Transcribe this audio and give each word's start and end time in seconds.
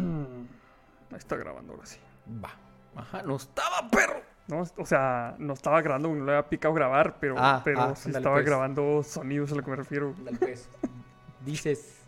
Está 1.16 1.36
grabando 1.36 1.72
ahora 1.72 1.86
sí. 1.86 1.98
Va. 2.42 2.50
Ajá, 2.96 3.22
no 3.22 3.36
estaba, 3.36 3.88
perro. 3.90 4.20
No, 4.48 4.64
o 4.76 4.86
sea, 4.86 5.36
no 5.38 5.52
estaba 5.52 5.80
grabando, 5.80 6.08
no 6.08 6.24
le 6.24 6.32
había 6.32 6.48
picado 6.48 6.74
grabar, 6.74 7.18
pero, 7.20 7.36
Ah, 7.38 7.60
pero 7.64 7.80
ah, 7.80 7.96
sí 7.96 8.10
estaba 8.10 8.36
pues. 8.36 8.46
grabando 8.46 9.02
sonidos 9.02 9.52
a 9.52 9.54
lo 9.54 9.62
que 9.62 9.70
me 9.70 9.76
refiero. 9.76 10.14
Pues. 10.38 10.68
Dices. 11.44 11.98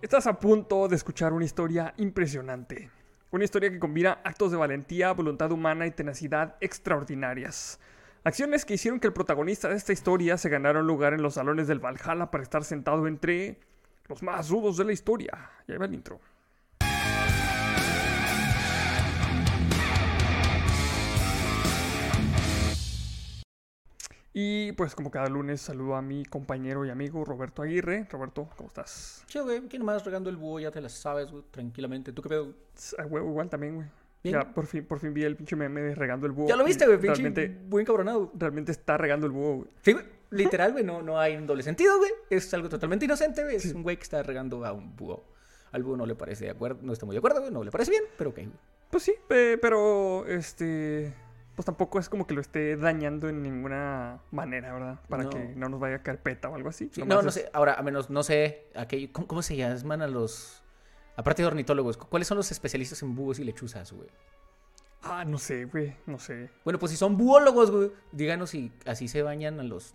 Estás 0.00 0.26
a 0.26 0.38
punto 0.38 0.88
de 0.88 0.96
escuchar 0.96 1.32
una 1.32 1.44
historia 1.44 1.94
impresionante. 1.96 2.90
Una 3.30 3.44
historia 3.44 3.70
que 3.70 3.78
combina 3.78 4.18
actos 4.24 4.50
de 4.50 4.56
valentía, 4.58 5.12
voluntad 5.12 5.50
humana 5.52 5.86
y 5.86 5.90
tenacidad 5.90 6.56
extraordinarias. 6.60 7.80
Acciones 8.24 8.64
que 8.64 8.74
hicieron 8.74 9.00
que 9.00 9.06
el 9.08 9.12
protagonista 9.12 9.68
de 9.68 9.76
esta 9.76 9.92
historia 9.92 10.36
se 10.36 10.48
ganara 10.48 10.80
un 10.80 10.86
lugar 10.86 11.14
en 11.14 11.22
los 11.22 11.34
salones 11.34 11.66
del 11.66 11.80
Valhalla 11.80 12.30
para 12.30 12.42
estar 12.42 12.62
sentado 12.62 13.06
entre 13.06 13.58
los 14.08 14.22
más 14.22 14.50
rudos 14.50 14.76
de 14.76 14.84
la 14.84 14.92
historia. 14.92 15.50
Y 15.66 15.72
ahí 15.72 15.78
va 15.78 15.86
el 15.86 15.94
intro. 15.94 16.20
Y 24.34 24.72
pues 24.72 24.94
como 24.94 25.10
cada 25.10 25.28
lunes 25.28 25.60
saludo 25.60 25.94
a 25.94 26.00
mi 26.02 26.24
compañero 26.24 26.86
y 26.86 26.90
amigo 26.90 27.24
Roberto 27.24 27.60
Aguirre. 27.62 28.06
Roberto, 28.10 28.48
¿cómo 28.56 28.68
estás? 28.68 29.22
Che, 29.26 29.40
güey, 29.40 29.60
¿quién 29.68 29.84
más 29.84 30.04
regando 30.04 30.30
el 30.30 30.36
búho? 30.36 30.58
Ya 30.60 30.70
te 30.70 30.80
la 30.80 30.88
sabes, 30.88 31.30
güey, 31.30 31.44
tranquilamente. 31.50 32.12
¿Tú 32.12 32.22
qué 32.22 32.30
pedo? 32.30 32.54
A 32.98 33.04
huevo 33.06 33.28
igual 33.28 33.50
también, 33.50 33.74
güey. 33.76 33.86
Bien. 34.24 34.36
Ya 34.36 34.54
por 34.54 34.66
fin, 34.66 34.84
por 34.86 35.00
fin 35.00 35.12
vi 35.12 35.24
el 35.24 35.36
pinche 35.36 35.56
meme 35.56 35.82
de 35.82 35.94
regando 35.94 36.26
el 36.26 36.32
búho. 36.32 36.48
Ya 36.48 36.56
lo 36.56 36.64
viste, 36.64 36.86
güey, 36.86 36.96
pinche 36.96 37.20
Realmente, 37.22 37.58
buen 37.68 37.84
cabronado. 37.84 38.30
realmente 38.34 38.72
está 38.72 38.96
regando 38.96 39.26
el 39.26 39.32
búho, 39.32 39.56
güey. 39.56 39.68
Sí, 39.82 39.92
güey. 39.92 40.04
Literal, 40.30 40.72
güey, 40.72 40.82
no, 40.84 41.02
no 41.02 41.18
hay 41.20 41.36
un 41.36 41.46
doble 41.46 41.62
sentido, 41.62 41.98
güey. 41.98 42.10
Es 42.30 42.54
algo 42.54 42.70
totalmente 42.70 43.04
inocente, 43.04 43.42
güey. 43.42 43.56
Es 43.56 43.66
un 43.74 43.82
güey 43.82 43.96
que 43.98 44.04
está 44.04 44.22
regando 44.22 44.64
a 44.64 44.72
un 44.72 44.96
búho. 44.96 45.24
Al 45.72 45.82
búho 45.82 45.96
no 45.96 46.06
le 46.06 46.14
parece 46.14 46.46
de 46.46 46.52
acuerdo, 46.52 46.78
no 46.82 46.92
está 46.94 47.04
muy 47.04 47.14
de 47.14 47.18
acuerdo, 47.18 47.40
güey. 47.40 47.52
No 47.52 47.62
le 47.64 47.70
parece 47.70 47.90
bien, 47.90 48.04
pero 48.16 48.30
ok. 48.30 48.38
Pues 48.90 49.02
sí, 49.02 49.12
pe- 49.28 49.58
pero 49.58 50.24
este. 50.26 51.12
Pues 51.54 51.66
tampoco 51.66 51.98
es 51.98 52.08
como 52.08 52.26
que 52.26 52.32
lo 52.34 52.40
esté 52.40 52.76
dañando 52.76 53.28
en 53.28 53.42
ninguna 53.42 54.20
manera, 54.30 54.72
¿verdad? 54.72 55.00
Para 55.08 55.24
No. 55.24 55.30
que 55.30 55.52
no 55.54 55.68
nos 55.68 55.78
vaya 55.80 55.96
a 55.96 56.02
carpeta 56.02 56.48
o 56.48 56.54
algo 56.54 56.70
así. 56.70 56.90
Sí, 56.92 57.02
no, 57.04 57.20
no 57.22 57.28
es- 57.28 57.34
sé. 57.34 57.50
Ahora, 57.52 57.74
a 57.74 57.82
menos, 57.82 58.08
no 58.08 58.22
sé. 58.22 58.68
Aquello, 58.74 59.08
¿cómo, 59.12 59.26
¿Cómo 59.26 59.42
se 59.42 59.56
llaman 59.56 60.00
a 60.02 60.06
los. 60.08 60.62
Aparte 61.14 61.42
de 61.42 61.48
ornitólogos, 61.48 61.98
¿cuáles 61.98 62.26
son 62.26 62.38
los 62.38 62.50
especialistas 62.50 63.02
en 63.02 63.14
búhos 63.14 63.38
y 63.38 63.44
lechuzas, 63.44 63.92
güey? 63.92 64.08
Ah, 65.02 65.24
no 65.26 65.36
sé, 65.36 65.66
güey. 65.66 65.94
No 66.06 66.18
sé. 66.18 66.48
Bueno, 66.64 66.78
pues 66.78 66.90
si 66.92 66.96
son 66.96 67.16
buólogos, 67.18 67.70
güey, 67.70 67.90
díganos 68.12 68.50
si 68.50 68.72
así 68.86 69.08
se 69.08 69.20
bañan 69.22 69.60
a 69.60 69.62
los, 69.62 69.94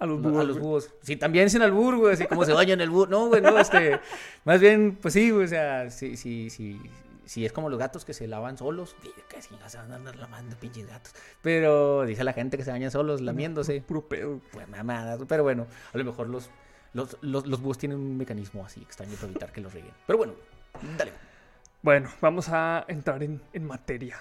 A 0.00 0.06
los 0.06 0.18
a 0.24 0.28
búhos. 0.28 0.44
los 0.46 0.58
güey. 0.58 0.68
búhos. 0.68 0.94
Sí, 1.02 1.14
también 1.16 1.48
sin 1.48 1.62
albur, 1.62 1.96
güey, 1.96 2.14
así 2.14 2.26
como 2.26 2.44
se 2.44 2.52
bañan 2.54 2.80
el 2.80 2.90
búho. 2.90 3.06
No, 3.06 3.28
güey, 3.28 3.40
no, 3.40 3.56
este. 3.58 4.00
Más 4.44 4.60
bien, 4.60 4.98
pues 5.00 5.14
sí, 5.14 5.30
güey, 5.30 5.44
o 5.44 5.48
sea, 5.48 5.90
sí, 5.90 6.16
sí, 6.16 6.50
sí. 6.50 6.80
Si 7.28 7.44
es 7.44 7.52
como 7.52 7.68
los 7.68 7.78
gatos 7.78 8.06
que 8.06 8.14
se 8.14 8.26
lavan 8.26 8.56
solos, 8.56 8.96
que 9.28 9.42
sí, 9.42 9.54
se 9.66 9.76
van 9.76 9.92
a 9.92 9.96
andar 9.96 10.16
lavando 10.16 10.56
pinches 10.56 10.86
gatos. 10.86 11.14
Pero 11.42 12.06
dice 12.06 12.24
la 12.24 12.32
gente 12.32 12.56
que 12.56 12.64
se 12.64 12.70
bañan 12.70 12.90
solos, 12.90 13.20
lamiéndose. 13.20 13.82
Puro 13.82 14.08
pedo. 14.08 14.40
Pues 14.50 14.66
mamadas, 14.66 15.20
pero 15.28 15.42
bueno, 15.42 15.66
a 15.92 15.98
lo 15.98 16.04
mejor 16.06 16.30
los, 16.30 16.50
los, 16.94 17.18
los, 17.20 17.46
los 17.46 17.60
búhos 17.60 17.76
tienen 17.76 17.98
un 17.98 18.16
mecanismo 18.16 18.64
así 18.64 18.80
extraño 18.80 19.12
para 19.16 19.26
evitar 19.26 19.52
que 19.52 19.60
los 19.60 19.74
rieguen. 19.74 19.92
Pero 20.06 20.16
bueno, 20.16 20.32
dale. 20.96 21.12
Bueno, 21.82 22.08
vamos 22.22 22.48
a 22.48 22.86
entrar 22.88 23.22
en, 23.22 23.42
en 23.52 23.66
materia. 23.66 24.16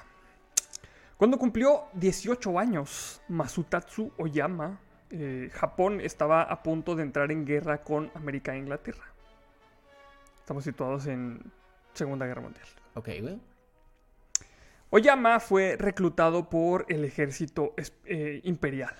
Cuando 1.16 1.38
cumplió 1.38 1.86
18 1.94 2.60
años, 2.60 3.22
Masutatsu 3.30 4.12
Oyama, 4.18 4.82
eh, 5.12 5.50
Japón 5.54 6.02
estaba 6.02 6.42
a 6.44 6.62
punto 6.62 6.94
de 6.94 7.04
entrar 7.04 7.32
en 7.32 7.46
guerra 7.46 7.84
con 7.84 8.12
América 8.16 8.54
e 8.54 8.58
Inglaterra. 8.58 9.06
Estamos 10.40 10.66
situados 10.66 11.08
en 11.08 11.40
Segunda 11.94 12.26
Guerra 12.26 12.42
Mundial. 12.42 12.68
Ok, 12.98 13.10
güey. 13.22 13.40
Oyama 14.90 15.40
fue 15.40 15.76
reclutado 15.78 16.50
por 16.50 16.86
el 16.90 17.04
ejército 17.04 17.76
eh, 18.06 18.42
imperial 18.44 18.96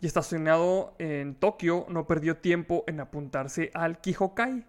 y 0.00 0.06
estacionado 0.06 0.94
en 0.98 1.34
Tokio 1.34 1.86
no 1.88 2.06
perdió 2.06 2.36
tiempo 2.38 2.84
en 2.86 3.00
apuntarse 3.00 3.70
al 3.74 4.00
Kihokai, 4.00 4.64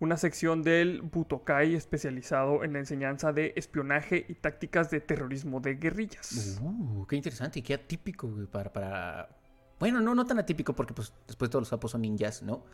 una 0.00 0.16
sección 0.16 0.62
del 0.62 1.02
Butokai 1.02 1.74
especializado 1.74 2.64
en 2.64 2.74
la 2.74 2.80
enseñanza 2.80 3.32
de 3.32 3.54
espionaje 3.56 4.26
y 4.28 4.34
tácticas 4.34 4.90
de 4.90 5.00
terrorismo 5.00 5.60
de 5.60 5.76
guerrillas. 5.76 6.58
Uh, 6.60 7.06
qué 7.06 7.16
interesante 7.16 7.60
y 7.60 7.62
qué 7.62 7.74
atípico, 7.74 8.28
güey, 8.28 8.46
para, 8.46 8.72
para... 8.72 9.28
Bueno, 9.78 10.00
no, 10.00 10.14
no 10.14 10.26
tan 10.26 10.38
atípico 10.38 10.74
porque 10.74 10.92
pues 10.92 11.12
después 11.26 11.50
todos 11.50 11.62
los 11.62 11.68
sapos 11.68 11.92
son 11.92 12.02
ninjas, 12.02 12.42
¿no? 12.42 12.64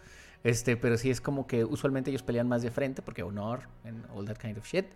Este, 0.43 0.77
pero 0.77 0.97
sí 0.97 1.11
es 1.11 1.21
como 1.21 1.47
que 1.47 1.65
usualmente 1.65 2.11
ellos 2.11 2.23
pelean 2.23 2.49
más 2.49 2.63
de 2.63 2.71
frente 2.71 3.03
porque 3.03 3.23
honor 3.23 3.69
and 3.85 4.07
all 4.15 4.25
that 4.25 4.39
kind 4.39 4.57
of 4.57 4.65
shit. 4.65 4.87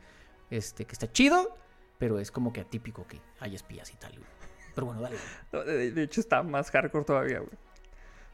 Este, 0.51 0.85
que 0.85 0.93
está 0.93 1.11
chido, 1.11 1.57
pero 1.99 2.19
es 2.19 2.31
como 2.31 2.53
que 2.53 2.61
atípico 2.61 3.07
que 3.07 3.21
hay 3.41 3.55
espías 3.55 3.91
y 3.93 3.97
tal, 3.97 4.13
güey. 4.13 4.25
Pero 4.75 4.87
bueno, 4.87 5.01
dale. 5.01 5.17
No, 5.53 5.63
De, 5.65 5.91
de 5.93 6.03
hecho 6.03 6.21
está 6.21 6.43
más 6.43 6.71
hardcore 6.71 7.05
todavía, 7.05 7.39
güey. 7.39 7.53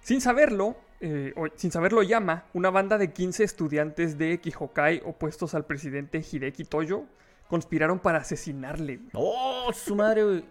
Sin 0.02 0.20
saberlo, 0.20 0.76
eh, 1.00 1.32
o- 1.36 1.48
sin 1.56 1.70
saberlo 1.70 2.00
Oyama, 2.00 2.44
una 2.54 2.70
banda 2.70 2.96
de 2.98 3.12
15 3.12 3.44
estudiantes 3.44 4.16
de 4.16 4.40
Kihokai 4.40 5.02
opuestos 5.04 5.54
al 5.54 5.66
presidente 5.66 6.18
Hideki 6.30 6.64
Toyo 6.64 7.04
conspiraron 7.48 7.98
para 7.98 8.18
asesinarle. 8.18 8.96
güey. 8.96 9.10
¡Oh, 9.12 9.70
su 9.74 9.94
madre, 9.94 10.24
güey! 10.24 10.44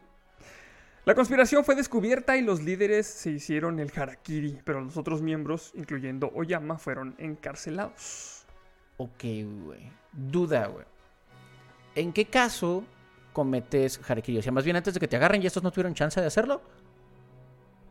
La 1.06 1.16
conspiración 1.16 1.64
fue 1.66 1.74
descubierta 1.76 2.38
y 2.38 2.42
los 2.44 2.62
líderes 2.62 3.08
se 3.08 3.32
hicieron 3.32 3.80
el 3.80 3.92
harakiri, 3.96 4.60
pero 4.64 4.82
los 4.82 4.98
otros 4.98 5.22
miembros, 5.24 5.72
incluyendo 5.74 6.30
Oyama, 6.36 6.78
fueron 6.78 7.16
encarcelados. 7.18 8.46
Ok, 8.98 9.24
güey. 9.64 9.92
Duda, 10.12 10.68
güey. 10.68 10.86
¿En 11.96 12.14
qué 12.14 12.26
caso 12.26 12.84
cometes 13.34 14.00
harakiri? 14.10 14.38
O 14.40 14.42
sea, 14.42 14.52
más 14.52 14.64
bien 14.64 14.76
antes 14.76 14.94
de 14.94 15.00
que 15.00 15.08
te 15.08 15.16
agarren 15.16 15.42
y 15.42 15.46
estos 15.48 15.64
no 15.64 15.72
tuvieron 15.72 15.94
chance 15.94 16.20
de 16.22 16.28
hacerlo. 16.28 16.62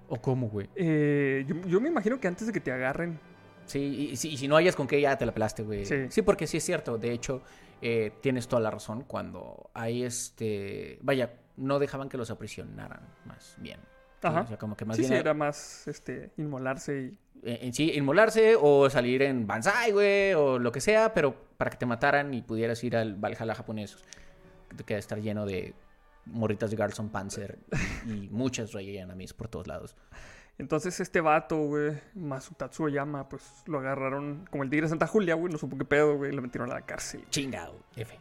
¿O 0.09 0.21
cómo, 0.21 0.49
güey? 0.49 0.69
Eh, 0.75 1.45
yo, 1.47 1.55
yo 1.67 1.81
me 1.81 1.89
imagino 1.89 2.19
que 2.19 2.29
antes 2.29 2.47
de 2.47 2.53
que 2.53 2.61
te 2.61 2.73
agarren, 2.73 3.19
Sí, 3.67 4.09
y, 4.13 4.17
si- 4.17 4.31
y 4.31 4.39
si 4.39 4.49
no 4.49 4.57
hayas 4.57 4.75
con 4.75 4.87
qué, 4.87 4.99
ya 4.99 5.19
te 5.19 5.27
la 5.27 5.33
pelaste, 5.33 5.63
güey. 5.63 5.85
Sí. 5.85 6.23
porque 6.23 6.47
sí 6.47 6.57
es 6.57 6.65
cierto. 6.65 6.97
De 6.97 7.13
hecho, 7.13 7.43
eh, 7.83 8.13
tienes 8.23 8.49
toda 8.49 8.63
la 8.63 8.71
razón. 8.71 9.03
Cuando 9.03 9.69
hay 9.75 10.05
este. 10.05 10.99
Vaya, 11.03 11.35
no 11.59 11.79
dejaban 11.79 12.09
que 12.09 12.17
los 12.17 12.31
aprisionaran, 12.31 13.01
más 13.27 13.57
bien. 13.59 13.79
Sí, 14.23 14.27
Ajá. 14.27 14.41
O 14.41 14.47
sea, 14.47 14.57
como 14.57 14.75
que 14.75 14.87
más 14.87 14.97
sí, 14.97 15.03
bien 15.03 15.13
sí, 15.13 15.19
era 15.19 15.35
más 15.35 15.87
este, 15.87 16.31
inmolarse 16.39 16.99
y... 16.99 17.19
en 17.43 17.73
sí, 17.73 17.93
inmolarse 17.95 18.57
o 18.61 18.89
salir 18.91 19.23
en 19.23 19.47
Banzai, 19.47 19.93
güey, 19.93 20.35
o 20.35 20.59
lo 20.59 20.73
que 20.73 20.81
sea, 20.81 21.15
pero 21.15 21.35
para 21.57 21.71
que 21.71 21.77
te 21.77 21.87
mataran 21.87 22.33
y 22.35 22.43
pudieras 22.43 22.83
ir 22.85 22.97
al 22.97 23.15
Valhalla 23.15 23.55
japonés, 23.55 23.97
que 24.77 24.95
debe 24.95 24.99
estar 24.99 25.21
lleno 25.21 25.47
de 25.47 25.75
morritas 26.27 26.71
de 26.71 26.77
Garson 26.77 27.09
Panzer 27.09 27.59
y 28.07 28.29
muchas 28.31 28.75
Enemies 28.75 29.33
por 29.33 29.49
todos 29.49 29.67
lados. 29.67 29.97
Entonces 30.59 30.99
este 30.99 31.21
vato, 31.21 31.57
güey, 31.57 32.01
Masutatsu 32.15 32.85
Oyama, 32.85 33.29
pues 33.29 33.45
lo 33.67 33.79
agarraron 33.79 34.45
como 34.51 34.65
el 34.65 34.71
tigre 34.71 34.87
de 34.87 34.89
Santa 34.91 35.07
Julia, 35.07 35.35
güey, 35.35 35.53
no 35.53 35.59
supo 35.59 35.79
qué 35.79 35.85
pedo, 35.85 36.17
güey, 36.17 36.33
lo 36.33 36.43
metieron 36.43 36.71
a 36.71 36.75
la 36.75 36.81
cárcel. 36.83 37.25
Chingado, 37.31 37.79
F. 37.95 38.19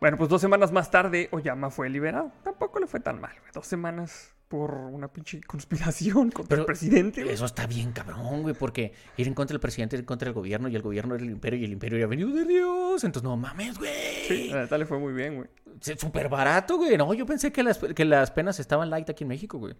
Bueno, 0.00 0.16
pues 0.16 0.28
dos 0.28 0.40
semanas 0.40 0.72
más 0.72 0.90
tarde, 0.90 1.28
Oyama 1.30 1.70
fue 1.70 1.88
liberado. 1.88 2.32
Tampoco 2.42 2.80
le 2.80 2.86
fue 2.86 3.00
tan 3.00 3.20
mal, 3.20 3.32
güey. 3.38 3.52
Dos 3.52 3.66
semanas 3.66 4.34
por 4.50 4.74
una 4.74 5.06
pinche 5.06 5.40
conspiración 5.42 6.30
contra 6.32 6.48
Pero 6.48 6.62
el 6.62 6.66
presidente. 6.66 7.22
güey. 7.22 7.32
Eso 7.32 7.44
está 7.44 7.68
bien 7.68 7.92
cabrón, 7.92 8.42
güey, 8.42 8.52
porque 8.52 8.92
ir 9.16 9.28
en 9.28 9.34
contra 9.34 9.54
del 9.54 9.60
presidente, 9.60 9.94
ir 9.94 10.00
en 10.00 10.06
contra 10.06 10.26
del 10.26 10.34
gobierno, 10.34 10.66
y 10.68 10.74
el 10.74 10.82
gobierno 10.82 11.14
era 11.14 11.22
el 11.22 11.30
imperio, 11.30 11.60
y 11.60 11.64
el 11.64 11.70
imperio 11.72 11.98
era 11.98 12.08
venido 12.08 12.30
de 12.30 12.44
Dios. 12.44 13.04
Entonces, 13.04 13.22
no 13.22 13.36
mames, 13.36 13.78
güey. 13.78 13.92
Sí, 14.26 14.48
la 14.50 14.62
neta 14.62 14.76
le 14.76 14.86
fue 14.86 14.98
muy 14.98 15.12
bien, 15.12 15.36
güey. 15.36 15.48
Súper 15.96 16.28
barato, 16.28 16.78
güey. 16.78 16.96
No, 16.98 17.14
yo 17.14 17.26
pensé 17.26 17.52
que 17.52 17.62
las, 17.62 17.78
que 17.78 18.04
las 18.04 18.32
penas 18.32 18.58
estaban 18.58 18.90
light 18.90 19.08
aquí 19.08 19.22
en 19.22 19.28
México, 19.28 19.58
güey. 19.58 19.76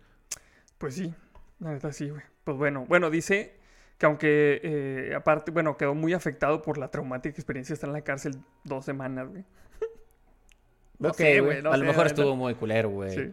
Pues 0.78 0.94
sí, 0.94 1.12
la 1.58 1.72
neta 1.72 1.92
sí, 1.92 2.08
güey. 2.08 2.22
Pues 2.44 2.56
bueno, 2.56 2.86
bueno, 2.88 3.10
dice 3.10 3.58
que 3.98 4.06
aunque 4.06 4.60
eh, 4.62 5.14
aparte, 5.16 5.50
bueno, 5.50 5.76
quedó 5.76 5.96
muy 5.96 6.12
afectado 6.12 6.62
por 6.62 6.78
la 6.78 6.92
traumática 6.92 7.34
experiencia 7.34 7.72
de 7.72 7.74
estar 7.74 7.88
en 7.88 7.94
la 7.94 8.02
cárcel 8.02 8.36
dos 8.62 8.84
semanas, 8.84 9.28
güey. 9.28 9.44
No 11.00 11.08
Ok, 11.08 11.16
sé, 11.16 11.40
güey, 11.40 11.60
no 11.60 11.72
A 11.72 11.76
lo 11.76 11.86
mejor 11.86 12.06
estuvo 12.06 12.36
muy 12.36 12.54
culero, 12.54 12.90
güey. 12.90 13.10
Sí. 13.14 13.32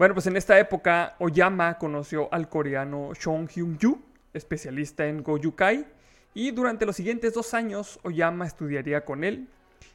Bueno, 0.00 0.14
pues 0.14 0.26
en 0.28 0.38
esta 0.38 0.58
época 0.58 1.14
Oyama 1.18 1.76
conoció 1.76 2.32
al 2.32 2.48
coreano 2.48 3.10
Chong 3.12 3.50
Hyun-yu, 3.50 4.00
especialista 4.32 5.06
en 5.06 5.22
Gojukai, 5.22 5.84
y 6.32 6.52
durante 6.52 6.86
los 6.86 6.96
siguientes 6.96 7.34
dos 7.34 7.52
años 7.52 8.00
Oyama 8.02 8.46
estudiaría 8.46 9.04
con 9.04 9.24
él. 9.24 9.46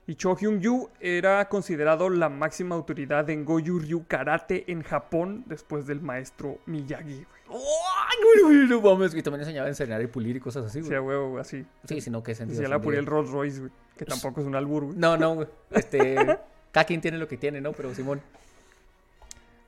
Y 0.06 0.14
Cho 0.14 0.36
Hyun-yu 0.36 0.92
era 1.00 1.50
considerado 1.50 2.12
la 2.12 2.30
máxima 2.30 2.76
autoridad 2.76 3.28
en 3.32 3.46
Goju 3.46 3.80
Ryu 3.80 4.06
Karate 4.08 4.72
en 4.72 4.84
Japón 4.84 5.44
después 5.48 5.88
del 5.88 6.02
maestro 6.02 6.60
Miyagi, 6.68 7.26
güey. 7.48 7.64
¡Ay, 7.64 8.18
güey, 8.44 8.58
güey, 8.58 8.68
no 8.68 8.82
mames! 8.82 9.16
Y 9.16 9.24
también 9.24 9.42
enseñaba 9.42 9.66
a 9.66 9.70
enseñar 9.70 10.04
y 10.04 10.06
pulir 10.06 10.36
y 10.36 10.40
cosas 10.40 10.66
así, 10.68 10.82
güey. 10.82 11.00
huevo, 11.00 11.30
güey, 11.32 11.42
así. 11.42 11.66
Sí, 11.86 12.00
sino 12.00 12.22
que 12.22 12.36
sentido. 12.36 12.60
Decía 12.60 12.70
la 12.70 12.78
ofendido. 12.78 13.00
el 13.00 13.08
Rolls 13.08 13.32
Royce, 13.32 13.60
güey. 13.60 13.72
Que 13.98 14.06
tampoco 14.06 14.42
es 14.42 14.46
un 14.46 14.54
albur, 14.54 14.84
güey. 14.84 14.98
No, 15.00 15.18
no, 15.18 15.34
güey. 15.34 15.48
Este. 15.72 16.14
cada 16.72 16.86
quien 16.86 17.02
tiene 17.02 17.18
lo 17.18 17.28
que 17.28 17.38
tiene, 17.38 17.60
¿no? 17.60 17.72
Pero 17.72 17.92
Simón. 17.96 18.22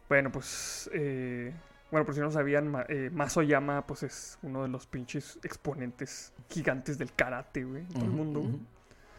Bueno, 0.09 0.31
pues 0.31 0.89
eh, 0.93 1.53
Bueno, 1.91 2.05
por 2.05 2.15
si 2.15 2.21
no 2.21 2.31
sabían, 2.31 2.67
Ma- 2.69 2.85
eh, 2.89 3.09
Mas 3.13 3.37
Oyama, 3.37 3.85
pues 3.87 4.03
es 4.03 4.37
uno 4.41 4.63
de 4.63 4.69
los 4.69 4.87
pinches 4.87 5.39
exponentes 5.43 6.33
gigantes 6.49 6.97
del 6.97 7.13
karate, 7.13 7.63
güey, 7.63 7.81
en 7.83 7.87
todo 7.93 8.05
el 8.05 8.11
mundo. 8.11 8.59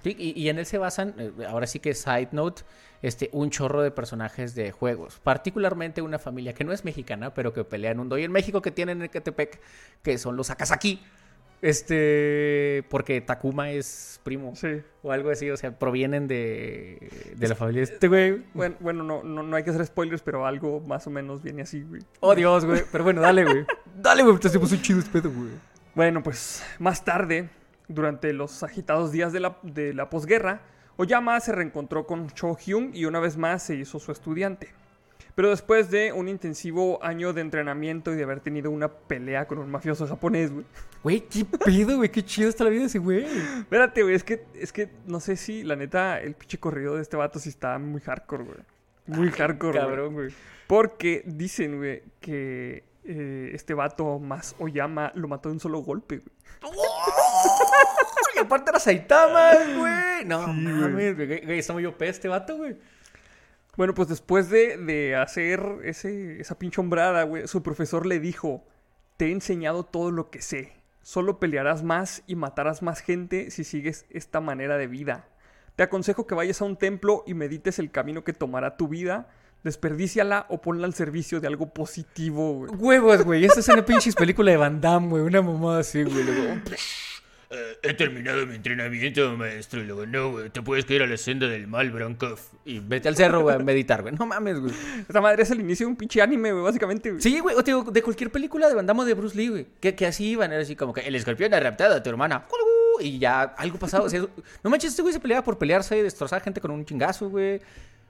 Sí, 0.03 0.15
y, 0.19 0.41
y 0.41 0.49
en 0.49 0.59
él 0.59 0.67
se 0.67 0.79
basan, 0.79 1.15
eh, 1.19 1.33
ahora 1.49 1.67
sí 1.67 1.81
que 1.81 1.93
side 1.95 2.29
note, 2.33 2.63
este, 3.03 3.31
un 3.33 3.51
chorro 3.51 3.83
de 3.83 3.91
personajes 3.91 4.55
de 4.55 4.71
juegos. 4.71 5.19
Particularmente 5.19 6.03
una 6.03 6.19
familia 6.19 6.53
que 6.53 6.63
no 6.65 6.73
es 6.73 6.85
mexicana, 6.85 7.35
pero 7.35 7.53
que 7.53 7.65
pelea 7.65 7.91
en 7.93 8.01
un 8.01 8.09
doy 8.09 8.25
en 8.25 8.33
México 8.33 8.63
que 8.63 8.71
tienen 8.71 8.99
en 8.99 9.05
Ecatepec, 9.05 9.61
que 10.03 10.19
son 10.19 10.37
los 10.37 10.51
Akasaki. 10.51 11.03
Este, 11.61 12.85
porque 12.89 13.21
Takuma 13.21 13.71
es 13.71 14.21
primo 14.23 14.55
Sí. 14.55 14.81
o 15.03 15.11
algo 15.11 15.31
así, 15.31 15.51
o 15.51 15.57
sea, 15.57 15.77
provienen 15.79 16.29
de, 16.29 17.11
de 17.37 17.49
la 17.49 17.55
familia 17.55 17.81
de 17.85 17.93
este 17.93 18.09
güey. 18.09 18.45
Bueno, 18.55 18.77
bueno 18.81 19.03
no, 19.03 19.23
no, 19.25 19.43
no 19.43 19.57
hay 19.57 19.65
que 19.65 19.71
hacer 19.71 19.85
spoilers, 19.87 20.23
pero 20.23 20.47
algo 20.47 20.81
más 20.81 21.07
o 21.07 21.11
menos 21.11 21.43
viene 21.43 21.63
así, 21.63 21.83
güey. 21.83 22.03
Oh, 22.21 22.35
Dios, 22.35 22.65
güey. 22.65 22.83
Pero 22.93 23.05
bueno, 23.05 23.21
dale, 23.21 23.45
güey. 23.45 23.67
Dale, 23.97 24.23
güey. 24.23 24.39
Te 24.39 24.59
puso 24.59 24.77
chido 24.77 25.01
este 25.01 25.21
pedo, 25.21 25.33
güey. 25.33 25.51
Bueno, 25.95 26.23
pues 26.23 26.63
más 26.79 27.05
tarde, 27.05 27.49
durante 27.89 28.33
los 28.33 28.63
agitados 28.63 29.11
días 29.11 29.33
de 29.33 29.41
la, 29.41 29.59
de 29.63 29.93
la 29.93 30.09
posguerra, 30.09 30.61
Oyama 30.97 31.41
se 31.41 31.53
reencontró 31.53 32.07
con 32.07 32.29
Cho 32.31 32.57
Hyun 32.57 32.91
y 32.95 33.07
una 33.07 33.19
vez 33.19 33.37
más 33.37 33.65
se 33.65 33.75
hizo 33.75 33.99
su 33.99 34.13
estudiante. 34.13 34.69
Pero 35.39 35.51
después 35.51 35.89
de 35.89 36.13
un 36.13 36.27
intensivo 36.27 36.99
año 37.01 37.33
de 37.33 37.43
entrenamiento 37.43 38.13
y 38.13 38.17
de 38.17 38.25
haber 38.25 38.41
tenido 38.41 38.73
una 38.73 38.89
pelea 38.89 39.47
con 39.47 39.59
un 39.59 39.71
mafioso 39.71 40.05
japonés, 40.05 40.51
güey. 40.53 40.65
Güey, 41.05 41.21
qué 41.21 41.45
pedo, 41.45 41.97
güey. 41.99 42.09
Qué 42.09 42.25
chido 42.25 42.49
está 42.49 42.65
la 42.65 42.71
vida 42.71 42.81
de 42.81 42.87
ese 42.89 42.99
güey. 42.99 43.25
Espérate, 43.25 44.03
güey, 44.03 44.17
es 44.17 44.25
que, 44.25 44.45
es 44.55 44.73
que 44.73 44.91
no 45.07 45.21
sé 45.21 45.37
si, 45.37 45.63
la 45.63 45.77
neta, 45.77 46.21
el 46.21 46.35
pinche 46.35 46.59
corrido 46.59 46.97
de 46.97 47.03
este 47.03 47.17
vato 47.17 47.39
sí 47.39 47.51
está 47.51 47.79
muy 47.79 48.01
hardcore, 48.01 48.43
güey. 48.43 48.59
Muy 49.07 49.31
hardcore, 49.31 49.79
güey. 49.79 49.89
Cabrón, 49.89 50.15
güey. 50.15 50.35
Porque 50.67 51.23
dicen, 51.25 51.77
güey, 51.77 52.03
que 52.19 52.83
eh, 53.05 53.53
este 53.55 53.75
vato 53.75 54.19
más 54.19 54.57
Oyama 54.59 55.13
lo 55.15 55.29
mató 55.29 55.51
de 55.51 55.53
un 55.53 55.61
solo 55.61 55.79
golpe, 55.83 56.17
güey. 56.17 56.75
Y 58.35 58.41
aparte 58.41 58.71
era 58.71 58.81
Saitama, 58.81 59.53
güey. 59.77 60.25
No 60.25 60.47
Sí, 60.47 60.51
mames, 60.51 61.15
güey. 61.15 61.45
Güey, 61.45 61.59
está 61.61 61.75
muy 61.75 61.87
OP 61.87 62.03
este 62.03 62.27
vato, 62.27 62.57
güey. 62.57 62.77
Bueno, 63.79 63.95
pues 63.95 64.09
después 64.09 64.51
de, 64.51 64.77
de 64.77 65.15
hacer 65.15 65.65
ese, 65.85 66.41
esa 66.41 66.59
pinche 66.59 66.81
hombrada, 66.81 67.23
güey, 67.23 67.47
su 67.47 67.63
profesor 67.63 68.07
le 68.07 68.19
dijo, 68.19 68.65
te 69.17 69.27
he 69.27 69.31
enseñado 69.31 69.85
todo 69.85 70.11
lo 70.11 70.31
que 70.31 70.43
sé. 70.43 70.73
Solo 71.01 71.39
pelearás 71.39 71.85
más 71.85 72.25
y 72.27 72.35
matarás 72.35 72.83
más 72.83 72.99
gente 72.99 73.53
si 73.53 73.63
sigues 73.63 74.05
esta 74.11 74.41
manera 74.41 74.79
de 74.79 74.89
vida. 74.89 75.29
Te 75.77 75.85
aconsejo 75.85 76.27
que 76.27 76.35
vayas 76.35 76.61
a 76.61 76.65
un 76.65 76.75
templo 76.75 77.23
y 77.25 77.35
medites 77.35 77.79
el 77.79 77.93
camino 77.93 78.25
que 78.25 78.33
tomará 78.33 78.77
tu 78.77 78.89
vida. 78.89 79.29
Desperdíciala 79.63 80.47
o 80.49 80.61
ponla 80.61 80.85
al 80.85 80.95
servicio 80.95 81.39
de 81.39 81.47
algo 81.47 81.73
positivo, 81.73 82.55
güey. 82.55 82.73
Huevos, 82.75 83.23
güey. 83.23 83.45
Esta 83.45 83.61
es 83.61 83.69
una 83.69 83.85
pinche 83.85 84.13
película 84.13 84.51
de 84.51 84.57
Van 84.57 84.81
Damme, 84.81 85.07
güey. 85.07 85.23
Una 85.23 85.41
mamada 85.41 85.79
así, 85.79 86.03
güey. 86.03 86.25
Eh, 87.51 87.79
he 87.83 87.95
terminado 87.95 88.47
mi 88.47 88.57
entrenamiento, 88.57 89.35
maestro. 89.37 89.81
Y 89.81 89.85
luego, 89.85 90.07
no, 90.07 90.33
güey, 90.33 90.51
te 90.51 90.61
puedes 90.61 90.85
caer 90.85 91.03
a 91.03 91.07
la 91.07 91.17
senda 91.17 91.49
del 91.49 91.67
mal, 91.67 91.91
Brankov. 91.91 92.39
Y 92.65 92.81
vete 92.81 93.09
al 93.09 93.17
cerro, 93.17 93.41
güey, 93.41 93.57
a 93.57 93.59
meditar, 93.59 94.03
güey. 94.03 94.15
No 94.15 94.27
mames, 94.27 94.61
güey. 94.61 94.73
Esta 95.01 95.21
madre 95.21 95.43
es 95.43 95.51
el 95.51 95.61
inicio 95.61 95.87
de 95.87 95.93
un 95.93 95.97
pinche 95.97 96.21
anime, 96.21 96.53
güey, 96.53 96.63
básicamente. 96.65 97.11
güey. 97.11 97.23
Sí, 97.23 97.41
güey. 97.41 97.57
O 97.57 97.65
te 97.65 97.71
digo, 97.71 97.91
de 97.91 98.03
cualquier 98.03 98.31
película 98.31 98.69
de 98.69 98.75
o 98.75 99.05
de 99.05 99.15
Bruce 99.15 99.37
Lee, 99.37 99.49
güey. 99.49 99.67
Que, 99.81 99.95
que 99.95 100.07
así 100.07 100.27
iban, 100.31 100.53
era 100.53 100.63
así 100.63 100.77
como 100.77 100.93
que 100.93 101.01
el 101.01 101.15
escorpión 101.15 101.55
ha 101.55 101.61
raptado 101.61 101.95
a 101.95 102.03
tu 102.03 102.11
hermana. 102.11 102.47
Y 103.01 103.19
ya 103.19 103.43
algo 103.43 103.79
pasado. 103.79 104.05
O 104.05 104.11
sea, 104.11 104.21
no 104.21 104.71
manches, 104.71 104.91
este 104.91 105.03
güey 105.03 105.15
se 105.15 105.21
peleaba 105.21 105.43
por 105.43 105.57
pelearse 105.57 105.97
y 105.97 106.03
destrozar 106.03 106.43
gente 106.43 106.61
con 106.61 106.71
un 106.71 106.85
chingazo, 106.85 107.31
güey. 107.31 107.61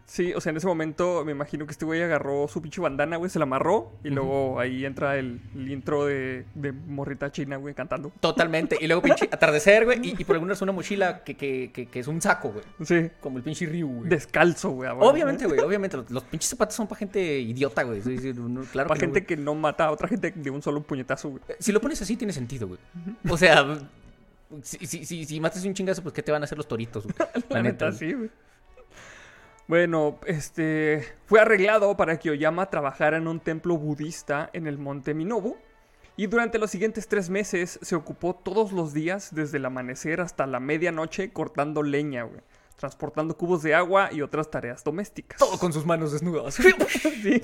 Sí, 0.09 0.33
o 0.33 0.41
sea, 0.41 0.51
en 0.51 0.57
ese 0.57 0.67
momento 0.67 1.23
me 1.23 1.33
imagino 1.33 1.67
que 1.67 1.73
este 1.73 1.85
güey 1.85 2.03
agarró 2.03 2.49
su 2.49 2.63
pinche 2.63 2.81
bandana, 2.81 3.19
güey, 3.19 3.31
se 3.31 3.39
la 3.39 3.43
amarró 3.43 3.93
y 4.03 4.09
luego 4.09 4.59
ahí 4.59 4.87
entra 4.87 5.19
el, 5.19 5.39
el 5.55 5.71
intro 5.71 6.07
de, 6.07 6.47
de 6.55 6.73
morrita 6.73 7.31
china, 7.31 7.57
güey, 7.57 7.75
cantando. 7.75 8.11
Totalmente. 8.19 8.79
Y 8.81 8.87
luego 8.87 9.03
pinche 9.03 9.29
atardecer, 9.31 9.85
güey. 9.85 10.01
Y, 10.03 10.15
y 10.19 10.25
por 10.25 10.37
algunas 10.37 10.63
una 10.63 10.73
mochila 10.73 11.23
que, 11.23 11.37
que, 11.37 11.71
que, 11.75 11.87
que 11.87 12.01
es 12.01 12.09
un 12.09 12.23
saco, 12.23 12.53
güey. 12.53 12.65
Sí. 12.85 13.11
Como 13.21 13.37
el 13.37 13.45
pinche 13.45 13.67
Ryu, 13.67 13.87
güey. 13.87 14.09
Descalzo, 14.09 14.71
güey. 14.71 14.89
Obviamente, 14.99 15.47
güey, 15.47 15.61
obviamente. 15.65 15.99
Los, 15.99 16.11
los 16.11 16.25
pinches 16.25 16.49
zapatos 16.49 16.75
son 16.75 16.87
para 16.87 17.01
gente 17.01 17.41
idiota, 17.41 17.83
güey. 17.83 18.01
Claro 18.01 18.89
Para 18.89 18.95
no, 18.95 19.01
gente 19.01 19.27
que 19.27 19.37
no 19.37 19.55
mata 19.55 19.85
a 19.85 19.91
otra 19.91 20.09
gente 20.09 20.33
de 20.35 20.51
un 20.51 20.63
solo 20.63 20.83
puñetazo, 20.83 21.29
güey. 21.29 21.43
Eh, 21.49 21.57
Si 21.59 21.71
lo 21.71 21.83
pones 21.83 22.01
así, 22.01 22.17
tiene 22.17 22.33
sentido, 22.33 22.67
güey. 22.67 22.81
O 23.29 23.37
sea, 23.37 23.79
si, 24.63 24.87
si, 24.87 25.05
si, 25.05 25.27
si 25.27 25.39
matas 25.39 25.63
un 25.67 25.75
chingazo, 25.75 26.03
pues 26.03 26.15
¿qué 26.15 26.23
te 26.23 26.33
van 26.33 26.43
a 26.43 26.45
hacer 26.45 26.57
los 26.57 26.67
toritos, 26.67 27.05
güey? 27.05 27.15
La 27.51 27.63
neta, 27.63 27.93
sí, 27.93 28.15
güey. 28.15 28.31
Bueno, 29.69 30.19
este 30.27 31.07
fue 31.27 31.41
arreglado 31.41 31.95
para 31.97 32.19
que 32.19 32.31
Oyama 32.31 32.71
trabajara 32.71 33.19
en 33.19 33.29
un 33.29 33.39
templo 33.39 33.77
budista 33.77 34.49
en 34.55 34.67
el 34.67 34.79
monte 34.79 35.13
Minobu. 35.15 35.57
Y 36.17 36.27
durante 36.27 36.59
los 36.59 36.71
siguientes 36.71 37.07
tres 37.07 37.29
meses 37.31 37.79
se 37.83 37.95
ocupó 37.95 38.35
todos 38.35 38.73
los 38.73 38.93
días, 38.93 39.33
desde 39.35 39.59
el 39.59 39.67
amanecer 39.67 40.21
hasta 40.21 40.47
la 40.47 40.59
medianoche, 40.59 41.33
cortando 41.33 41.83
leña, 41.83 42.25
güey. 42.25 42.41
Transportando 42.77 43.37
cubos 43.37 43.63
de 43.63 43.75
agua 43.75 44.09
y 44.11 44.23
otras 44.23 44.51
tareas 44.51 44.83
domésticas. 44.83 45.39
Todo 45.39 45.59
con 45.59 45.73
sus 45.73 45.85
manos 45.87 46.13
desnudas. 46.13 46.57
Sí, 46.59 46.73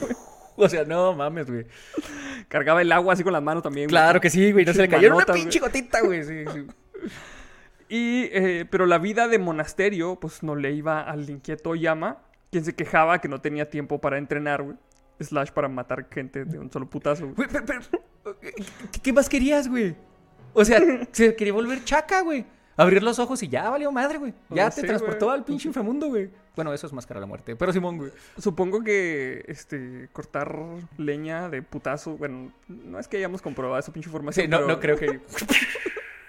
güey. 0.01 0.17
o 0.57 0.69
sea, 0.69 0.85
no 0.85 1.13
mames, 1.15 1.47
güey. 1.51 1.67
Cargaba 2.49 2.81
el 2.81 2.91
agua 2.91 3.13
así 3.13 3.23
con 3.23 3.33
las 3.33 3.43
manos 3.43 3.63
también. 3.63 3.87
güey. 3.87 3.91
Claro 3.93 4.21
que 4.21 4.31
sí, 4.31 4.51
güey. 4.51 4.65
No 4.65 4.73
se 4.73 4.83
le 4.83 4.89
cayó 4.89 5.15
una 5.15 5.27
pinche 5.27 5.59
gotita, 5.61 6.01
güey. 6.01 6.25
Sí, 6.25 6.45
sí. 6.53 6.67
Y, 7.89 8.25
eh, 8.33 8.67
pero 8.71 8.87
la 8.87 8.99
vida 8.99 9.29
de 9.29 9.39
monasterio, 9.39 10.17
pues 10.21 10.43
no 10.43 10.57
le 10.57 10.73
iba 10.73 11.01
al 11.03 11.29
inquieto 11.29 11.71
Oyama, 11.71 12.19
quien 12.51 12.65
se 12.65 12.75
quejaba 12.75 13.21
que 13.21 13.29
no 13.29 13.41
tenía 13.41 13.69
tiempo 13.71 14.01
para 14.01 14.19
entrenar, 14.19 14.63
güey. 14.63 14.77
Slash 15.21 15.51
para 15.51 15.69
matar 15.69 16.09
gente 16.11 16.45
de 16.45 16.59
un 16.59 16.71
solo 16.73 16.91
putazo, 16.91 17.29
güey. 17.29 17.49
Pero, 17.51 17.65
pero, 17.65 18.39
¿qué, 19.03 19.13
más 19.13 19.29
querías, 19.29 19.69
güey? 19.69 19.95
O 20.53 20.65
sea, 20.65 20.81
se 21.13 21.37
quería 21.37 21.53
volver 21.53 21.85
chaca, 21.85 22.23
güey. 22.23 22.45
Abrir 22.77 23.05
los 23.05 23.21
ojos 23.21 23.41
y 23.45 23.49
ya 23.49 23.71
valió 23.71 23.93
madre, 23.93 24.19
güey. 24.19 24.35
Ya 24.51 24.65
No 24.65 24.71
te 24.71 24.81
sé, 24.81 24.87
transportó 24.89 25.27
güey. 25.27 25.39
al 25.39 25.45
pinche 25.45 25.69
inframundo, 25.69 26.09
güey. 26.09 26.29
Bueno, 26.57 26.75
eso 26.75 26.89
es 26.89 26.93
máscara 26.93 27.19
de 27.19 27.23
la 27.23 27.27
muerte. 27.29 27.55
Pero 27.55 27.73
Simón, 27.73 27.99
güey. 27.99 28.11
Supongo 28.39 28.83
que 28.83 29.45
este 29.47 30.09
cortar 30.13 30.57
leña 30.99 31.49
de 31.49 31.63
putazo, 31.63 32.17
bueno, 32.17 32.53
no 32.67 32.99
es 32.99 33.07
que 33.07 33.19
hayamos 33.19 33.43
comprobado 33.43 33.79
esa 33.79 33.93
pinche 33.93 34.09
información. 34.09 34.45
Sí, 34.47 34.51
no, 34.51 34.57
pero- 34.59 34.69
no 34.69 34.81
creo 34.81 34.97
que. 34.97 35.21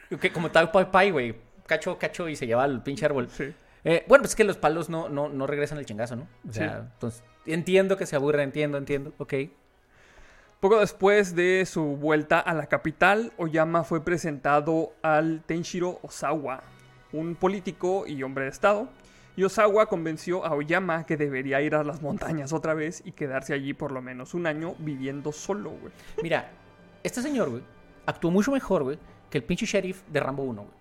que 0.22 0.32
como 0.32 0.52
tal 0.52 0.72
Pai 0.72 0.92
Pai, 0.92 1.12
güey. 1.12 1.36
Cacho, 1.68 1.98
cacho 1.98 2.30
y 2.30 2.36
se 2.36 2.46
lleva 2.48 2.64
al 2.64 2.84
pinche 2.84 3.06
árbol. 3.06 3.28
Sí. 3.30 3.54
Eh, 3.84 4.04
bueno, 4.08 4.24
pues 4.24 4.32
es 4.32 4.36
que 4.36 4.44
los 4.44 4.58
palos 4.58 4.90
no, 4.90 5.10
no, 5.10 5.30
no 5.30 5.48
regresan 5.48 5.78
el 5.78 5.86
chingazo, 5.86 6.16
¿no? 6.16 6.24
O 6.48 6.52
Sí. 6.52 6.60
sea, 6.60 6.90
entonces. 6.94 7.24
Entiendo 7.46 7.98
que 7.98 8.06
se 8.06 8.16
aburre, 8.16 8.42
entiendo, 8.44 8.78
entiendo. 8.78 9.14
Ok. 9.20 9.34
Poco 10.60 10.80
después 10.80 11.36
de 11.36 11.66
su 11.66 11.84
vuelta 11.98 12.40
a 12.40 12.54
la 12.54 12.66
capital, 12.68 13.32
Oyama 13.38 13.84
fue 13.84 14.04
presentado 14.04 14.94
al 15.04 15.44
Tenshiro 15.46 16.00
Osawa, 16.02 16.64
un 17.12 17.36
político 17.36 18.06
y 18.08 18.24
hombre 18.24 18.46
de 18.46 18.50
estado. 18.52 18.88
Y 19.36 19.44
Osawa 19.44 19.88
convenció 19.88 20.46
a 20.46 20.54
Oyama 20.56 21.06
que 21.06 21.18
debería 21.18 21.62
ir 21.62 21.76
a 21.76 21.84
las 21.84 22.02
montañas 22.02 22.54
otra 22.54 22.74
vez 22.74 23.02
y 23.06 23.12
quedarse 23.12 23.54
allí 23.54 23.74
por 23.74 23.92
lo 23.92 24.02
menos 24.02 24.34
un 24.34 24.48
año 24.48 24.76
viviendo 24.80 25.32
solo, 25.32 25.72
güey. 25.72 25.94
Mira, 26.24 26.50
este 27.04 27.22
señor, 27.22 27.50
güey, 27.50 27.62
actuó 28.06 28.32
mucho 28.32 28.52
mejor, 28.52 28.84
güey, 28.84 28.98
que 29.30 29.38
el 29.40 29.44
pinche 29.44 29.66
sheriff 29.66 30.02
de 30.12 30.20
Rambo 30.20 30.44
1, 30.44 30.62
güey. 30.62 30.76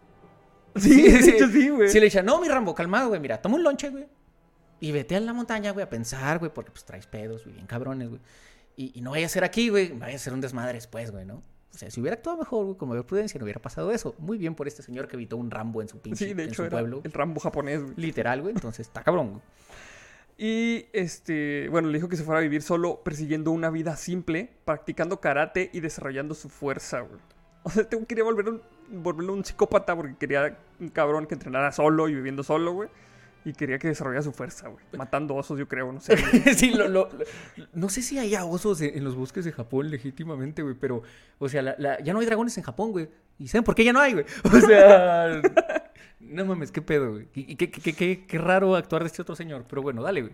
Sí, 0.76 1.02
de 1.10 1.30
hecho 1.30 1.48
sí, 1.48 1.68
güey. 1.68 1.88
Sí, 1.88 1.98
le 1.98 2.06
decía, 2.06 2.22
no, 2.22 2.40
mi 2.40 2.48
Rambo, 2.48 2.74
calmado, 2.74 3.08
güey, 3.08 3.20
mira, 3.20 3.40
toma 3.40 3.56
un 3.56 3.62
lonche, 3.62 3.90
güey. 3.90 4.06
Y 4.80 4.92
vete 4.92 5.16
a 5.16 5.20
la 5.20 5.32
montaña, 5.32 5.70
güey, 5.72 5.84
a 5.84 5.88
pensar, 5.88 6.38
güey, 6.38 6.52
porque 6.52 6.70
pues 6.72 6.84
traes 6.84 7.06
pedos, 7.06 7.44
güey, 7.44 7.54
bien 7.54 7.66
cabrones, 7.66 8.08
güey. 8.08 8.20
Y, 8.76 8.92
y 8.98 9.00
no 9.02 9.12
vaya 9.12 9.26
a 9.26 9.28
ser 9.28 9.44
aquí, 9.44 9.68
güey, 9.68 9.92
vaya 9.92 10.16
a 10.16 10.18
ser 10.18 10.32
un 10.32 10.40
desmadre 10.40 10.74
después, 10.74 11.10
güey, 11.12 11.24
¿no? 11.24 11.42
O 11.72 11.76
sea, 11.78 11.90
si 11.90 12.00
hubiera 12.00 12.16
actuado 12.16 12.38
mejor, 12.38 12.64
güey, 12.66 12.76
con 12.76 12.88
mayor 12.88 13.06
prudencia, 13.06 13.38
no 13.38 13.44
hubiera 13.44 13.60
pasado 13.62 13.90
eso. 13.92 14.14
Muy 14.18 14.36
bien 14.38 14.54
por 14.54 14.68
este 14.68 14.82
señor 14.82 15.08
que 15.08 15.16
evitó 15.16 15.36
un 15.36 15.50
Rambo 15.50 15.80
en 15.82 15.88
su 15.88 16.00
pinche 16.00 16.26
Sí, 16.26 16.34
de 16.34 16.44
en 16.44 16.48
hecho 16.50 16.56
su 16.62 16.66
era 16.66 16.70
pueblo. 16.78 17.00
el 17.04 17.12
Rambo 17.12 17.40
japonés, 17.40 17.82
güey. 17.82 17.94
Literal, 17.96 18.42
güey, 18.42 18.54
entonces 18.54 18.86
está 18.86 19.02
cabrón, 19.02 19.30
güey. 19.30 19.42
Y 20.36 20.86
este, 20.92 21.68
bueno, 21.70 21.88
le 21.88 21.98
dijo 21.98 22.08
que 22.08 22.16
se 22.16 22.24
fuera 22.24 22.40
a 22.40 22.42
vivir 22.42 22.62
solo, 22.62 23.02
persiguiendo 23.04 23.52
una 23.52 23.70
vida 23.70 23.96
simple, 23.96 24.50
practicando 24.64 25.20
karate 25.20 25.70
y 25.72 25.80
desarrollando 25.80 26.34
su 26.34 26.48
fuerza, 26.48 27.00
güey. 27.00 27.20
O 27.66 27.70
sea, 27.70 27.82
este 27.82 28.04
quería 28.06 28.24
volver 28.24 28.48
un, 28.48 28.62
volverlo 29.02 29.32
un 29.32 29.44
psicópata 29.44 29.96
porque 29.96 30.14
quería 30.16 30.56
un 30.80 30.88
cabrón 30.90 31.26
que 31.26 31.34
entrenara 31.34 31.72
solo 31.72 32.08
y 32.08 32.14
viviendo 32.14 32.42
solo, 32.42 32.72
güey. 32.72 32.88
Y 33.46 33.52
quería 33.52 33.78
que 33.78 33.88
desarrollara 33.88 34.22
su 34.22 34.32
fuerza, 34.32 34.68
güey. 34.68 34.84
Matando 34.96 35.34
osos, 35.34 35.58
yo 35.58 35.68
creo, 35.68 35.92
no 35.92 36.00
sé. 36.00 36.14
güey. 36.16 36.42
sí, 36.54 36.70
lo, 36.74 36.88
lo- 36.88 37.08
lo- 37.12 37.24
no 37.74 37.88
sé 37.90 38.00
si 38.02 38.18
hay 38.18 38.34
osos 38.36 38.80
en, 38.80 38.96
en 38.96 39.04
los 39.04 39.14
bosques 39.16 39.44
de 39.44 39.52
Japón 39.52 39.90
legítimamente, 39.90 40.62
güey, 40.62 40.74
pero, 40.74 41.02
o 41.38 41.48
sea, 41.48 41.60
la- 41.62 41.74
la- 41.78 42.00
ya 42.00 42.12
no 42.14 42.20
hay 42.20 42.26
dragones 42.26 42.56
en 42.58 42.64
Japón, 42.64 42.92
güey. 42.92 43.08
¿Y 43.38 43.48
saben 43.48 43.64
por 43.64 43.74
qué 43.74 43.84
ya 43.84 43.92
no 43.92 44.00
hay, 44.00 44.12
güey? 44.14 44.24
O 44.44 44.60
sea, 44.60 45.42
no 46.20 46.44
mames, 46.46 46.70
qué 46.72 46.80
pedo, 46.82 47.12
güey. 47.12 47.28
Y, 47.34 47.56
qué- 47.56 47.70
qué- 47.70 47.92
qué- 47.92 48.26
qué 48.26 48.38
raro 48.38 48.76
actuar 48.76 49.02
de 49.02 49.08
este 49.08 49.22
otro 49.22 49.36
señor, 49.36 49.64
pero 49.68 49.82
bueno, 49.82 50.02
dale, 50.02 50.22
güey. 50.22 50.32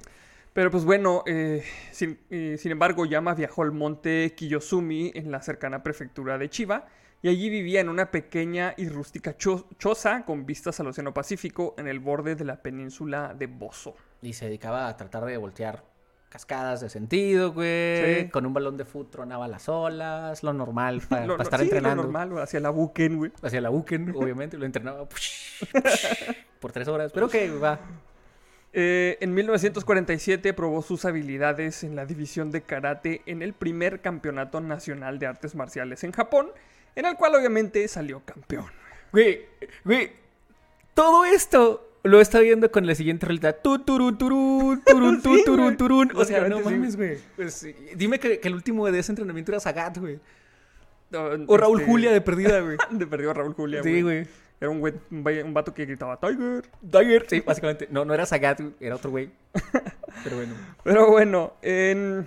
Pero 0.52 0.70
pues 0.72 0.84
bueno, 0.84 1.22
eh, 1.26 1.64
sin, 1.92 2.18
eh, 2.30 2.56
sin 2.58 2.72
embargo, 2.72 3.06
Yama 3.06 3.34
viajó 3.34 3.62
al 3.62 3.70
monte 3.72 4.34
Kiyosumi 4.36 5.12
en 5.14 5.30
la 5.30 5.42
cercana 5.42 5.82
prefectura 5.84 6.38
de 6.38 6.48
Chiba 6.50 6.86
y 7.22 7.28
allí 7.28 7.50
vivía 7.50 7.80
en 7.80 7.88
una 7.88 8.10
pequeña 8.10 8.74
y 8.76 8.88
rústica 8.88 9.36
cho- 9.36 9.66
choza 9.78 10.24
con 10.24 10.46
vistas 10.46 10.80
al 10.80 10.86
Océano 10.88 11.12
Pacífico 11.14 11.74
en 11.78 11.86
el 11.88 11.98
borde 12.00 12.34
de 12.34 12.44
la 12.44 12.56
península 12.62 13.34
de 13.38 13.46
Bozo. 13.46 13.94
Y 14.22 14.32
se 14.32 14.46
dedicaba 14.46 14.88
a 14.88 14.96
tratar 14.96 15.24
de 15.26 15.36
voltear 15.36 15.82
cascadas 16.30 16.80
de 16.80 16.88
sentido, 16.88 17.52
güey. 17.52 18.20
Sí. 18.22 18.28
Con 18.30 18.46
un 18.46 18.54
balón 18.54 18.76
de 18.76 18.84
fútbol 18.84 19.10
tronaba 19.10 19.48
las 19.48 19.68
olas, 19.68 20.42
lo 20.42 20.52
normal 20.52 21.02
para 21.08 21.26
Lo- 21.26 21.42
estar 21.42 21.58
sí, 21.60 21.66
lo 21.66 21.72
entrenando. 21.76 22.02
normal, 22.04 22.38
hacia 22.38 22.60
la 22.60 22.70
buquen, 22.70 23.16
güey. 23.18 23.32
Hacia 23.42 23.60
la 23.60 23.68
Buken, 23.68 24.10
obviamente, 24.16 24.56
lo 24.56 24.64
entrenaba 24.64 25.06
por 26.60 26.72
tres 26.72 26.88
horas. 26.88 27.12
Pero 27.12 27.26
ok, 27.26 27.34
va. 27.62 27.80
Eh, 28.72 29.18
en 29.20 29.34
1947 29.34 30.54
probó 30.54 30.82
sus 30.82 31.04
habilidades 31.04 31.82
en 31.82 31.96
la 31.96 32.06
división 32.06 32.52
de 32.52 32.62
karate 32.62 33.22
en 33.26 33.42
el 33.42 33.52
primer 33.52 34.00
campeonato 34.00 34.60
nacional 34.60 35.18
de 35.18 35.26
artes 35.26 35.56
marciales 35.56 36.04
en 36.04 36.12
Japón, 36.12 36.50
en 36.96 37.04
el 37.06 37.16
cual 37.16 37.34
obviamente 37.34 37.86
salió 37.88 38.20
campeón. 38.24 38.66
Güey, 39.12 39.46
güey, 39.84 40.12
todo 40.94 41.24
esto 41.24 41.86
lo 42.02 42.20
está 42.20 42.40
viendo 42.40 42.70
con 42.70 42.86
la 42.86 42.94
siguiente 42.94 43.26
realidad. 43.26 43.56
Tu, 43.62 43.78
turun, 43.80 44.16
turun, 44.16 44.82
turun, 44.84 45.22
tu, 45.22 45.44
turun, 45.44 45.64
güey. 45.66 45.76
turun. 45.76 46.12
O 46.14 46.24
sea, 46.24 46.48
no 46.48 46.60
mames, 46.60 46.96
güey. 46.96 47.18
Pues, 47.36 47.66
dime 47.96 48.18
que, 48.18 48.40
que 48.40 48.48
el 48.48 48.54
último 48.54 48.90
de 48.90 48.98
ese 48.98 49.12
entrenamiento 49.12 49.52
era 49.52 49.60
Sagat, 49.60 49.98
güey. 49.98 50.18
O 51.46 51.56
Raúl 51.56 51.84
Julia 51.84 52.12
de 52.12 52.20
perdida, 52.20 52.60
güey. 52.60 52.76
De 52.90 53.06
perdió 53.06 53.32
a 53.32 53.34
Raúl 53.34 53.52
Julia, 53.54 53.82
Sí, 53.82 54.00
güey. 54.00 54.26
Era 54.60 54.70
un, 54.70 54.78
güey, 54.80 54.94
un, 55.10 55.24
güey- 55.24 55.52
vato 55.52 55.74
que 55.74 55.86
gritaba 55.86 56.20
Tiger. 56.20 56.62
Dagger. 56.82 57.26
Sí, 57.28 57.40
básicamente. 57.40 57.88
No, 57.90 58.04
no 58.04 58.14
era 58.14 58.26
Sagat, 58.26 58.60
güey, 58.60 58.74
era 58.78 58.96
otro 58.96 59.10
güey. 59.10 59.30
Pero 60.24 60.36
bueno. 60.36 60.54
Pero 60.84 61.10
bueno, 61.10 61.54
en, 61.62 62.26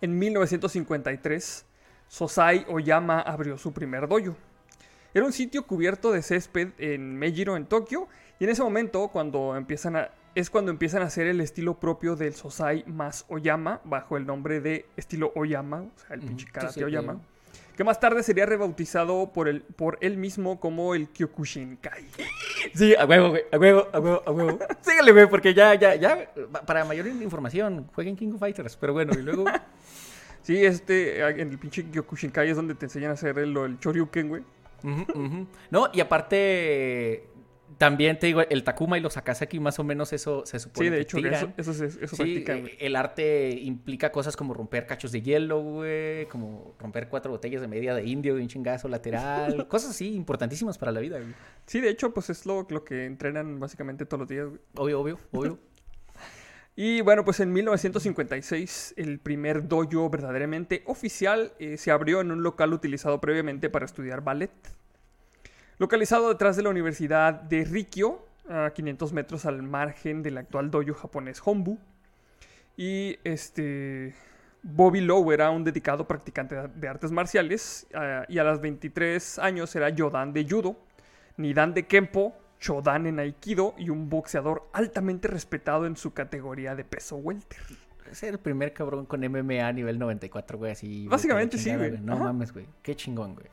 en 0.00 0.18
1953, 0.18 1.66
Sosai 2.08 2.64
Oyama 2.68 3.20
abrió 3.20 3.58
su 3.58 3.72
primer 3.72 4.08
dojo. 4.08 4.36
Era 5.14 5.24
un 5.24 5.32
sitio 5.32 5.66
cubierto 5.66 6.12
de 6.12 6.22
césped 6.22 6.68
en 6.78 7.16
Meijiro, 7.16 7.56
en 7.56 7.66
Tokio, 7.66 8.08
y 8.38 8.44
en 8.44 8.50
ese 8.50 8.62
momento 8.62 9.08
cuando 9.08 9.56
empiezan 9.56 9.96
a, 9.96 10.10
es 10.34 10.50
cuando 10.50 10.70
empiezan 10.70 11.02
a 11.02 11.06
hacer 11.06 11.26
el 11.26 11.40
estilo 11.40 11.80
propio 11.80 12.16
del 12.16 12.34
Sosai 12.34 12.84
más 12.86 13.24
Oyama, 13.28 13.80
bajo 13.84 14.18
el 14.18 14.26
nombre 14.26 14.60
de 14.60 14.84
estilo 14.96 15.32
Oyama, 15.34 15.82
o 15.82 15.98
sea, 16.06 16.16
el 16.16 16.38
Sí, 16.38 16.44
karate 16.44 16.74
sí, 16.74 16.84
Oyama, 16.84 17.18
que 17.76 17.84
más 17.84 18.00
tarde 18.00 18.22
sería 18.22 18.46
rebautizado 18.46 19.32
por, 19.32 19.48
el, 19.48 19.62
por 19.62 19.98
él 20.00 20.16
mismo 20.16 20.60
como 20.60 20.94
el 20.94 21.08
Kyokushinkai. 21.08 22.04
Sí, 22.74 22.94
a 22.94 23.04
huevo, 23.04 23.30
güey. 23.30 23.42
A 23.52 23.58
huevo, 23.58 23.86
a 23.92 24.00
huevo, 24.00 24.22
a 24.26 24.30
huevo. 24.30 24.58
Sígale, 24.80 25.12
güey, 25.12 25.28
porque 25.28 25.52
ya, 25.54 25.74
ya, 25.74 25.94
ya. 25.94 26.30
Para 26.66 26.84
mayor 26.84 27.06
información, 27.06 27.86
jueguen 27.94 28.16
King 28.16 28.32
of 28.32 28.40
Fighters. 28.40 28.76
Pero 28.76 28.94
bueno, 28.94 29.12
y 29.12 29.22
luego. 29.22 29.44
Sí, 30.46 30.64
este, 30.64 31.18
en 31.28 31.50
el 31.50 31.58
pinche 31.58 31.84
Kyokushinkai 31.90 32.48
es 32.48 32.56
donde 32.56 32.76
te 32.76 32.86
enseñan 32.86 33.10
a 33.10 33.14
hacer 33.14 33.36
el, 33.40 33.56
el 33.56 33.80
Choryuken, 33.80 34.28
güey. 34.28 34.42
No, 35.70 35.88
y 35.92 36.00
aparte. 36.00 37.24
También 37.78 38.18
te 38.18 38.28
digo, 38.28 38.40
el 38.40 38.62
Takuma 38.64 38.96
y 38.96 39.00
los 39.02 39.16
Akasaki, 39.18 39.58
más 39.60 39.78
o 39.78 39.84
menos 39.84 40.12
eso 40.14 40.46
se 40.46 40.58
supone 40.60 40.86
Sí, 40.86 40.90
de 40.90 40.96
que 40.98 41.02
hecho, 41.02 41.16
tiran. 41.18 41.34
eso, 41.34 41.52
eso, 41.58 41.74
se- 41.74 42.04
eso 42.04 42.16
Sí, 42.16 42.22
practican, 42.22 42.70
el 42.78 42.96
arte 42.96 43.50
implica 43.50 44.12
cosas 44.12 44.34
como 44.36 44.54
romper 44.54 44.86
cachos 44.86 45.12
de 45.12 45.20
hielo, 45.20 45.60
güey, 45.60 46.24
como 46.26 46.74
romper 46.78 47.08
cuatro 47.08 47.32
botellas 47.32 47.60
de 47.60 47.68
media 47.68 47.92
de 47.94 48.04
indio 48.06 48.34
de 48.36 48.40
un 48.40 48.48
chingazo 48.48 48.88
lateral, 48.88 49.66
cosas 49.68 49.90
así 49.90 50.14
importantísimas 50.14 50.78
para 50.78 50.90
la 50.92 51.00
vida, 51.00 51.18
güey. 51.18 51.34
Sí, 51.66 51.80
de 51.80 51.90
hecho, 51.90 52.14
pues 52.14 52.30
es 52.30 52.46
lo, 52.46 52.66
lo 52.70 52.82
que 52.84 53.04
entrenan 53.04 53.60
básicamente 53.60 54.06
todos 54.06 54.20
los 54.20 54.28
días, 54.28 54.46
güey. 54.46 54.60
Obvio, 54.76 55.00
obvio, 55.00 55.18
obvio. 55.32 55.58
Y 56.78 57.00
bueno, 57.00 57.24
pues 57.24 57.40
en 57.40 57.52
1956 57.54 58.94
el 58.98 59.18
primer 59.18 59.66
dojo 59.66 60.10
verdaderamente 60.10 60.82
oficial 60.86 61.52
eh, 61.58 61.78
se 61.78 61.90
abrió 61.90 62.20
en 62.20 62.30
un 62.30 62.42
local 62.42 62.74
utilizado 62.74 63.18
previamente 63.20 63.70
para 63.70 63.86
estudiar 63.86 64.20
ballet. 64.22 64.50
Localizado 65.78 66.28
detrás 66.28 66.56
de 66.56 66.62
la 66.62 66.68
Universidad 66.70 67.32
de 67.34 67.64
Rikyo, 67.64 68.24
a 68.48 68.70
500 68.74 69.12
metros 69.12 69.46
al 69.46 69.62
margen 69.62 70.22
del 70.22 70.38
actual 70.38 70.70
dojo 70.70 70.94
japonés 70.94 71.40
Hombu. 71.44 71.78
Y 72.76 73.18
este 73.24 74.14
Bobby 74.62 75.00
Lowe 75.00 75.32
era 75.32 75.50
un 75.50 75.64
dedicado 75.64 76.06
practicante 76.06 76.56
de- 76.74 76.88
artes 76.88 77.10
marciales 77.10 77.86
ah, 77.94 78.24
y 78.28 78.38
a 78.38 78.44
los 78.44 78.60
23 78.60 79.38
años 79.38 79.74
era 79.76 79.88
Yodan 79.88 80.32
de 80.34 80.46
judo, 80.48 80.76
Nidan 81.38 81.72
de 81.72 81.86
kempo, 81.86 82.34
Shodan 82.60 83.06
en 83.06 83.18
aikido 83.18 83.74
y 83.76 83.90
un 83.90 84.08
boxeador 84.08 84.68
altamente 84.72 85.28
respetado 85.28 85.86
en 85.86 85.96
su 85.96 86.12
categoría 86.12 86.74
de 86.74 86.84
peso 86.84 87.16
welter. 87.16 87.60
Es 88.10 88.22
el 88.22 88.38
primer 88.38 88.72
cabrón 88.72 89.04
con 89.06 89.20
MMA 89.20 89.66
a 89.66 89.72
nivel 89.72 89.98
94, 89.98 90.58
güey, 90.58 90.72
así. 90.72 91.08
Básicamente 91.08 91.58
sí, 91.58 91.74
güey. 91.74 91.98
No 91.98 92.14
Ajá. 92.14 92.24
mames, 92.24 92.52
güey. 92.52 92.66
Qué 92.82 92.94
chingón, 92.94 93.34
güey. 93.34 93.46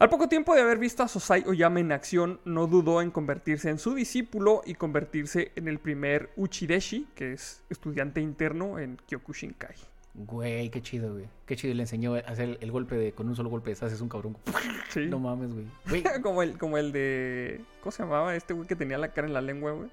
Al 0.00 0.08
poco 0.08 0.28
tiempo 0.28 0.54
de 0.54 0.60
haber 0.60 0.78
visto 0.78 1.04
a 1.04 1.08
Sosai 1.08 1.44
Oyama 1.46 1.78
en 1.78 1.92
acción, 1.92 2.40
no 2.44 2.66
dudó 2.66 3.00
en 3.00 3.12
convertirse 3.12 3.70
en 3.70 3.78
su 3.78 3.94
discípulo 3.94 4.62
y 4.66 4.74
convertirse 4.74 5.52
en 5.54 5.68
el 5.68 5.78
primer 5.78 6.30
Uchideshi, 6.36 7.06
que 7.14 7.32
es 7.32 7.62
estudiante 7.70 8.20
interno 8.20 8.80
en 8.80 8.96
Kyokushinkai. 9.06 9.76
Güey, 10.14 10.70
qué 10.70 10.80
chido, 10.80 11.12
güey. 11.12 11.28
Qué 11.44 11.56
chido. 11.56 11.72
Y 11.72 11.76
le 11.76 11.82
enseñó 11.82 12.14
a 12.14 12.18
hacer 12.20 12.56
el, 12.60 12.70
golpe 12.70 12.94
de. 12.96 13.12
Con 13.12 13.28
un 13.28 13.34
solo 13.34 13.50
golpe 13.50 13.70
deshaces 13.70 14.00
un 14.00 14.08
cabrón. 14.08 14.36
Sí. 14.88 15.06
No 15.06 15.18
mames, 15.18 15.52
güey. 15.52 15.66
Güey. 15.88 16.22
como, 16.22 16.42
el, 16.42 16.56
como 16.56 16.78
el 16.78 16.92
de... 16.92 17.60
¿Cómo 17.80 17.90
se 17.90 18.04
llamaba 18.04 18.36
este 18.36 18.54
güey 18.54 18.68
que 18.68 18.76
tenía 18.76 18.96
la 18.96 19.08
cara 19.08 19.26
en 19.26 19.34
la 19.34 19.40
lengua, 19.40 19.72
güey? 19.72 19.90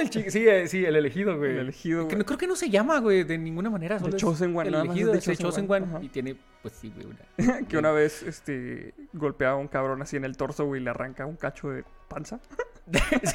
El 0.00 0.10
chi- 0.10 0.30
sí, 0.30 0.48
eh, 0.48 0.66
sí, 0.66 0.84
el 0.84 0.96
elegido, 0.96 1.36
güey. 1.38 1.52
El 1.52 1.58
elegido, 1.58 2.00
Que 2.08 2.14
güey. 2.14 2.18
no, 2.18 2.24
creo 2.24 2.38
que 2.38 2.46
no 2.46 2.56
se 2.56 2.70
llama, 2.70 2.98
güey, 2.98 3.24
de 3.24 3.38
ninguna 3.38 3.70
manera. 3.70 3.96
De 3.96 4.00
solo 4.00 4.16
es 4.16 4.20
Chosen 4.20 4.56
One, 4.56 4.68
El 4.68 4.74
es 4.74 4.80
elegido 4.82 5.12
de 5.12 5.18
es 5.18 5.26
de 5.26 5.36
Chosen 5.36 5.70
One. 5.70 5.86
Y 6.02 6.08
tiene, 6.08 6.36
pues 6.60 6.74
sí, 6.74 6.92
güey, 6.94 7.06
una. 7.06 7.66
que 7.68 7.78
una 7.78 7.92
vez 7.92 8.22
este, 8.22 8.94
golpeaba 9.12 9.54
a 9.54 9.58
un 9.58 9.68
cabrón 9.68 10.02
así 10.02 10.16
en 10.16 10.24
el 10.24 10.36
torso, 10.36 10.66
güey, 10.66 10.80
y 10.80 10.84
le 10.84 10.90
arranca 10.90 11.26
un 11.26 11.36
cacho 11.36 11.70
de 11.70 11.84
panza. 12.08 12.40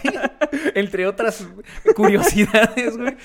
Sí, 0.02 0.10
entre 0.76 1.08
otras 1.08 1.48
curiosidades, 1.96 2.98
güey. 2.98 3.16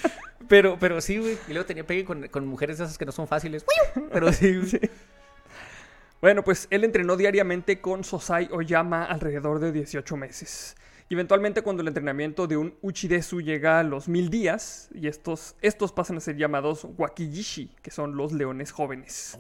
Pero, 0.49 0.77
pero 0.79 1.01
sí, 1.01 1.19
güey. 1.19 1.37
Y 1.49 1.53
luego 1.53 1.67
tenía 1.67 1.87
pegue 1.87 2.05
con, 2.05 2.29
con 2.29 2.47
mujeres 2.47 2.81
esas 2.81 2.99
que 2.99 3.05
no 3.05 3.13
son 3.13 3.27
fáciles. 3.29 3.65
Pero 4.13 4.33
sí, 4.33 4.57
güey. 4.57 4.91
Bueno, 6.21 6.45
pues 6.45 6.69
él 6.71 6.85
entrenó 6.85 7.17
diariamente 7.17 7.81
con 7.81 8.05
Sosai 8.05 8.49
Oyama 8.53 9.05
alrededor 9.05 9.59
de 9.59 9.73
18 9.73 10.17
meses. 10.17 10.77
Y 11.09 11.15
eventualmente 11.15 11.63
cuando 11.63 11.83
el 11.83 11.89
entrenamiento 11.89 12.47
de 12.47 12.57
un 12.57 12.75
Uchidesu 12.81 13.41
llega 13.43 13.81
a 13.81 13.83
los 13.83 14.09
mil 14.09 14.31
días, 14.31 14.89
y 14.95 15.09
estos, 15.09 15.57
estos 15.61 15.93
pasan 15.93 16.17
a 16.17 16.21
ser 16.21 16.37
llamados 16.37 16.87
Wakijishi, 16.97 17.75
que 17.83 17.91
son 17.91 18.17
los 18.17 18.33
leones 18.33 18.71
jóvenes 18.71 19.37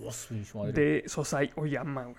Oh, 0.54 0.66
de 0.66 1.04
Sosai 1.06 1.50
Oyama. 1.54 2.04
güey. 2.04 2.16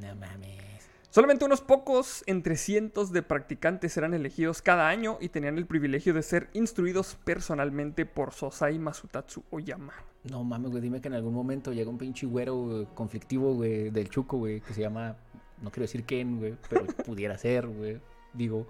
No 0.00 0.14
mames. 0.14 0.87
Solamente 1.18 1.44
unos 1.44 1.62
pocos 1.62 2.22
entre 2.26 2.56
cientos 2.56 3.10
de 3.10 3.22
practicantes 3.24 3.96
eran 3.96 4.14
elegidos 4.14 4.62
cada 4.62 4.88
año 4.88 5.18
y 5.20 5.30
tenían 5.30 5.58
el 5.58 5.66
privilegio 5.66 6.14
de 6.14 6.22
ser 6.22 6.48
instruidos 6.52 7.18
personalmente 7.24 8.06
por 8.06 8.32
Sosai 8.32 8.78
Masutatsu 8.78 9.42
Oyama. 9.50 9.94
No 10.30 10.44
mames, 10.44 10.70
güey. 10.70 10.80
Dime 10.80 11.00
que 11.00 11.08
en 11.08 11.14
algún 11.14 11.34
momento 11.34 11.72
llega 11.72 11.90
un 11.90 11.98
pinche 11.98 12.24
güero 12.24 12.86
conflictivo, 12.94 13.52
güey, 13.56 13.90
del 13.90 14.08
Chuco, 14.08 14.36
güey, 14.38 14.60
que 14.60 14.72
se 14.72 14.80
llama. 14.82 15.16
No 15.60 15.72
quiero 15.72 15.86
decir 15.86 16.04
quién, 16.04 16.38
güey, 16.38 16.54
pero 16.70 16.86
pudiera 17.04 17.36
ser, 17.36 17.66
güey. 17.66 18.00
Digo. 18.32 18.68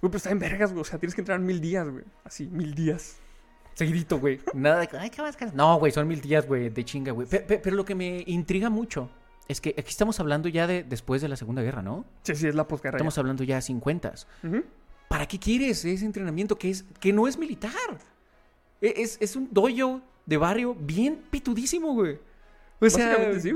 Güey, 0.00 0.12
pero 0.12 0.18
está 0.18 0.30
en 0.30 0.38
vergas, 0.38 0.70
güey. 0.70 0.82
O 0.82 0.84
sea, 0.84 1.00
tienes 1.00 1.16
que 1.16 1.22
entrenar 1.22 1.40
mil 1.44 1.60
días, 1.60 1.88
güey. 1.90 2.04
Así, 2.22 2.46
mil 2.46 2.72
días. 2.72 3.16
Seguidito, 3.74 4.20
güey. 4.20 4.38
Nada 4.54 4.78
de 4.78 4.88
ay, 4.96 5.10
qué 5.10 5.22
más 5.22 5.36
ganas. 5.36 5.56
No, 5.56 5.76
güey, 5.80 5.90
son 5.90 6.06
mil 6.06 6.20
días, 6.20 6.46
güey, 6.46 6.68
de 6.70 6.84
chinga, 6.84 7.10
güey. 7.10 7.26
Pe- 7.26 7.40
pe- 7.40 7.58
Pero, 7.58 7.74
lo 7.74 7.84
que 7.84 7.96
me 7.96 8.22
intriga 8.28 8.70
mucho 8.70 9.10
es 9.48 9.60
que 9.60 9.70
aquí 9.70 9.88
estamos 9.88 10.20
hablando 10.20 10.48
ya 10.48 10.66
de 10.66 10.84
después 10.84 11.20
de 11.22 11.28
la 11.28 11.36
Segunda 11.36 11.62
Guerra, 11.62 11.82
¿no? 11.82 12.04
Sí, 12.22 12.34
sí, 12.36 12.46
es 12.46 12.54
la 12.54 12.66
posguerra. 12.68 12.94
ya. 12.94 12.98
Estamos 12.98 13.18
hablando 13.18 13.42
ya 13.44 13.56
de 13.56 13.62
50. 13.62 14.14
Ujú. 14.44 14.64
¿Para 15.08 15.26
qué 15.26 15.38
quieres 15.38 15.84
ese 15.84 16.04
entrenamiento 16.04 16.56
que, 16.56 16.70
es, 16.70 16.84
que 17.00 17.12
no 17.12 17.26
es 17.26 17.36
militar? 17.36 17.72
E- 18.80 18.94
Es, 18.96 19.18
es 19.20 19.34
un 19.36 19.48
dojo 19.50 20.00
de 20.24 20.36
barrio 20.36 20.74
bien 20.78 21.24
pitudísimo, 21.30 21.94
güey. 21.94 22.18
O 22.80 22.88
sea, 22.88 23.08
Básicamente 23.08 23.40
sí, 23.40 23.52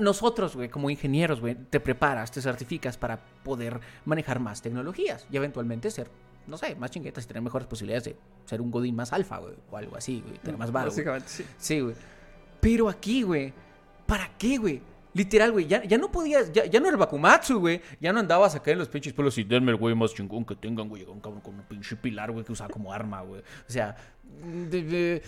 nosotros, 0.00 0.56
güey, 0.56 0.68
como 0.68 0.90
ingenieros, 0.90 1.40
güey, 1.40 1.54
te 1.54 1.78
preparas, 1.80 2.30
te 2.32 2.42
certificas 2.42 2.96
para 2.98 3.20
poder 3.44 3.80
manejar 4.04 4.40
más 4.40 4.60
tecnologías 4.62 5.26
y 5.30 5.36
eventualmente 5.36 5.90
ser, 5.90 6.10
no 6.46 6.56
sé, 6.58 6.74
más 6.74 6.90
chinguetas 6.90 7.24
y 7.24 7.28
tener 7.28 7.42
mejores 7.42 7.68
posibilidades 7.68 8.04
de 8.04 8.16
ser 8.46 8.60
un 8.60 8.70
godín 8.70 8.96
más 8.96 9.12
alfa, 9.12 9.38
güey, 9.38 9.54
o 9.70 9.76
algo 9.76 9.96
así, 9.96 10.22
güey, 10.26 10.38
tener 10.38 10.58
más 10.58 10.72
varo. 10.72 10.90
güey. 10.90 11.04
Básicamente 11.04 11.28
sí. 11.28 11.44
Sí, 11.58 11.80
güey. 11.80 11.94
Pero 12.60 12.88
aquí, 12.88 13.22
güey, 13.22 13.52
¿para 14.06 14.30
qué, 14.38 14.58
güey? 14.58 14.80
Literal, 15.12 15.52
güey, 15.52 15.66
ya, 15.68 15.84
ya 15.84 15.96
no 15.96 16.10
podías, 16.10 16.52
ya, 16.52 16.64
ya 16.64 16.80
no 16.80 16.86
era 16.86 16.94
el 16.94 16.98
Bakumatsu, 16.98 17.60
güey. 17.60 17.80
Ya 18.00 18.12
no 18.12 18.18
andabas 18.18 18.54
acá 18.56 18.72
en 18.72 18.78
los 18.80 18.88
pinches 18.88 19.12
pelos 19.12 19.38
y 19.38 19.44
denme 19.44 19.70
el 19.70 19.76
güey 19.76 19.94
más 19.94 20.12
chingón 20.12 20.44
que 20.44 20.56
tengan, 20.56 20.88
güey. 20.88 21.04
Un 21.04 21.20
cabrón 21.20 21.40
con 21.40 21.54
un 21.54 21.62
pinche 21.62 21.94
pilar, 21.94 22.32
güey, 22.32 22.44
que 22.44 22.50
usaba 22.52 22.68
como 22.72 22.92
arma, 22.92 23.20
güey. 23.22 23.40
O 23.40 23.72
sea, 23.72 23.94
de- 24.70 24.82
de- 24.82 25.22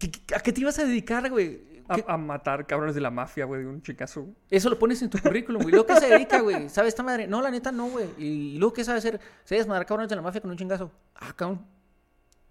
¿qué- 0.00 0.10
qué- 0.10 0.34
¿a 0.34 0.40
qué 0.40 0.52
te 0.52 0.60
ibas 0.60 0.78
a 0.80 0.84
dedicar, 0.84 1.30
güey? 1.30 1.60
¿Qué- 1.94 2.04
A, 2.08 2.14
a 2.14 2.16
matar 2.16 2.66
cabrones 2.66 2.96
de 2.96 3.00
la 3.00 3.12
mafia, 3.12 3.44
güey, 3.44 3.60
de 3.62 3.68
un 3.68 3.80
chicazo. 3.80 4.26
Eso 4.50 4.68
lo 4.68 4.76
pones 4.76 5.00
en 5.02 5.08
tu 5.10 5.18
currículum, 5.20 5.62
güey. 5.62 5.70
¿Luego 5.70 5.86
qué 5.86 5.94
se 6.00 6.08
dedica, 6.08 6.40
güey? 6.40 6.68
¿Sabe 6.68 6.88
esta 6.88 7.04
madre? 7.04 7.28
No, 7.28 7.40
la 7.40 7.50
neta 7.52 7.70
no, 7.70 7.86
güey. 7.88 8.08
¿Y 8.18 8.58
luego 8.58 8.72
qué 8.74 8.82
sabe 8.82 8.98
hacer? 8.98 9.20
¿Se 9.44 9.54
desmadrar 9.54 9.86
cabrones 9.86 10.10
de 10.10 10.16
la 10.16 10.22
mafia 10.22 10.40
con 10.40 10.50
un 10.50 10.56
chingazo? 10.56 10.90
Ah, 11.14 11.32
cabrón. 11.36 11.64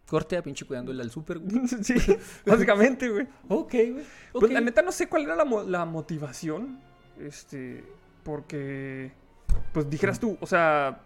Corte 0.08 0.38
a 0.38 0.44
pinche 0.44 0.66
cuidándole 0.66 1.02
al 1.02 1.10
súper, 1.12 1.40
güey. 1.40 1.68
sí, 1.84 1.96
básicamente, 2.46 3.10
güey. 3.10 3.28
Ok, 3.50 3.72
güey. 3.72 4.04
Pues 4.34 4.52
la 4.52 4.62
neta 4.62 4.82
no 4.82 4.92
sé 4.92 5.08
cuál 5.08 5.24
era 5.24 5.36
la, 5.36 5.46
mo- 5.46 5.64
la 5.64 5.86
motivación. 5.86 6.80
Este. 7.20 7.84
Porque. 8.24 9.12
Pues 9.74 9.90
dijeras 9.90 10.20
tú, 10.20 10.38
o 10.40 10.46
sea. 10.46 11.02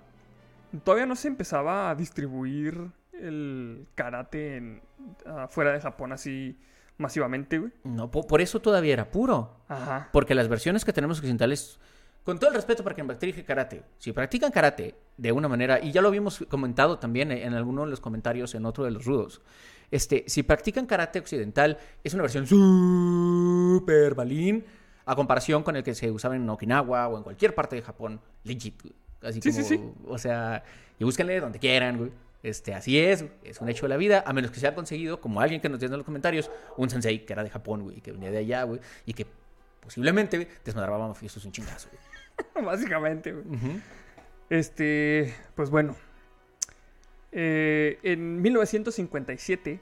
Todavía 0.83 1.05
no 1.07 1.15
se 1.15 1.27
empezaba 1.27 1.89
a 1.89 1.95
distribuir 1.95 2.91
el 3.13 3.87
karate 3.95 4.57
en, 4.57 4.81
ah, 5.25 5.47
fuera 5.49 5.71
de 5.71 5.81
Japón 5.81 6.11
así 6.11 6.57
masivamente, 6.97 7.57
güey. 7.57 7.71
No, 7.83 8.11
po- 8.11 8.27
por 8.27 8.39
eso 8.41 8.59
todavía 8.61 8.93
era 8.93 9.09
puro. 9.09 9.57
Ajá. 9.67 10.09
Porque 10.13 10.35
las 10.35 10.47
versiones 10.47 10.85
que 10.85 10.93
tenemos 10.93 11.17
occidentales, 11.17 11.79
con 12.29 12.37
todo 12.37 12.51
el 12.51 12.55
respeto 12.55 12.83
para 12.83 12.93
quien 12.93 13.07
practique 13.07 13.43
karate, 13.43 13.81
si 13.97 14.11
practican 14.11 14.51
karate 14.51 14.93
de 15.17 15.31
una 15.31 15.47
manera, 15.47 15.79
y 15.83 15.91
ya 15.91 15.99
lo 15.99 16.09
habíamos 16.09 16.45
comentado 16.47 16.99
también 16.99 17.31
en 17.31 17.55
alguno 17.55 17.85
de 17.85 17.89
los 17.89 17.99
comentarios 17.99 18.53
en 18.53 18.67
otro 18.67 18.83
de 18.83 18.91
los 18.91 19.03
rudos, 19.05 19.41
este, 19.89 20.25
si 20.27 20.43
practican 20.43 20.85
karate 20.85 21.17
occidental, 21.17 21.79
es 22.03 22.13
una 22.13 22.21
versión 22.21 22.45
super 22.45 24.13
balín 24.13 24.63
a 25.07 25.15
comparación 25.15 25.63
con 25.63 25.75
el 25.75 25.81
que 25.83 25.95
se 25.95 26.11
usaba 26.11 26.35
en 26.35 26.47
Okinawa 26.47 27.07
o 27.07 27.17
en 27.17 27.23
cualquier 27.23 27.55
parte 27.55 27.75
de 27.77 27.81
Japón, 27.81 28.21
legit. 28.43 28.79
Así 29.23 29.41
Sí, 29.41 29.49
como, 29.49 29.63
sí, 29.63 29.77
sí. 29.77 29.91
o 30.05 30.17
sea, 30.19 30.63
y 30.99 31.03
búsquenle 31.03 31.39
donde 31.39 31.57
quieran, 31.57 31.97
güey. 31.97 32.11
Este, 32.43 32.75
así 32.75 32.99
es, 32.99 33.25
es 33.43 33.59
un 33.59 33.69
hecho 33.69 33.85
de 33.85 33.89
la 33.89 33.97
vida, 33.97 34.23
a 34.23 34.33
menos 34.33 34.51
que 34.51 34.59
se 34.59 34.67
haya 34.67 34.75
conseguido, 34.75 35.19
como 35.19 35.41
alguien 35.41 35.61
que 35.61 35.67
nos 35.67 35.79
dice 35.79 35.91
en 35.91 35.97
los 35.97 36.05
comentarios, 36.05 36.51
un 36.77 36.91
sensei 36.91 37.25
que 37.25 37.33
era 37.33 37.43
de 37.43 37.49
Japón, 37.49 37.81
güey, 37.81 38.01
que 38.01 38.11
venía 38.11 38.29
de 38.29 38.37
allá, 38.37 38.63
güey, 38.65 38.79
y 39.07 39.13
que 39.13 39.25
posiblemente 39.81 40.47
desmadraba 40.63 41.07
mafiosos 41.07 41.43
un 41.45 41.51
chingazo, 41.51 41.89
güey. 41.89 42.08
Básicamente, 42.63 43.33
güey. 43.33 43.45
Este, 44.49 45.33
pues 45.55 45.69
bueno. 45.69 45.95
Eh, 47.31 47.99
en 48.03 48.41
1957 48.41 49.79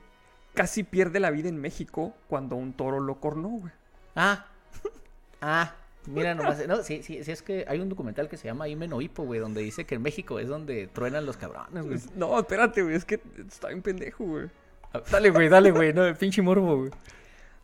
casi 0.54 0.84
pierde 0.84 1.20
la 1.20 1.32
vida 1.32 1.48
en 1.50 1.62
México 1.62 2.14
cuando 2.28 2.56
un 2.56 2.74
toro 2.74 3.00
lo 3.00 3.20
cornó, 3.20 3.50
güey. 3.50 3.72
Ah, 4.16 4.48
ah, 5.40 5.76
mira 6.08 6.34
nomás, 6.34 6.68
no, 6.68 6.82
sí, 6.82 7.04
sí, 7.04 7.24
sí, 7.24 7.32
es 7.32 7.44
que 7.44 7.64
hay 7.68 7.80
un 7.80 7.90
documental 7.90 8.28
que 8.28 8.38
se 8.38 8.48
llama 8.48 8.68
Ime 8.68 8.88
no 8.88 9.00
Hippo, 9.00 9.24
güey, 9.24 9.40
donde 9.40 9.62
dice 9.62 9.86
que 9.86 9.96
en 9.96 10.02
México 10.02 10.40
es 10.40 10.48
donde 10.48 10.88
truenan 10.88 11.26
los 11.26 11.38
cabrones, 11.38 11.86
güey. 11.86 12.00
No, 12.16 12.38
espérate, 12.40 12.82
güey, 12.82 12.96
es 12.96 13.06
que 13.06 13.22
está 13.48 13.68
bien 13.68 13.84
pendejo, 13.84 14.26
güey. 14.26 14.50
Ah, 14.94 15.02
Dale, 15.12 15.30
güey, 15.30 15.48
dale, 15.48 15.72
güey, 15.72 15.94
no, 15.94 16.12
pinche 16.16 16.42
morbo, 16.42 16.78
güey. 16.78 16.92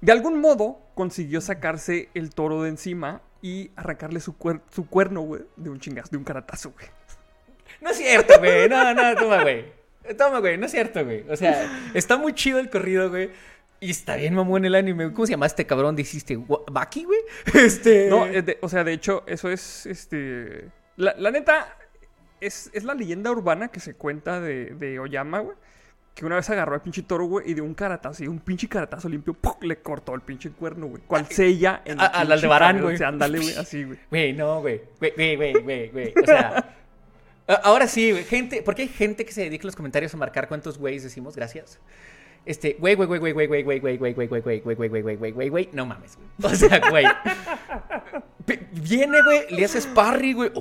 De 0.01 0.11
algún 0.11 0.39
modo 0.39 0.79
consiguió 0.93 1.41
sacarse 1.41 2.09
el 2.13 2.29
toro 2.29 2.61
de 2.61 2.69
encima 2.69 3.21
y 3.43 3.69
arrancarle 3.75 4.19
su, 4.19 4.35
cuer- 4.39 4.61
su 4.71 4.87
cuerno, 4.87 5.21
güey, 5.21 5.43
de 5.57 5.69
un 5.69 5.79
chingazo, 5.79 6.09
de 6.09 6.17
un 6.17 6.23
caratazo, 6.23 6.71
güey. 6.71 6.87
No 7.81 7.89
es 7.91 7.97
cierto, 7.97 8.39
güey. 8.39 8.67
No, 8.69 8.93
no, 8.95 9.15
toma, 9.15 9.41
güey. 9.43 9.65
Toma, 10.17 10.39
güey. 10.39 10.57
No 10.57 10.65
es 10.65 10.71
cierto, 10.71 11.03
güey. 11.03 11.25
O 11.29 11.35
sea, 11.35 11.69
está 11.93 12.17
muy 12.17 12.33
chido 12.33 12.57
el 12.59 12.69
corrido, 12.69 13.09
güey. 13.09 13.29
Y 13.81 13.91
está 13.91 14.15
bien 14.15 14.33
mamón 14.33 14.63
el 14.63 14.75
anime. 14.75 15.11
¿Cómo 15.11 15.25
se 15.25 15.31
llama 15.33 15.45
este 15.45 15.65
cabrón? 15.67 15.95
¿Dijiste 15.95 16.39
Baki, 16.71 17.03
güey? 17.03 17.19
Este... 17.53 18.07
No, 18.09 18.25
de- 18.25 18.57
o 18.61 18.69
sea, 18.69 18.83
de 18.85 18.93
hecho, 18.93 19.23
eso 19.27 19.49
es, 19.49 19.85
este... 19.85 20.69
La, 20.95 21.13
la 21.17 21.31
neta, 21.31 21.67
es, 22.39 22.69
es 22.73 22.85
la 22.85 22.93
leyenda 22.93 23.29
urbana 23.31 23.67
que 23.67 23.81
se 23.81 23.95
cuenta 23.95 24.39
de, 24.39 24.67
de 24.75 24.99
Oyama, 24.99 25.39
güey. 25.39 25.57
Que 26.13 26.25
una 26.25 26.35
vez 26.35 26.49
agarró 26.49 26.75
al 26.75 26.81
pinche 26.81 27.01
toro, 27.01 27.25
güey, 27.25 27.49
y 27.49 27.53
de 27.55 27.61
un 27.61 27.73
caratazo, 27.73 28.23
y 28.23 28.27
un 28.27 28.39
pinche 28.39 28.67
caratazo 28.69 29.09
limpio, 29.09 29.33
¡pum! 29.33 29.53
le 29.61 29.77
cortó 29.77 30.13
el 30.13 30.21
pinche 30.21 30.51
cuerno, 30.51 30.85
güey. 30.87 31.01
Cual 31.07 31.25
sella 31.27 31.81
en 31.85 31.99
a- 31.99 32.05
el 32.05 32.11
al 32.15 32.31
Aldebarán, 32.33 32.81
güey. 32.81 32.95
o 32.95 32.97
sea, 32.97 33.07
ándale, 33.07 33.39
güey, 33.39 33.55
así, 33.55 33.83
güey. 33.83 33.97
Güey, 34.11 34.33
no, 34.33 34.61
güey. 34.61 34.81
Güey, 34.99 35.13
güey, 35.15 35.35
güey, 35.35 35.53
güey, 35.63 35.89
güey. 35.89 36.13
O 36.21 36.25
sea... 36.25 36.75
Ahora 37.63 37.87
sí, 37.87 38.11
güey. 38.11 38.23
Gente... 38.23 38.61
Porque 38.61 38.83
hay 38.83 38.87
gente 38.87 39.25
que 39.25 39.31
se 39.33 39.41
dedica 39.41 39.63
en 39.63 39.67
los 39.67 39.75
comentarios 39.75 40.13
a 40.13 40.17
marcar 40.17 40.47
cuántos 40.47 40.77
güeyes 40.77 41.03
decimos. 41.03 41.35
Gracias. 41.35 41.79
Este, 42.45 42.75
güey, 42.79 42.95
güey, 42.95 43.07
güey, 43.07 43.19
güey, 43.19 43.33
güey, 43.33 43.47
güey, 43.47 43.63
güey, 43.63 43.79
güey, 43.79 43.97
güey, 43.97 44.13
güey, 44.13 44.27
güey, 44.27 44.59
güey, 44.61 44.75
güey, 44.75 44.75
güey, 44.75 44.89
güey, 44.89 45.01
güey, 45.01 45.15
güey, 45.15 45.31
güey, 45.31 45.49
güey, 45.49 45.69
no 45.73 45.85
mames, 45.85 46.17
güey. 46.17 46.53
O 46.53 46.55
sea, 46.55 46.79
güey. 46.89 47.05
Viene, 48.73 49.21
güey, 49.23 49.41
le 49.49 49.65
haces 49.65 49.87
parry, 49.87 50.33
güey, 50.33 50.51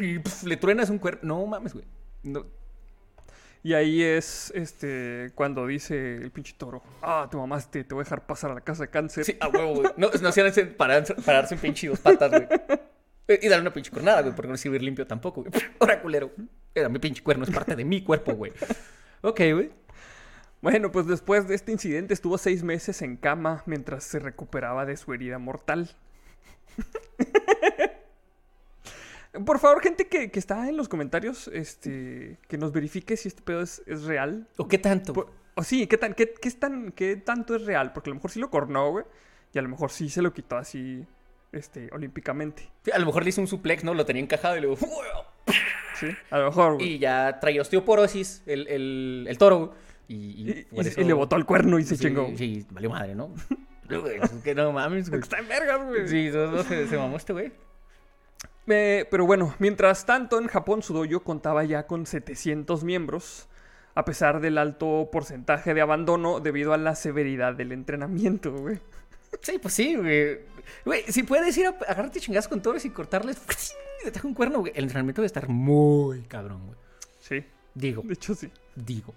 y 0.00 0.18
pf, 0.18 0.46
le 0.46 0.56
truenas 0.56 0.90
un 0.90 0.98
cuerpo. 0.98 1.26
No 1.26 1.44
mames, 1.46 1.72
güey. 1.72 1.84
No. 2.22 2.46
Y 3.62 3.74
ahí 3.74 4.02
es, 4.02 4.50
este, 4.54 5.32
cuando 5.34 5.66
dice 5.66 6.16
el 6.16 6.30
pinche 6.30 6.54
toro, 6.56 6.82
ah, 7.02 7.28
te 7.30 7.36
mamaste, 7.36 7.84
te 7.84 7.94
voy 7.94 8.02
a 8.02 8.04
dejar 8.04 8.26
pasar 8.26 8.52
a 8.52 8.54
la 8.54 8.62
casa 8.62 8.84
de 8.84 8.90
cáncer. 8.90 9.24
Sí, 9.24 9.36
a 9.38 9.48
huevo, 9.48 9.74
güey. 9.74 9.92
No, 9.96 10.08
no 10.22 10.32
se 10.32 10.40
hacen 10.40 10.74
pararse, 10.74 11.14
pararse 11.14 11.54
en 11.54 11.60
pinche 11.60 11.88
dos 11.88 12.00
patas, 12.00 12.30
güey. 12.30 12.48
Y 13.42 13.48
darle 13.48 13.62
una 13.62 13.72
pinche 13.72 13.90
cornada, 13.90 14.22
güey, 14.22 14.34
porque 14.34 14.50
no 14.50 14.56
sirve 14.56 14.76
ir 14.76 14.82
limpio 14.82 15.06
tampoco, 15.06 15.42
güey. 15.42 15.52
Ahora, 15.78 16.00
culero. 16.00 16.30
Era 16.74 16.88
mi 16.88 16.98
pinche 16.98 17.22
cuerno, 17.22 17.44
es 17.44 17.50
parte 17.50 17.76
de 17.76 17.84
mi 17.84 18.02
cuerpo, 18.02 18.32
güey. 18.32 18.52
Ok, 19.20 19.40
güey. 19.52 19.70
Bueno, 20.62 20.90
pues 20.90 21.06
después 21.06 21.46
de 21.46 21.54
este 21.54 21.72
incidente 21.72 22.14
estuvo 22.14 22.38
seis 22.38 22.62
meses 22.62 23.02
en 23.02 23.16
cama 23.16 23.62
mientras 23.66 24.04
se 24.04 24.18
recuperaba 24.18 24.84
de 24.86 24.96
su 24.96 25.12
herida 25.12 25.38
mortal. 25.38 25.90
Por 29.46 29.58
favor, 29.60 29.80
gente 29.82 30.08
que, 30.08 30.30
que 30.30 30.38
está 30.38 30.68
en 30.68 30.76
los 30.76 30.88
comentarios, 30.88 31.48
este, 31.48 32.38
que 32.48 32.58
nos 32.58 32.72
verifique 32.72 33.16
si 33.16 33.28
este 33.28 33.42
pedo 33.42 33.60
es, 33.62 33.82
es 33.86 34.02
real. 34.04 34.48
¿O 34.56 34.66
qué 34.66 34.78
tanto? 34.78 35.12
Por- 35.12 35.32
o 35.54 35.62
sí, 35.62 35.86
¿qué, 35.86 35.96
tan, 35.98 36.14
qué, 36.14 36.32
qué 36.40 36.48
es 36.48 36.58
tan, 36.58 36.90
¿qué 36.92 37.16
tanto 37.16 37.54
es 37.54 37.64
real? 37.64 37.92
Porque 37.92 38.10
a 38.10 38.12
lo 38.12 38.16
mejor 38.16 38.30
sí 38.30 38.40
lo 38.40 38.50
cornó, 38.50 38.90
güey. 38.90 39.04
Y 39.52 39.58
a 39.58 39.62
lo 39.62 39.68
mejor 39.68 39.90
sí 39.90 40.08
se 40.08 40.22
lo 40.22 40.32
quitó 40.32 40.56
así, 40.56 41.04
este, 41.52 41.90
olímpicamente. 41.92 42.70
Sí, 42.84 42.90
a 42.92 42.98
lo 42.98 43.06
mejor 43.06 43.22
le 43.24 43.28
hizo 43.30 43.40
un 43.40 43.46
suplex, 43.46 43.84
¿no? 43.84 43.94
Lo 43.94 44.04
tenía 44.06 44.22
encajado 44.22 44.56
y 44.56 44.60
luego... 44.62 44.76
Sí, 45.98 46.06
a 46.30 46.38
lo 46.38 46.46
mejor, 46.46 46.74
güey. 46.76 46.94
Y 46.94 46.98
ya 46.98 47.38
traía 47.40 47.60
osteoporosis 47.60 48.42
el, 48.46 48.66
el, 48.68 49.26
el 49.28 49.36
toro, 49.38 49.58
güey. 49.58 49.70
Y, 50.08 50.14
y 50.14 50.50
Y, 50.50 50.64
por 50.74 50.84
y- 50.84 50.88
eso- 50.88 51.00
y 51.00 51.04
le 51.04 51.12
botó 51.12 51.36
el 51.36 51.44
cuerno 51.44 51.78
y 51.78 51.84
se 51.84 51.96
sí, 51.96 52.04
chingó. 52.06 52.26
Sí, 52.36 52.64
valió 52.70 52.88
madre, 52.90 53.14
¿no? 53.14 53.34
Que 54.44 54.54
no 54.54 54.72
mames, 54.72 55.10
güey. 55.10 55.20
Está 55.20 55.38
en 55.40 55.48
vergas, 55.48 55.84
güey. 55.86 56.08
Sí, 56.08 56.30
no, 56.32 56.50
no, 56.52 56.62
se, 56.62 56.88
se 56.88 56.96
mamó 56.96 57.16
este 57.18 57.32
güey. 57.34 57.52
Eh, 58.70 59.06
pero 59.10 59.26
bueno, 59.26 59.54
mientras 59.58 60.06
tanto 60.06 60.38
en 60.38 60.46
Japón 60.46 60.82
su 60.82 60.94
dojo 60.94 61.24
contaba 61.24 61.64
ya 61.64 61.86
con 61.86 62.06
700 62.06 62.84
miembros, 62.84 63.48
a 63.94 64.04
pesar 64.04 64.40
del 64.40 64.58
alto 64.58 65.08
porcentaje 65.10 65.74
de 65.74 65.80
abandono 65.80 66.40
debido 66.40 66.72
a 66.72 66.76
la 66.76 66.94
severidad 66.94 67.54
del 67.54 67.72
entrenamiento, 67.72 68.52
güey. 68.52 68.78
Sí, 69.42 69.58
pues 69.60 69.74
sí, 69.74 69.96
güey. 69.96 70.40
Güey, 70.84 71.04
si 71.08 71.22
puedes 71.22 71.56
ir 71.56 71.66
a 71.66 71.70
agarrarte 71.70 72.20
chingadas 72.20 72.48
con 72.48 72.62
toros 72.62 72.84
y 72.84 72.90
cortarles 72.90 73.38
le 74.04 74.10
tajo 74.10 74.28
un 74.28 74.34
cuerno, 74.34 74.60
güey. 74.60 74.72
El 74.74 74.84
entrenamiento 74.84 75.20
debe 75.20 75.26
estar 75.26 75.48
muy 75.48 76.22
cabrón, 76.22 76.66
güey. 76.66 76.78
Sí, 77.20 77.44
Digo, 77.74 78.02
de 78.04 78.14
hecho 78.14 78.34
sí. 78.34 78.50
digo. 78.74 79.14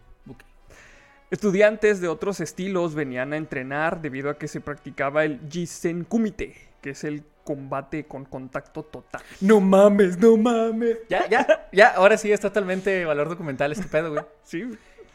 Estudiantes 1.32 2.00
de 2.00 2.08
otros 2.10 2.40
estilos 2.42 2.94
venían 2.94 3.34
a 3.34 3.38
entrenar 3.38 4.02
debido 4.02 4.30
a 4.30 4.38
que 4.38 4.48
se 4.48 4.62
practicaba 4.62 5.24
el 5.26 5.40
Jisen 5.50 6.04
Kumite, 6.04 6.56
que 6.80 6.92
es 6.92 7.04
el 7.04 7.24
combate 7.44 8.06
con 8.06 8.26
contacto 8.26 8.84
total. 8.84 9.22
No 9.42 9.60
mames, 9.60 10.18
no 10.18 10.38
mames. 10.38 10.98
Ya, 11.10 11.28
ya, 11.30 11.68
ya. 11.72 11.90
Ahora 11.96 12.18
sí 12.18 12.32
es 12.32 12.40
totalmente 12.40 13.06
valor 13.06 13.30
documental 13.30 13.72
este 13.72 13.88
pedo, 13.88 14.12
güey. 14.12 14.24
Sí. 14.44 14.70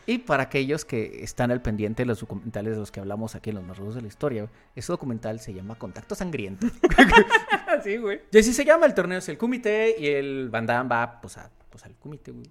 Y 0.09 0.21
para 0.21 0.45
aquellos 0.45 0.87
que 0.87 1.23
están 1.23 1.51
al 1.51 1.61
pendiente 1.61 2.03
de 2.03 2.07
los 2.07 2.21
documentales 2.21 2.73
de 2.73 2.81
los 2.81 2.91
que 2.91 2.99
hablamos 2.99 3.35
aquí 3.35 3.51
en 3.51 3.57
los 3.57 3.64
más 3.67 3.77
rudos 3.77 3.95
de 3.95 4.01
la 4.01 4.09
historia, 4.09 4.45
güey, 4.45 4.55
ese 4.75 4.91
documental 4.91 5.38
se 5.38 5.53
llama 5.53 5.75
Contacto 5.75 6.14
Sangriento. 6.14 6.67
sí, 7.85 7.99
güey. 7.99 8.23
Y 8.33 8.38
así 8.38 8.55
se 8.55 8.64
llama, 8.64 8.87
el 8.87 8.95
torneo 8.95 9.19
es 9.19 9.29
el 9.29 9.37
Kumite 9.37 9.97
y 9.99 10.07
el 10.07 10.49
Van 10.49 10.64
Damme 10.64 10.88
va 10.88 11.21
pues, 11.21 11.37
a, 11.37 11.51
pues 11.69 11.85
al 11.85 11.95
Kumite, 11.97 12.31
güey. 12.31 12.47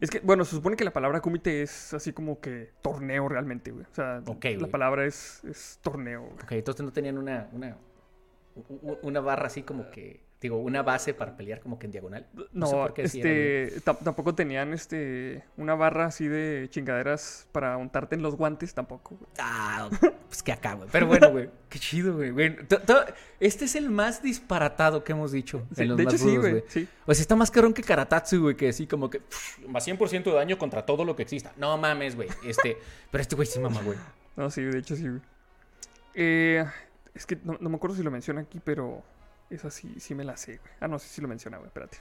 Es 0.00 0.08
que, 0.08 0.20
bueno, 0.20 0.46
se 0.46 0.52
supone 0.52 0.74
que 0.74 0.84
la 0.84 0.92
palabra 0.94 1.20
kumite 1.20 1.60
es 1.60 1.92
así 1.92 2.14
como 2.14 2.40
que 2.40 2.70
torneo 2.80 3.28
realmente, 3.28 3.72
güey. 3.72 3.84
O 3.84 3.94
sea, 3.94 4.22
la 4.24 4.32
güey. 4.32 4.70
palabra 4.70 5.04
es, 5.04 5.44
es 5.44 5.80
torneo, 5.82 6.22
güey. 6.22 6.32
Ok, 6.32 6.52
entonces 6.52 6.82
no 6.82 6.94
tenían 6.94 7.18
una, 7.18 7.46
una 9.02 9.20
barra 9.20 9.46
así 9.46 9.62
como 9.62 9.90
que, 9.90 10.20
digo, 10.40 10.58
una 10.58 10.82
base 10.82 11.14
para 11.14 11.36
pelear 11.36 11.60
como 11.60 11.78
que 11.78 11.86
en 11.86 11.92
diagonal. 11.92 12.26
No, 12.52 12.66
sé 12.66 12.72
por 12.74 12.94
qué 12.94 13.02
este, 13.02 13.80
tam- 13.82 13.98
tampoco 14.02 14.34
tenían 14.34 14.72
este 14.72 15.44
una 15.56 15.74
barra 15.74 16.06
así 16.06 16.26
de 16.28 16.66
chingaderas 16.70 17.46
para 17.52 17.76
untarte 17.76 18.16
en 18.16 18.22
los 18.22 18.36
guantes, 18.36 18.74
tampoco. 18.74 19.16
güey. 19.16 19.30
Ah, 19.38 19.88
pues 20.28 20.42
que 20.42 20.52
acá, 20.52 20.74
güey. 20.74 20.88
Pero 20.92 21.06
bueno, 21.06 21.30
güey. 21.30 21.48
Qué 21.68 21.78
chido, 21.78 22.14
güey. 22.16 22.30
güey. 22.30 22.56
Este 23.40 23.64
es 23.64 23.74
el 23.76 23.88
más 23.90 24.22
disparatado 24.22 25.04
que 25.04 25.12
hemos 25.12 25.32
dicho. 25.32 25.66
Sí, 25.74 25.82
en 25.82 25.88
los 25.88 25.96
de 25.96 26.02
hecho 26.04 26.12
más 26.12 26.20
sí, 26.20 26.36
rudos, 26.36 26.50
güey. 26.50 26.64
Sí. 26.68 26.88
O 27.06 27.14
sea, 27.14 27.22
está 27.22 27.36
más 27.36 27.50
carón 27.50 27.72
que 27.72 27.82
Karatatsu, 27.82 28.40
güey, 28.42 28.56
que 28.56 28.68
así 28.68 28.86
como 28.86 29.08
que 29.08 29.20
pff, 29.20 29.66
más 29.68 29.86
100% 29.86 30.24
de 30.24 30.32
daño 30.32 30.58
contra 30.58 30.84
todo 30.84 31.04
lo 31.04 31.14
que 31.16 31.22
exista. 31.22 31.52
No 31.56 31.76
mames, 31.78 32.16
güey. 32.16 32.28
Este, 32.44 32.76
pero 33.10 33.22
este 33.22 33.36
güey 33.36 33.46
sí 33.46 33.58
mama, 33.60 33.80
güey. 33.82 33.98
No, 34.36 34.50
sí, 34.50 34.62
de 34.62 34.78
hecho 34.78 34.96
sí, 34.96 35.06
güey. 35.08 35.20
Eh, 36.14 36.64
es 37.14 37.26
que 37.26 37.38
no, 37.44 37.56
no 37.60 37.68
me 37.68 37.76
acuerdo 37.76 37.96
si 37.96 38.02
lo 38.02 38.10
menciona 38.10 38.40
aquí, 38.40 38.60
pero 38.62 39.02
esa 39.50 39.70
sí, 39.70 39.94
sí 39.98 40.14
me 40.14 40.24
la 40.24 40.36
sé, 40.36 40.58
güey. 40.58 40.72
Ah, 40.80 40.88
no, 40.88 40.98
sí, 40.98 41.08
sí 41.10 41.20
lo 41.20 41.28
menciona, 41.28 41.58
güey, 41.58 41.68
espérate. 41.68 41.98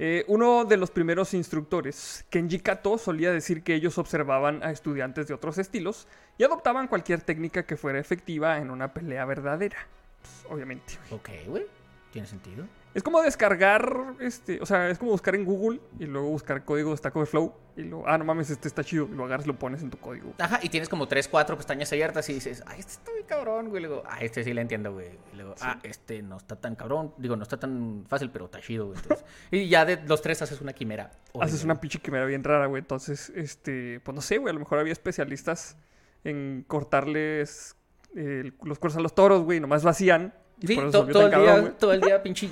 Eh, 0.00 0.24
uno 0.28 0.64
de 0.64 0.76
los 0.76 0.90
primeros 0.90 1.34
instructores, 1.34 2.24
Kenji 2.30 2.60
Kato, 2.60 2.98
solía 2.98 3.32
decir 3.32 3.62
que 3.62 3.74
ellos 3.74 3.98
observaban 3.98 4.62
a 4.62 4.70
estudiantes 4.70 5.26
de 5.26 5.34
otros 5.34 5.58
estilos 5.58 6.06
y 6.38 6.44
adoptaban 6.44 6.86
cualquier 6.86 7.20
técnica 7.20 7.64
que 7.64 7.76
fuera 7.76 7.98
efectiva 7.98 8.58
en 8.58 8.70
una 8.70 8.94
pelea 8.94 9.24
verdadera. 9.24 9.78
Pues, 10.22 10.52
obviamente. 10.52 10.94
güey. 11.10 11.20
Ok, 11.20 11.48
güey. 11.48 11.66
¿Tiene 12.12 12.28
sentido? 12.28 12.64
Es 12.98 13.04
como 13.04 13.22
descargar, 13.22 14.16
este, 14.18 14.60
o 14.60 14.66
sea, 14.66 14.90
es 14.90 14.98
como 14.98 15.12
buscar 15.12 15.36
en 15.36 15.44
Google 15.44 15.78
y 16.00 16.06
luego 16.06 16.30
buscar 16.30 16.64
código 16.64 16.90
de 16.90 16.96
Stack 16.96 17.14
Overflow 17.14 17.54
y 17.76 17.82
luego, 17.82 18.04
ah, 18.08 18.18
no 18.18 18.24
mames, 18.24 18.50
este 18.50 18.66
está 18.66 18.82
chido, 18.82 19.08
y 19.08 19.14
lo 19.14 19.24
agarras 19.24 19.46
y 19.46 19.48
lo 19.50 19.56
pones 19.56 19.84
en 19.84 19.90
tu 19.90 19.98
código. 19.98 20.34
Ajá, 20.36 20.58
y 20.64 20.68
tienes 20.68 20.88
como 20.88 21.06
tres, 21.06 21.28
cuatro 21.28 21.56
pestañas 21.56 21.92
abiertas 21.92 22.28
y 22.28 22.32
dices, 22.32 22.64
ay, 22.66 22.80
este 22.80 22.94
está 22.94 23.12
muy 23.12 23.22
cabrón, 23.22 23.68
güey. 23.68 23.84
Y 23.84 23.86
luego, 23.86 24.02
ah, 24.04 24.18
este 24.20 24.42
sí 24.42 24.52
le 24.52 24.62
entiendo, 24.62 24.92
güey. 24.94 25.10
Y 25.32 25.36
luego, 25.36 25.54
ah, 25.60 25.78
este 25.84 26.22
no 26.22 26.38
está 26.38 26.56
tan 26.56 26.74
cabrón. 26.74 27.14
Digo, 27.18 27.36
no 27.36 27.44
está 27.44 27.56
tan 27.60 28.04
fácil, 28.08 28.30
pero 28.32 28.46
está 28.46 28.60
chido, 28.60 28.86
güey. 28.86 28.98
Entonces, 29.00 29.24
y 29.52 29.68
ya 29.68 29.84
de 29.84 30.02
los 30.04 30.20
tres 30.20 30.42
haces 30.42 30.60
una 30.60 30.72
quimera. 30.72 31.12
Haces 31.40 31.62
una 31.62 31.80
pinche 31.80 32.00
quimera 32.00 32.24
bien 32.24 32.42
rara, 32.42 32.66
güey. 32.66 32.80
Entonces, 32.80 33.30
este, 33.36 34.00
pues 34.00 34.12
no 34.12 34.22
sé, 34.22 34.38
güey, 34.38 34.50
a 34.50 34.54
lo 34.54 34.58
mejor 34.58 34.80
había 34.80 34.92
especialistas 34.92 35.76
en 36.24 36.64
cortarles 36.66 37.76
eh, 38.16 38.50
los 38.64 38.80
cuernos 38.80 38.96
a 38.96 39.02
los 39.02 39.14
toros, 39.14 39.42
güey, 39.44 39.58
y 39.58 39.60
nomás 39.60 39.84
lo 39.84 39.90
hacían. 39.90 40.34
Y 40.60 40.66
Sí, 40.66 40.74
por 40.74 40.86
eso 40.86 41.06
to- 41.06 41.12
todo, 41.12 41.26
el 41.26 41.30
cabrón, 41.30 41.60
día, 41.60 41.78
todo 41.78 41.92
el 41.92 42.00
día, 42.00 42.20
pinche 42.20 42.50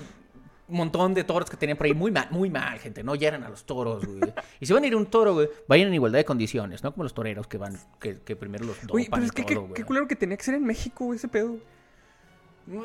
montón 0.69 1.15
de 1.15 1.23
toros 1.25 1.49
que 1.49 1.57
tenían 1.57 1.77
por 1.79 1.87
ahí. 1.87 1.95
Muy 1.95 2.11
mal, 2.11 2.27
muy 2.31 2.51
mal, 2.51 2.79
gente. 2.79 3.05
No 3.05 3.15
hieran 3.15 3.45
a 3.45 3.49
los 3.49 3.65
toros, 3.65 4.05
güey. 4.05 4.21
Y 4.61 4.67
si 4.67 4.73
van 4.73 4.83
a 4.83 4.87
ir 4.89 4.95
a 4.95 4.97
un 4.97 5.07
toro, 5.07 5.35
güey, 5.35 5.49
vayan 5.69 5.89
en 5.89 5.95
igualdad 5.95 6.19
de 6.19 6.25
condiciones, 6.25 6.83
¿no? 6.83 6.93
Como 6.93 7.05
los 7.05 7.15
toreros 7.15 7.47
que 7.47 7.59
van, 7.59 7.79
que, 8.01 8.21
que 8.21 8.35
primero 8.37 8.65
los 8.65 8.77
dopan 8.77 8.89
Güey, 8.91 9.09
pero 9.11 9.23
es 9.25 9.33
que 9.33 9.45
qué, 9.45 9.55
todo, 9.55 9.73
qué 9.73 9.85
culero 9.85 10.09
que 10.09 10.17
tenía 10.17 10.37
que 10.37 10.45
ser 10.45 10.55
en 10.57 10.65
México, 10.65 11.15
ese 11.15 11.29
pedo. 11.29 11.57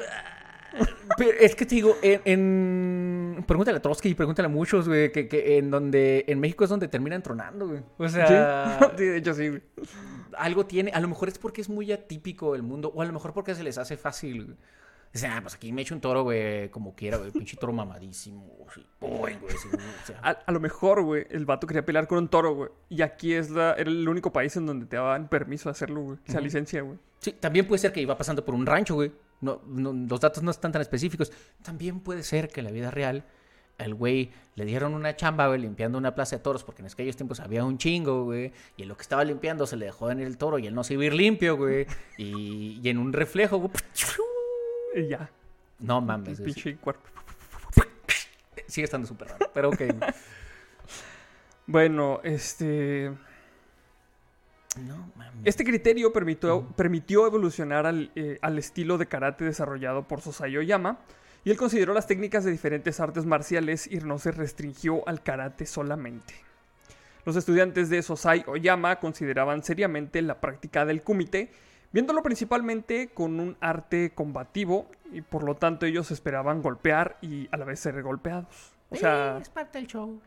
Pero 1.18 1.32
es 1.38 1.54
que 1.54 1.66
te 1.66 1.76
digo, 1.76 1.98
en, 2.02 2.22
en- 2.24 3.44
pregúntale 3.46 3.78
a 3.78 3.82
Trotsky 3.82 4.10
y 4.10 4.14
pregúntale 4.16 4.46
a 4.46 4.50
muchos, 4.50 4.88
güey, 4.88 5.12
que, 5.12 5.28
que 5.28 5.58
en 5.58 5.70
donde 5.70 6.24
en 6.28 6.40
México 6.40 6.64
es 6.64 6.70
donde 6.70 6.88
terminan 6.88 7.22
tronando, 7.22 7.68
güey. 7.68 7.82
O 7.98 8.08
sea, 8.08 8.78
Sí, 8.80 8.86
sí, 8.98 9.04
de 9.04 9.18
hecho 9.18 9.34
sí, 9.34 9.50
güey. 9.50 9.62
algo 10.38 10.66
tiene, 10.66 10.92
a 10.92 11.02
lo 11.02 11.10
mejor 11.10 11.28
es 11.28 11.38
porque 11.38 11.60
es 11.60 11.68
muy 11.68 11.92
atípico 11.92 12.56
el 12.56 12.64
mundo, 12.64 12.90
o 12.96 13.02
a 13.02 13.06
lo 13.06 13.12
mejor 13.12 13.34
porque 13.34 13.54
se 13.54 13.64
les 13.64 13.78
hace 13.78 13.98
fácil, 13.98 14.46
güey. 14.46 14.58
O 15.14 15.18
sea, 15.18 15.42
pues 15.42 15.56
aquí 15.56 15.74
me 15.74 15.82
echo 15.82 15.94
un 15.94 16.00
toro, 16.00 16.24
güey, 16.24 16.70
como 16.70 16.96
quiera, 16.96 17.18
güey, 17.18 17.32
pinche 17.32 17.58
toro 17.58 17.74
mamadísimo, 17.74 18.46
güey, 19.02 19.36
o 19.36 20.06
sea. 20.08 20.20
A, 20.24 20.30
a 20.30 20.52
lo 20.54 20.60
mejor, 20.62 21.02
güey, 21.04 21.26
el 21.30 21.46
vato 21.46 21.68
quería 21.68 21.84
pelear 21.86 22.08
con 22.08 22.18
un 22.20 22.30
toro, 22.30 22.56
güey. 22.56 22.70
Y 22.90 23.02
aquí 23.02 23.34
es 23.34 23.50
la, 23.50 23.74
era 23.74 23.90
el 23.90 24.08
único 24.08 24.32
país 24.32 24.56
en 24.56 24.66
donde 24.66 24.86
te 24.86 24.96
daban 24.96 25.28
permiso 25.28 25.68
de 25.68 25.72
hacerlo, 25.72 26.02
güey. 26.02 26.18
O 26.18 26.32
sea, 26.32 26.36
Ujú. 26.36 26.46
licencia, 26.46 26.82
güey. 26.82 26.98
Sí, 27.20 27.34
también 27.34 27.68
puede 27.68 27.80
ser 27.80 27.92
que 27.92 28.02
iba 28.02 28.18
pasando 28.18 28.46
por 28.46 28.56
un 28.56 28.66
rancho, 28.66 28.96
güey. 28.96 29.12
No, 29.42 29.62
no, 29.68 29.92
los 29.92 30.20
datos 30.22 30.44
no 30.44 30.52
están 30.52 30.72
tan 30.72 30.82
específicos. 30.82 31.32
También 31.62 32.00
puede 32.00 32.24
ser 32.24 32.48
que 32.48 32.62
en 32.62 32.66
la 32.68 32.72
vida 32.72 32.90
real 32.90 33.26
al 33.80 33.96
güey 33.96 34.30
le 34.56 34.64
dieron 34.66 34.94
una 34.94 35.16
chamba, 35.16 35.48
güey, 35.48 35.60
limpiando 35.60 35.98
una 35.98 36.14
plaza 36.16 36.38
de 36.38 36.44
toros, 36.44 36.64
porque 36.64 36.84
en 36.84 36.88
aquellos 36.88 37.16
tiempos 37.18 37.40
había 37.40 37.66
un 37.66 37.78
chingo, 37.80 38.26
güey, 38.26 38.54
y 38.78 38.84
en 38.84 38.88
lo 38.88 38.96
que 38.96 39.02
estaba 39.02 39.24
limpiando 39.24 39.66
se 39.66 39.76
le 39.76 39.86
dejó 39.86 40.12
en 40.12 40.20
el 40.20 40.38
toro 40.38 40.60
y 40.60 40.68
él 40.68 40.76
no 40.76 40.84
se 40.84 40.94
iba 40.94 41.02
a 41.04 41.06
ir 41.08 41.14
limpio, 41.16 41.58
güey, 41.58 41.88
y, 42.18 42.80
y 42.84 42.90
en 42.90 43.00
un 43.00 43.12
reflejo, 43.12 43.58
güey, 43.58 43.72
Y 44.96 45.08
ya. 45.08 45.30
no 45.80 46.00
El 46.00 46.06
mames, 46.06 46.38
sí, 46.38 46.44
pinche 46.44 46.76
cuerpo. 46.78 47.04
sigue 48.68 48.86
estando 48.86 49.08
súper 49.08 49.30
raro, 49.30 49.52
pero 49.54 49.70
ok. 49.70 49.82
Bueno, 51.68 52.20
este. 52.24 53.12
No 54.84 55.12
mames. 55.16 55.42
Este 55.46 55.64
criterio 55.64 56.12
permitió, 56.12 56.68
permitió 56.76 57.26
evolucionar 57.28 57.86
al, 57.86 58.12
eh, 58.16 58.40
al 58.42 58.58
estilo 58.58 58.98
de 58.98 59.06
karate 59.06 59.46
desarrollado 59.46 60.06
por 60.08 60.20
Sosai 60.22 60.58
Oyama, 60.58 61.00
y 61.46 61.52
él 61.52 61.58
consideró 61.58 61.94
las 61.94 62.08
técnicas 62.08 62.44
de 62.44 62.52
diferentes 62.52 63.00
artes 63.00 63.26
marciales 63.26 63.88
y 63.88 63.98
no 63.98 64.18
se 64.18 64.32
restringió 64.32 65.08
al 65.08 65.24
karate 65.24 65.66
solamente. 65.66 66.34
Los 67.26 67.36
estudiantes 67.36 67.90
de 67.90 68.02
Sosai 68.02 68.44
Oyama 68.48 69.00
consideraban 69.00 69.64
seriamente 69.64 70.22
la 70.22 70.42
práctica 70.42 70.86
del 70.86 71.04
kumite, 71.04 71.52
viéndolo 71.92 72.24
principalmente 72.24 73.10
con 73.10 73.40
un 73.40 73.58
arte 73.60 74.14
combativo, 74.14 74.88
y 75.12 75.22
por 75.22 75.44
lo 75.44 75.56
tanto 75.56 75.86
ellos 75.86 76.12
esperaban 76.12 76.62
golpear 76.62 77.18
y 77.22 77.50
a 77.52 77.58
la 77.58 77.66
vez 77.66 77.80
ser 77.80 78.02
golpeados. 78.02 78.74
O 78.90 78.96
sea, 78.96 79.38
es 79.42 79.50
parte 79.50 79.78
del 79.78 79.88
show. 79.88 80.22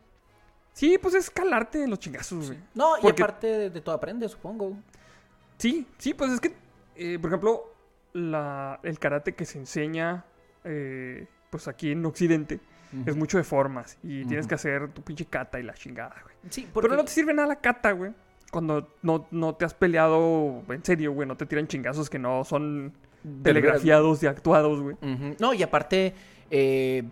sí, 0.73 0.97
pues 0.97 1.15
es 1.15 1.29
calarte 1.29 1.83
en 1.83 1.89
los 1.89 1.99
chingazos, 1.99 2.47
güey. 2.47 2.59
No, 2.73 2.93
y 3.01 3.07
aparte 3.07 3.47
de, 3.47 3.69
de 3.69 3.81
todo 3.81 3.95
aprende, 3.95 4.27
supongo. 4.29 4.77
Sí, 5.57 5.87
sí, 5.97 6.13
pues 6.13 6.31
es 6.31 6.41
que, 6.41 6.53
eh, 6.95 7.17
por 7.19 7.29
ejemplo, 7.29 7.73
la, 8.13 8.79
el 8.83 8.99
karate 8.99 9.35
que 9.35 9.45
se 9.45 9.57
enseña, 9.59 10.25
eh, 10.63 11.27
pues 11.49 11.67
aquí 11.67 11.91
en 11.91 12.05
Occidente, 12.05 12.59
es 13.05 13.15
mucho 13.15 13.37
de 13.37 13.43
formas 13.43 13.97
y 14.03 14.23
tienes 14.25 14.47
que 14.47 14.55
hacer 14.55 14.89
tu 14.93 15.01
pinche 15.01 15.25
kata 15.25 15.59
y 15.59 15.63
la 15.63 15.73
chingada, 15.73 16.15
güey. 16.23 16.35
Sí, 16.49 16.65
porque... 16.71 16.87
Pero 16.87 16.97
no 16.97 17.03
te 17.03 17.11
sirve 17.11 17.33
nada 17.33 17.49
la 17.49 17.59
kata, 17.59 17.91
güey. 17.91 18.13
Cuando 18.55 18.87
no, 19.01 19.27
no 19.31 19.53
te 19.55 19.65
has 19.65 19.73
peleado 19.73 20.63
en 20.69 20.81
serio, 20.85 21.11
güey, 21.11 21.27
no 21.27 21.35
te 21.35 21.45
tiran 21.45 21.67
chingazos 21.67 22.09
que 22.09 22.17
no 22.17 22.45
son 22.45 22.93
telegrafiados 23.43 24.23
y 24.23 24.27
actuados, 24.27 24.79
güey. 24.79 24.95
No, 25.39 25.53
y 25.53 25.61
aparte, 25.61 26.13
eh, 26.49 27.03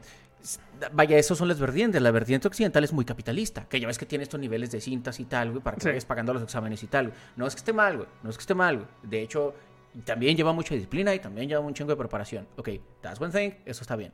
vaya, 0.93 1.17
esos 1.17 1.37
son 1.37 1.49
las 1.49 1.59
vertientes. 1.59 2.01
La 2.01 2.11
vertiente 2.11 2.47
occidental 2.47 2.81
es 2.85 2.93
muy 2.93 3.03
capitalista, 3.03 3.67
que 3.67 3.77
ya 3.81 3.87
ves 3.87 3.97
que 3.97 4.05
tiene 4.05 4.23
estos 4.23 4.39
niveles 4.39 4.71
de 4.71 4.79
cintas 4.79 5.19
y 5.19 5.25
tal, 5.25 5.51
güey, 5.51 5.61
para 5.61 5.75
que 5.75 5.81
Sí. 5.81 5.87
vayas 5.89 6.05
pagando 6.05 6.33
los 6.33 6.43
exámenes 6.43 6.81
y 6.81 6.87
tal. 6.87 7.07
güey. 7.07 7.19
No 7.35 7.45
es 7.45 7.55
que 7.55 7.59
esté 7.59 7.73
mal, 7.73 7.97
güey, 7.97 8.07
no 8.23 8.29
es 8.29 8.37
que 8.37 8.41
esté 8.41 8.53
mal, 8.53 8.77
güey. 8.77 8.87
De 9.03 9.21
hecho, 9.21 9.53
también 10.05 10.37
lleva 10.37 10.53
mucha 10.53 10.73
disciplina 10.75 11.13
y 11.13 11.19
también 11.19 11.49
lleva 11.49 11.59
un 11.59 11.73
chingo 11.73 11.91
de 11.91 11.97
preparación. 11.97 12.47
Ok, 12.55 12.69
that's 13.01 13.19
one 13.19 13.33
thing, 13.33 13.51
eso 13.65 13.81
está 13.81 13.97
bien. 13.97 14.13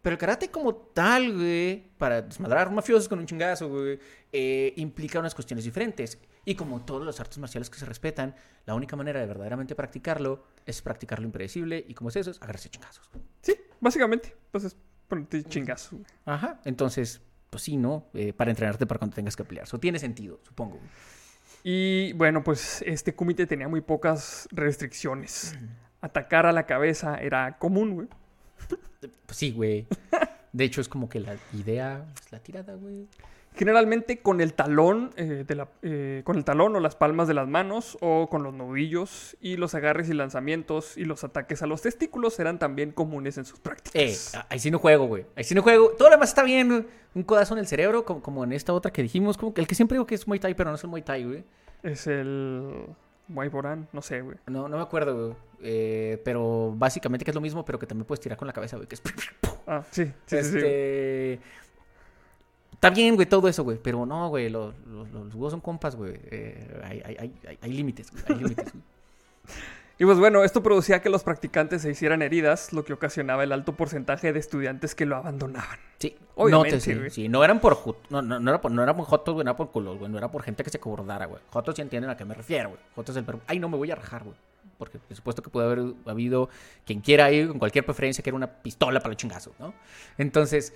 Pero 0.00 0.14
el 0.14 0.18
karate 0.18 0.48
como 0.50 0.72
tal, 0.76 1.32
güey, 1.34 1.82
para 1.98 2.22
desmadrar 2.22 2.70
mafiosos 2.70 3.08
con 3.08 3.18
un 3.18 3.26
chingazo, 3.26 3.68
güey, 3.68 3.98
eh, 4.32 4.72
implica 4.76 5.18
unas 5.18 5.34
cuestiones 5.34 5.64
diferentes. 5.64 6.16
Y 6.48 6.54
como 6.54 6.80
todas 6.84 7.04
las 7.04 7.18
artes 7.18 7.38
marciales 7.38 7.68
que 7.68 7.76
se 7.76 7.84
respetan, 7.84 8.36
la 8.66 8.74
única 8.76 8.94
manera 8.94 9.18
de 9.18 9.26
verdaderamente 9.26 9.74
practicarlo 9.74 10.44
es 10.64 10.80
practicar 10.80 11.18
lo 11.18 11.26
impredecible. 11.26 11.84
¿Y 11.88 11.92
como 11.92 12.08
es 12.08 12.16
eso? 12.16 12.30
Es 12.30 12.40
agarrarse 12.40 12.70
chingazos. 12.70 13.10
Sí, 13.42 13.56
básicamente. 13.80 14.34
Pues 14.52 14.62
es 14.62 14.76
ponerte 15.08 15.42
chingazos. 15.42 16.00
Ajá. 16.24 16.60
Entonces, 16.64 17.20
pues 17.50 17.64
sí, 17.64 17.76
¿no? 17.76 18.06
Eh, 18.14 18.32
para 18.32 18.52
entrenarte 18.52 18.86
para 18.86 18.98
cuando 19.00 19.16
tengas 19.16 19.34
que 19.34 19.42
pelear. 19.42 19.66
Eso 19.66 19.80
tiene 19.80 19.98
sentido, 19.98 20.38
supongo. 20.44 20.78
Y 21.64 22.12
bueno, 22.12 22.44
pues 22.44 22.80
este 22.86 23.12
kumite 23.12 23.44
tenía 23.48 23.66
muy 23.66 23.80
pocas 23.80 24.48
restricciones. 24.52 25.58
Atacar 26.00 26.46
a 26.46 26.52
la 26.52 26.64
cabeza 26.64 27.16
era 27.16 27.58
común, 27.58 27.94
güey. 27.94 28.08
Pues 29.26 29.36
sí, 29.36 29.50
güey. 29.50 29.88
De 30.52 30.64
hecho, 30.64 30.80
es 30.80 30.88
como 30.88 31.08
que 31.08 31.18
la 31.18 31.36
idea 31.52 32.06
es 32.14 32.30
la 32.30 32.38
tirada, 32.38 32.74
güey. 32.74 33.08
Generalmente 33.56 34.20
con 34.20 34.40
el 34.40 34.52
talón, 34.54 35.10
eh, 35.16 35.44
de 35.46 35.54
la- 35.54 35.68
eh, 35.82 36.20
con 36.24 36.36
el 36.36 36.44
talón 36.44 36.76
o 36.76 36.80
las 36.80 36.94
palmas 36.94 37.26
de 37.26 37.34
las 37.34 37.48
manos 37.48 37.96
o 38.00 38.28
con 38.28 38.42
los 38.42 38.52
nudillos 38.52 39.36
y 39.40 39.56
los 39.56 39.74
agarres 39.74 40.10
y 40.10 40.12
lanzamientos 40.14 40.96
y 40.98 41.04
los 41.06 41.24
ataques 41.24 41.62
a 41.62 41.66
los 41.66 41.80
testículos 41.82 42.38
eran 42.38 42.58
también 42.58 42.92
comunes 42.92 43.38
en 43.38 43.44
sus 43.46 43.58
Eh, 43.58 43.62
prácticas. 43.62 44.34
a- 44.34 44.46
ahí 44.50 44.58
sí 44.58 44.70
no 44.70 44.78
juego, 44.78 45.06
güey. 45.06 45.24
Ahí 45.36 45.44
sí 45.44 45.54
no 45.54 45.62
juego. 45.62 45.90
Todo 45.96 46.08
lo 46.08 46.16
demás 46.16 46.28
está 46.28 46.42
bien, 46.42 46.68
güey. 46.68 46.86
Un 47.14 47.22
codazo 47.22 47.54
en 47.54 47.60
el 47.60 47.66
cerebro, 47.66 48.04
como, 48.04 48.22
como 48.22 48.44
en 48.44 48.52
esta 48.52 48.72
otra 48.74 48.92
que 48.92 49.02
dijimos. 49.02 49.38
Como 49.38 49.54
que 49.54 49.62
el 49.62 49.66
que 49.66 49.74
siempre 49.74 49.94
digo 49.96 50.06
que 50.06 50.14
es 50.16 50.28
Muay 50.28 50.38
Thai, 50.38 50.54
pero 50.54 50.68
no 50.70 50.76
es 50.76 50.84
el 50.84 50.90
Muay 50.90 51.02
Thai, 51.02 51.24
güey. 51.24 51.44
Es 51.82 52.06
el 52.06 52.86
Muay 53.28 53.48
Boran, 53.48 53.88
no 53.92 54.02
sé, 54.02 54.20
güey. 54.20 54.36
No, 54.46 54.68
no 54.68 54.76
me 54.76 54.82
acuerdo, 54.82 55.16
güey. 55.28 55.36
Eh, 55.62 56.20
pero 56.24 56.74
básicamente 56.76 57.24
que 57.24 57.30
es 57.30 57.34
lo 57.34 57.40
mismo, 57.40 57.64
pero 57.64 57.78
que 57.78 57.86
también 57.86 58.04
puedes 58.06 58.20
tirar 58.20 58.36
con 58.36 58.46
la 58.46 58.52
cabeza, 58.52 58.76
güey. 58.76 58.86
Que 58.86 58.96
es... 58.96 59.02
Ah, 59.68 59.82
sí, 59.90 60.04
sí, 60.26 60.36
sí, 60.44 60.60
sí. 60.60 61.40
Está 62.76 62.90
bien, 62.90 63.14
güey, 63.16 63.26
todo 63.26 63.48
eso, 63.48 63.64
güey. 63.64 63.78
Pero 63.82 64.06
no, 64.06 64.28
güey, 64.28 64.48
los, 64.48 64.74
los, 64.86 65.10
los 65.10 65.34
huevos 65.34 65.50
son 65.50 65.60
compas, 65.60 65.96
güey. 65.96 66.12
Eh, 66.30 66.80
hay, 66.84 67.02
hay, 67.04 67.16
hay, 67.18 67.34
hay- 67.48 67.58
hay 67.60 67.72
límites, 67.72 68.10
güey. 68.12 68.22
Hay 68.28 68.34
límites, 68.36 68.72
güey. 68.72 68.84
Y 69.98 70.04
pues 70.04 70.18
bueno, 70.18 70.44
esto 70.44 70.62
producía 70.62 71.00
que 71.00 71.08
los 71.08 71.24
practicantes 71.24 71.80
se 71.80 71.90
hicieran 71.90 72.20
heridas, 72.20 72.74
lo 72.74 72.84
que 72.84 72.92
ocasionaba 72.92 73.44
el 73.44 73.52
alto 73.52 73.76
porcentaje 73.76 74.30
de 74.34 74.38
estudiantes 74.38 74.94
que 74.94 75.06
lo 75.06 75.16
abandonaban. 75.16 75.78
Sí, 75.98 76.14
Obviamente, 76.34 76.94
güey. 76.96 77.08
sí, 77.08 77.30
no 77.30 77.42
eran 77.42 77.60
por 77.60 77.78
no, 78.10 78.20
no, 78.20 78.38
no 78.38 78.50
era 78.50 78.60
por, 78.60 78.70
no 78.72 78.82
era 78.82 78.94
por 78.94 79.06
jotos, 79.06 79.32
güey, 79.32 79.44
no 79.46 79.52
era 79.52 79.56
por 79.56 79.70
culos, 79.70 79.98
güey, 79.98 80.10
no 80.12 80.18
era 80.18 80.30
por 80.30 80.42
gente 80.42 80.62
que 80.62 80.68
se 80.68 80.78
cobardara, 80.78 81.24
güey. 81.24 81.40
Jotos 81.48 81.76
sí 81.76 81.80
entienden 81.80 82.10
a 82.10 82.16
qué 82.18 82.26
me 82.26 82.34
refiero, 82.34 82.68
güey. 82.68 82.80
Jotos 82.94 83.14
es 83.16 83.20
el 83.20 83.24
verbo. 83.24 83.40
Ay, 83.46 83.58
no 83.58 83.70
me 83.70 83.78
voy 83.78 83.90
a 83.90 83.94
rajar, 83.94 84.22
güey. 84.22 84.36
Porque 84.76 84.98
por 84.98 85.16
supuesto 85.16 85.42
que 85.42 85.48
puede 85.48 85.66
haber 85.72 85.94
habido 86.04 86.50
quien 86.84 87.00
quiera 87.00 87.32
ir 87.32 87.48
con 87.48 87.58
cualquier 87.58 87.86
preferencia 87.86 88.22
que 88.22 88.28
era 88.28 88.36
una 88.36 88.48
pistola 88.48 89.00
para 89.00 89.12
el 89.12 89.16
chingazo, 89.16 89.54
¿no? 89.58 89.72
Entonces, 90.18 90.74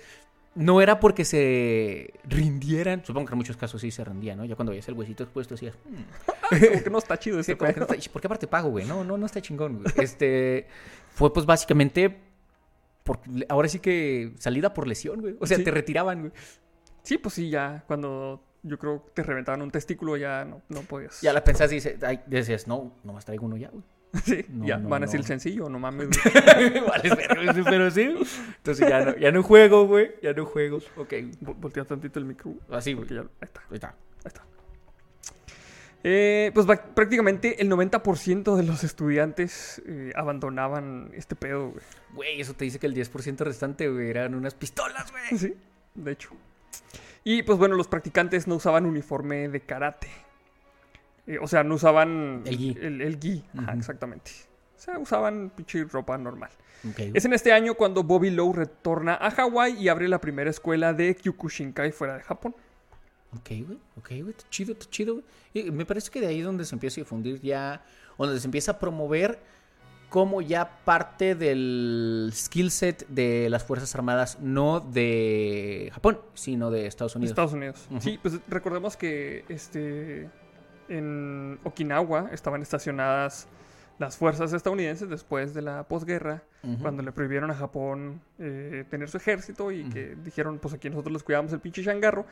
no 0.55 0.81
era 0.81 0.99
porque 0.99 1.23
se 1.25 2.13
rindieran. 2.25 3.03
Supongo 3.05 3.27
que 3.27 3.33
en 3.33 3.37
muchos 3.37 3.57
casos 3.57 3.79
sí 3.81 3.89
se 3.91 4.03
rendían, 4.03 4.37
¿no? 4.37 4.45
Ya 4.45 4.55
cuando 4.55 4.71
veías 4.71 4.87
el 4.89 4.95
huesito 4.95 5.23
expuesto 5.23 5.53
decías, 5.55 5.75
"Hmm, 5.85 6.55
Como 6.67 6.83
que 6.83 6.89
no 6.89 6.97
está 6.97 7.17
chido 7.17 7.37
Sí, 7.37 7.51
ese 7.51 7.57
como 7.57 7.73
que 7.73 7.79
no 7.79 7.87
pedo. 7.87 7.97
está- 7.97 8.11
¿Por 8.11 8.21
qué 8.21 8.27
aparte 8.27 8.47
pago, 8.47 8.69
güey? 8.69 8.85
No, 8.85 9.03
no, 9.03 9.17
no 9.17 9.25
está 9.25 9.41
chingón, 9.41 9.81
güey. 9.81 9.93
Este, 9.97 10.67
fue 11.13 11.31
pues 11.33 11.45
básicamente, 11.45 12.17
por, 13.03 13.19
ahora 13.49 13.67
sí 13.69 13.79
que 13.79 14.33
salida 14.39 14.73
por 14.73 14.87
lesión, 14.87 15.21
güey. 15.21 15.35
O 15.39 15.47
sea, 15.47 15.57
Sí. 15.57 15.63
te 15.63 15.71
retiraban, 15.71 16.19
güey. 16.19 16.31
Sí, 17.03 17.17
pues 17.17 17.33
sí, 17.35 17.49
ya 17.49 17.83
cuando 17.87 18.43
yo 18.63 18.77
creo 18.77 19.05
que 19.05 19.11
te 19.13 19.23
reventaban 19.23 19.61
un 19.61 19.71
testículo 19.71 20.17
ya 20.17 20.45
no, 20.45 20.61
no 20.69 20.81
podías. 20.81 21.21
Ya 21.21 21.33
la 21.33 21.43
pensás 21.43 21.71
y 21.71 21.75
dices, 21.75 22.03
ay, 22.03 22.19
decías, 22.27 22.67
no, 22.67 22.93
nomás 23.03 23.25
traigo 23.25 23.45
uno 23.45 23.57
ya, 23.57 23.69
güey. 23.69 23.83
Sí, 24.25 24.45
No, 24.49 24.65
ya 24.65 24.77
no, 24.77 24.89
van 24.89 25.03
a 25.03 25.05
decir 25.05 25.19
no. 25.19 25.23
el 25.23 25.27
sencillo, 25.27 25.69
no 25.69 25.79
mames. 25.79 26.09
güey. 26.33 26.79
vale, 26.85 27.63
pero, 27.65 27.89
sí. 27.91 28.13
Entonces 28.57 28.87
ya 28.89 29.05
no, 29.05 29.15
ya 29.17 29.31
no 29.31 29.41
juego, 29.43 29.87
güey. 29.87 30.11
Ya 30.21 30.33
no 30.33 30.45
juego. 30.45 30.77
Ok. 30.97 31.13
Vol- 31.41 31.55
Voltea 31.59 31.85
tantito 31.85 32.19
el 32.19 32.25
micro. 32.25 32.53
Así, 32.69 32.93
güey. 32.93 33.07
Porque 33.07 33.15
ya, 33.15 33.21
ahí 33.21 33.27
está, 33.41 33.61
Ahí 33.69 33.75
está. 33.75 33.87
ahí 33.87 33.95
está. 34.25 34.41
Eh, 36.03 36.49
pues 36.55 36.65
prácticamente 36.95 37.61
el 37.61 37.69
90% 37.69 38.55
de 38.55 38.63
los 38.63 38.83
estudiantes 38.83 39.81
eh, 39.85 40.11
abandonaban 40.15 41.11
este 41.13 41.35
pedo, 41.35 41.69
güey. 41.69 41.83
Güey, 42.13 42.41
eso 42.41 42.53
te 42.53 42.65
dice 42.65 42.79
que 42.79 42.87
el 42.87 42.95
10% 42.95 43.37
restante, 43.39 43.87
güey, 43.87 44.09
eran 44.09 44.33
unas 44.33 44.55
pistolas, 44.55 45.11
güey. 45.11 45.37
Sí, 45.39 45.53
de 45.93 46.11
hecho. 46.11 46.29
Y 47.23 47.43
pues 47.43 47.59
bueno, 47.59 47.75
los 47.75 47.87
practicantes 47.87 48.47
no 48.47 48.55
usaban 48.55 48.87
uniforme 48.87 49.47
de 49.47 49.59
karate. 49.61 50.07
Eh, 51.27 51.37
o 51.41 51.47
sea, 51.47 51.63
no 51.63 51.75
usaban 51.75 52.41
El 52.45 52.57
gi. 52.57 52.77
El, 52.81 53.01
el 53.01 53.19
gi, 53.19 53.43
Ajá, 53.57 53.71
Ujú. 53.71 53.79
exactamente. 53.79 54.31
O 54.77 54.79
sea, 54.83 54.97
usaban 54.97 55.51
pinche 55.55 55.83
ropa 55.85 56.17
normal. 56.17 56.49
Es 56.97 57.25
en 57.25 57.33
este 57.33 57.53
año 57.53 57.75
cuando 57.75 58.01
Bobby 58.03 58.31
Lowe 58.31 58.53
retorna 58.53 59.13
a 59.13 59.29
Hawái 59.29 59.73
y 59.79 59.87
abre 59.89 60.07
la 60.07 60.19
primera 60.19 60.49
escuela 60.49 60.93
de 60.93 61.13
Kyokushinkai 61.15 61.91
fuera 61.91 62.15
de 62.17 62.23
Japón. 62.23 62.55
Ok, 63.37 63.49
güey, 63.65 63.77
ok, 63.97 64.07
güey, 64.23 64.35
chido, 64.49 64.73
chido, 64.89 65.13
güey. 65.13 65.25
Y 65.53 65.71
me 65.71 65.85
parece 65.85 66.09
que 66.09 66.19
de 66.19 66.27
ahí 66.27 66.39
es 66.39 66.45
donde 66.45 66.65
se 66.65 66.73
empieza 66.73 66.99
a 66.99 67.03
difundir 67.03 67.39
ya, 67.39 67.83
donde 68.17 68.39
se 68.39 68.47
empieza 68.47 68.71
a 68.73 68.79
promover 68.79 69.39
como 70.09 70.41
ya 70.41 70.83
parte 70.83 71.35
del 71.35 72.31
skill 72.33 72.71
set 72.71 73.05
de 73.07 73.47
las 73.51 73.63
Fuerzas 73.63 73.93
Armadas, 73.95 74.39
no 74.41 74.79
de 74.81 75.89
Japón, 75.93 76.19
sino 76.33 76.71
de 76.71 76.87
Estados 76.87 77.15
Unidos. 77.15 77.29
Estados 77.31 77.53
Unidos. 77.53 77.87
Sí, 77.99 78.19
pues 78.21 78.39
recordemos 78.49 78.97
que 78.97 79.45
este 79.47 80.29
en 80.91 81.59
Okinawa 81.63 82.29
estaban 82.31 82.61
estacionadas 82.61 83.47
las 83.97 84.17
fuerzas 84.17 84.51
estadounidenses 84.51 85.09
después 85.09 85.53
de 85.53 85.61
la 85.61 85.83
posguerra, 85.83 86.43
cuando 86.81 87.03
le 87.03 87.11
prohibieron 87.11 87.51
a 87.51 87.55
Japón 87.55 88.21
eh, 88.39 88.83
tener 88.89 89.09
su 89.09 89.17
ejército 89.17 89.71
y 89.71 89.83
que 89.89 90.15
dijeron, 90.23 90.57
pues 90.59 90.73
aquí 90.73 90.89
nosotros 90.89 91.13
les 91.13 91.23
cuidamos 91.23 91.53
el 91.53 91.59
pinche 91.59 91.83
changarro. 91.83 92.25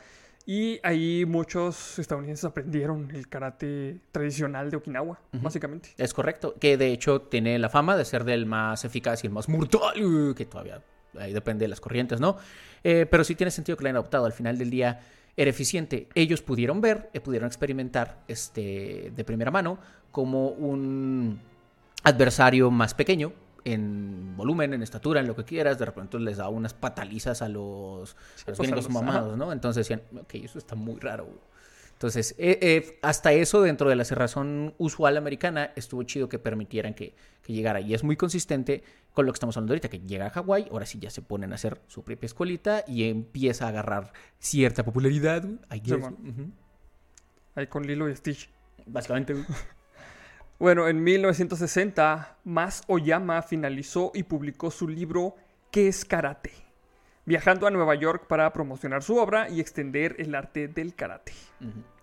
Y 0.46 0.80
ahí 0.82 1.24
muchos 1.26 1.98
estadounidenses 1.98 2.44
aprendieron 2.44 3.10
el 3.12 3.28
karate 3.28 4.00
tradicional 4.10 4.70
de 4.70 4.78
Okinawa, 4.78 5.20
básicamente. 5.32 5.90
Es 5.96 6.12
correcto, 6.12 6.54
que 6.58 6.76
de 6.76 6.88
hecho 6.88 7.22
tiene 7.22 7.58
la 7.58 7.68
fama 7.68 7.96
de 7.96 8.04
ser 8.04 8.24
del 8.24 8.46
más 8.46 8.84
eficaz 8.84 9.22
y 9.22 9.28
el 9.28 9.32
más 9.32 9.48
mortal, 9.48 10.34
que 10.36 10.46
todavía 10.46 10.82
ahí 11.18 11.32
depende 11.32 11.64
de 11.64 11.68
las 11.68 11.80
corrientes, 11.80 12.20
¿no? 12.20 12.36
Eh, 12.82 13.06
pero 13.08 13.22
sí 13.24 13.34
tiene 13.34 13.50
sentido 13.50 13.76
que 13.76 13.84
lo 13.84 13.88
hayan 13.88 13.96
adoptado. 13.96 14.26
Al 14.26 14.32
final 14.32 14.58
del 14.58 14.70
día 14.70 15.00
era 15.40 15.48
eficiente. 15.50 16.06
Ellos 16.14 16.42
pudieron 16.42 16.82
ver, 16.82 17.08
eh, 17.14 17.20
pudieron 17.20 17.46
experimentar 17.46 18.22
este, 18.28 19.10
de 19.16 19.24
primera 19.24 19.50
mano 19.50 19.78
como 20.12 20.48
un 20.48 21.40
adversario 22.04 22.70
más 22.70 22.92
pequeño 22.92 23.32
en 23.64 24.36
volumen, 24.36 24.74
en 24.74 24.82
estatura, 24.82 25.20
en 25.20 25.26
lo 25.26 25.34
que 25.36 25.44
quieras, 25.44 25.78
de 25.78 25.86
repente 25.86 26.18
les 26.18 26.36
da 26.36 26.48
unas 26.48 26.74
patalizas 26.74 27.40
a 27.42 27.48
los, 27.48 28.16
a 28.46 28.50
los 28.50 28.58
pues, 28.58 28.60
a 28.60 28.62
gringos 28.62 28.84
los- 28.84 28.92
mamados, 28.92 29.36
¿no? 29.38 29.50
Entonces 29.52 29.86
decían, 29.88 30.02
ok, 30.18 30.34
eso 30.34 30.58
está 30.58 30.74
muy 30.74 30.98
raro. 31.00 31.26
Entonces, 32.00 32.34
eh, 32.38 32.58
eh, 32.62 32.98
hasta 33.02 33.34
eso 33.34 33.60
dentro 33.60 33.90
de 33.90 33.94
la 33.94 34.06
cerrazón 34.06 34.74
usual 34.78 35.18
americana 35.18 35.70
estuvo 35.76 36.02
chido 36.04 36.30
que 36.30 36.38
permitieran 36.38 36.94
que, 36.94 37.14
que 37.42 37.52
llegara. 37.52 37.82
Y 37.82 37.92
es 37.92 38.02
muy 38.02 38.16
consistente 38.16 38.82
con 39.12 39.26
lo 39.26 39.32
que 39.32 39.36
estamos 39.36 39.54
hablando 39.58 39.74
ahorita, 39.74 39.90
que 39.90 40.00
llega 40.00 40.28
a 40.28 40.30
Hawái, 40.30 40.68
ahora 40.70 40.86
sí 40.86 40.98
ya 40.98 41.10
se 41.10 41.20
ponen 41.20 41.52
a 41.52 41.56
hacer 41.56 41.78
su 41.88 42.02
propia 42.02 42.24
escuelita 42.24 42.84
y 42.88 43.04
empieza 43.04 43.66
a 43.66 43.68
agarrar 43.68 44.14
cierta 44.38 44.82
popularidad, 44.82 45.44
ujú. 45.44 46.50
Ahí 47.54 47.66
con 47.66 47.86
Lilo 47.86 48.08
y 48.08 48.16
Stitch. 48.16 48.48
Básicamente. 48.86 49.34
Bueno, 50.58 50.88
en 50.88 51.02
1960, 51.02 52.38
Mas 52.44 52.82
Oyama 52.86 53.40
finalizó 53.40 54.12
y 54.14 54.24
publicó 54.24 54.70
su 54.70 54.88
libro 54.88 55.34
¿Qué 55.70 55.88
es 55.88 56.04
karate? 56.04 56.52
Viajando 57.26 57.66
a 57.66 57.70
Nueva 57.70 57.94
York 57.94 58.26
para 58.26 58.52
promocionar 58.52 59.02
su 59.02 59.16
obra 59.16 59.48
y 59.48 59.60
extender 59.60 60.16
el 60.18 60.34
arte 60.34 60.68
del 60.68 60.94
karate. 60.94 61.32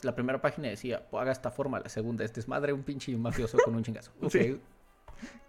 La 0.01 0.15
primera 0.15 0.41
página 0.41 0.69
decía, 0.69 1.08
"Pues 1.10 1.21
haga 1.21 1.32
esta 1.32 1.51
forma, 1.51 1.80
la 1.80 1.89
segunda 1.89 2.23
es 2.23 2.34
desmadre, 2.34 2.71
un 2.71 2.84
pinche 2.84 3.15
mafioso 3.17 3.58
con 3.63 3.75
un 3.75 3.84
chingazo. 3.84 4.12
Ok. 4.21 4.32
Sí. 4.32 4.62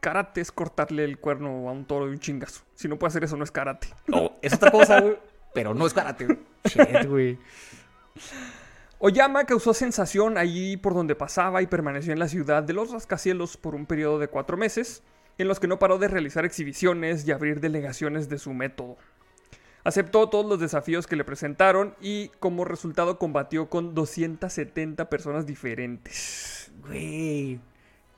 Karate 0.00 0.40
es 0.40 0.50
cortarle 0.50 1.04
el 1.04 1.18
cuerno 1.18 1.68
a 1.68 1.72
un 1.72 1.84
toro 1.84 2.06
de 2.06 2.12
un 2.12 2.18
chingazo. 2.18 2.62
Si 2.74 2.88
no 2.88 2.98
puede 2.98 3.10
hacer 3.10 3.24
eso, 3.24 3.36
no 3.36 3.44
es 3.44 3.50
karate. 3.50 3.88
No, 4.06 4.32
es 4.40 4.54
otra 4.54 4.70
cosa, 4.70 5.00
güey. 5.00 5.18
Pero 5.52 5.74
no 5.74 5.86
es 5.86 5.92
karate. 5.92 6.26
Shit, 6.64 7.06
güey. 7.06 7.38
Oyama 8.98 9.44
causó 9.44 9.74
sensación 9.74 10.38
allí 10.38 10.76
por 10.76 10.94
donde 10.94 11.14
pasaba 11.14 11.62
y 11.62 11.66
permaneció 11.66 12.12
en 12.12 12.18
la 12.18 12.28
ciudad 12.28 12.62
de 12.62 12.72
los 12.72 12.90
rascacielos 12.90 13.56
por 13.56 13.74
un 13.74 13.86
periodo 13.86 14.18
de 14.18 14.28
cuatro 14.28 14.56
meses, 14.56 15.02
en 15.36 15.46
los 15.46 15.60
que 15.60 15.68
no 15.68 15.78
paró 15.78 15.98
de 15.98 16.08
realizar 16.08 16.44
exhibiciones 16.44 17.26
y 17.26 17.30
abrir 17.30 17.60
delegaciones 17.60 18.28
de 18.28 18.38
su 18.38 18.52
método. 18.54 18.96
Aceptó 19.88 20.28
todos 20.28 20.44
los 20.44 20.60
desafíos 20.60 21.06
que 21.06 21.16
le 21.16 21.24
presentaron 21.24 21.94
y 21.98 22.28
como 22.40 22.66
resultado 22.66 23.18
combatió 23.18 23.70
con 23.70 23.94
270 23.94 25.08
personas 25.08 25.46
diferentes. 25.46 26.70
Güey. 26.86 27.58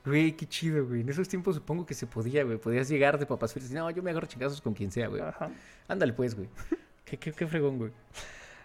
Güey, 0.03 0.33
qué 0.33 0.45
chido, 0.47 0.85
güey. 0.85 0.99
En 0.99 1.07
esos 1.07 1.29
tiempos 1.29 1.55
supongo 1.55 1.85
que 1.85 1.93
se 1.93 2.07
podía, 2.07 2.43
güey. 2.43 2.57
Podías 2.57 2.89
llegar 2.89 3.17
de 3.17 3.25
papas 3.25 3.53
fritas 3.53 3.71
no, 3.71 3.89
yo 3.89 4.03
me 4.03 4.11
agarro 4.11 4.27
chingazos 4.27 4.59
con 4.59 4.73
quien 4.73 4.91
sea, 4.91 5.07
güey. 5.07 5.21
Ajá. 5.21 5.49
Ándale, 5.87 6.11
pues, 6.11 6.35
güey. 6.35 6.49
Qué, 7.05 7.15
qué, 7.17 7.31
qué 7.31 7.47
fregón, 7.47 7.77
güey. 7.77 7.91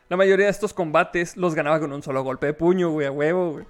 La 0.09 0.17
mayoría 0.17 0.47
de 0.47 0.51
estos 0.51 0.75
combates 0.75 1.37
los 1.37 1.55
ganaba 1.55 1.79
con 1.79 1.93
un 1.93 2.03
solo 2.03 2.25
golpe 2.25 2.47
de 2.47 2.55
puño, 2.55 2.91
güey, 2.91 3.07
a 3.07 3.13
huevo, 3.13 3.53
güey. 3.53 3.67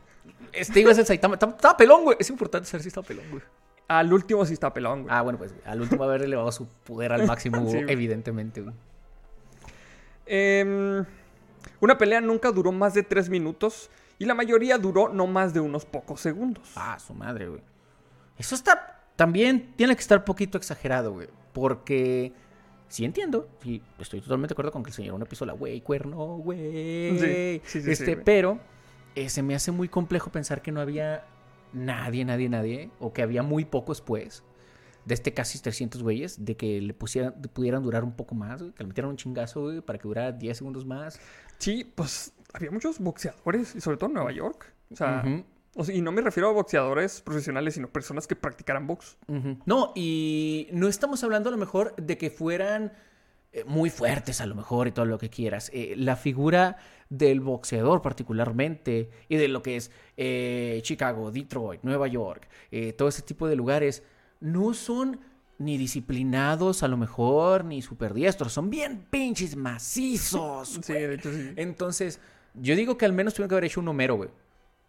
Este 0.55 0.81
iba 0.81 0.93
a 0.93 0.95
ser 0.95 1.05
Saitama. 1.05 1.35
Estaba 1.35 1.53
estaba 1.53 1.77
pelón, 1.77 2.05
güey. 2.05 2.17
Es 2.19 2.31
importante 2.31 2.67
saber 2.67 2.81
si 2.81 2.89
estaba 2.89 3.07
pelón, 3.07 3.27
güey. 3.31 3.43
Al 3.89 4.11
último 4.15 4.47
sí 4.47 4.55
está 4.55 4.73
pelón, 4.73 5.03
güey. 5.03 5.15
Ah, 5.15 5.21
bueno, 5.21 5.39
pues, 5.39 5.53
güey. 5.53 5.63
Al 5.67 5.83
último 5.83 6.05
haber 6.05 6.23
elevado 6.23 6.51
su 6.53 6.67
poder 6.87 7.13
al 7.13 7.27
máximo, 7.27 7.59
Sí, 7.71 7.83
güey. 7.83 7.93
evidentemente, 7.93 8.63
güey. 8.63 8.75
Em, 10.27 11.05
una 11.81 11.99
pelea 11.99 12.21
nunca 12.21 12.51
duró 12.51 12.73
más 12.73 12.95
de 12.95 13.03
tres 13.03 13.29
minutos 13.29 13.91
y 14.19 14.25
la 14.25 14.35
mayoría 14.35 14.79
duró 14.79 15.09
no 15.09 15.27
más 15.27 15.53
de 15.55 15.61
unos 15.61 15.85
pocos 15.85 16.21
segundos. 16.21 16.73
Ah, 16.75 16.99
su 16.99 17.15
madre, 17.15 17.49
güey. 17.49 17.63
Eso 18.39 18.55
está. 18.55 19.03
También 19.15 19.73
tiene 19.77 19.95
que 19.95 20.01
estar 20.01 20.25
poquito 20.25 20.59
exagerado, 20.59 21.13
güey. 21.13 21.29
Porque. 21.53 22.33
Sí 22.89 23.05
entiendo. 23.05 23.49
Sí, 23.63 23.83
estoy 23.99 24.21
totalmente 24.21 24.53
de 24.53 24.55
acuerdo 24.55 24.71
con 24.71 24.83
que 24.83 24.91
el 24.91 24.95
señor 24.95 25.15
una 25.15 25.25
pistola, 25.25 25.53
güey, 25.53 25.81
cuerno, 25.81 26.37
güey. 26.37 27.19
Sí, 27.19 27.61
sí, 27.65 27.83
sí, 27.83 27.91
este, 27.91 28.17
pero 28.17 28.61
eh, 29.17 29.29
se 29.29 29.43
me 29.43 29.57
hace 29.57 29.73
muy 29.73 29.89
complejo 29.89 30.31
pensar 30.31 30.63
que 30.63 30.71
no 30.71 30.81
había 30.81 31.25
nadie, 31.73 32.25
nadie, 32.25 32.49
nadie. 32.49 32.91
O 33.01 33.13
que 33.13 33.23
había 33.23 33.43
muy 33.43 33.65
pocos, 33.65 34.01
pues. 34.01 34.45
De 35.07 35.15
este 35.15 35.33
casi 35.33 35.59
300 35.61 36.03
güeyes. 36.03 36.45
De 36.45 36.57
que 36.57 36.81
le 36.83 36.93
pusieran, 36.93 37.41
pudieran 37.55 37.83
durar 37.83 38.05
un 38.05 38.13
poco 38.15 38.35
más, 38.35 38.61
güey, 38.61 38.75
Que 38.75 38.83
le 38.83 38.89
metieran 38.89 39.11
un 39.11 39.17
chingazo, 39.17 39.63
güey. 39.63 39.81
Para 39.81 39.99
que 39.99 40.07
durara 40.07 40.33
10 40.33 40.59
segundos 40.59 40.85
más. 40.85 41.19
Sí, 41.59 41.91
pues 41.95 42.33
había 42.53 42.71
muchos 42.71 42.99
boxeadores, 42.99 43.75
y 43.75 43.81
sobre 43.81 43.97
todo 43.97 44.09
en 44.11 44.15
Nueva 44.15 44.33
York. 44.33 44.73
O 44.93 44.97
sea, 44.97 45.23
Ujú. 45.25 45.45
o 45.77 45.85
sea, 45.85 45.95
y 45.95 46.01
no 46.03 46.13
me 46.13 46.21
refiero 46.21 46.49
a 46.49 46.53
boxeadores 46.53 47.21
profesionales, 47.23 47.75
sino 47.75 47.89
personas 47.89 48.27
que 48.27 48.37
practicaran 48.37 48.87
box. 48.87 49.17
No, 49.65 49.93
y 49.95 50.69
no 50.73 50.87
estamos 50.89 51.23
hablando 51.25 51.49
a 51.49 51.53
lo 51.53 51.59
mejor 51.59 51.95
de 51.97 52.19
que 52.19 52.31
fueran 52.31 52.93
eh, 53.53 53.65
muy 53.67 53.91
fuertes 53.91 54.41
a 54.41 54.47
lo 54.47 54.55
mejor 54.55 54.87
y 54.89 54.93
todo 54.93 55.07
lo 55.07 55.19
que 55.19 55.31
quieras. 55.31 55.71
Eh, 55.73 55.95
la 55.97 56.17
figura 56.17 56.77
del 57.09 57.41
boxeador 57.41 58.03
particularmente 58.03 59.11
y 59.29 59.37
de 59.37 59.49
lo 59.49 59.63
que 59.63 59.77
es 59.77 59.91
eh, 60.17 60.81
Chicago, 60.83 61.31
Detroit, 61.31 61.83
Nueva 61.83 62.07
York, 62.09 62.49
eh, 62.71 62.93
todo 62.93 63.09
ese 63.09 63.23
tipo 63.23 63.47
de 63.49 63.57
lugares, 63.57 64.03
no 64.41 64.75
son 64.75 65.21
ni 65.59 65.79
disciplinados 65.79 66.83
a 66.83 66.89
lo 66.89 66.97
mejor, 66.97 67.65
ni 67.65 67.81
superdiestros, 67.83 68.53
son 68.53 68.69
bien 68.71 69.07
pinches 69.11 69.57
macizos. 69.57 70.79
Sí, 70.83 70.93
de 70.93 71.15
hecho 71.15 71.33
sí. 71.33 71.53
Entonces, 71.57 72.21
yo 72.55 72.77
digo 72.77 72.99
que 72.99 73.07
al 73.07 73.13
menos 73.13 73.35
tuvieron 73.35 73.49
que 73.49 73.55
haber 73.55 73.65
hecho 73.65 73.81
un 73.81 73.89
Homero, 73.89 74.17
güey. 74.17 74.31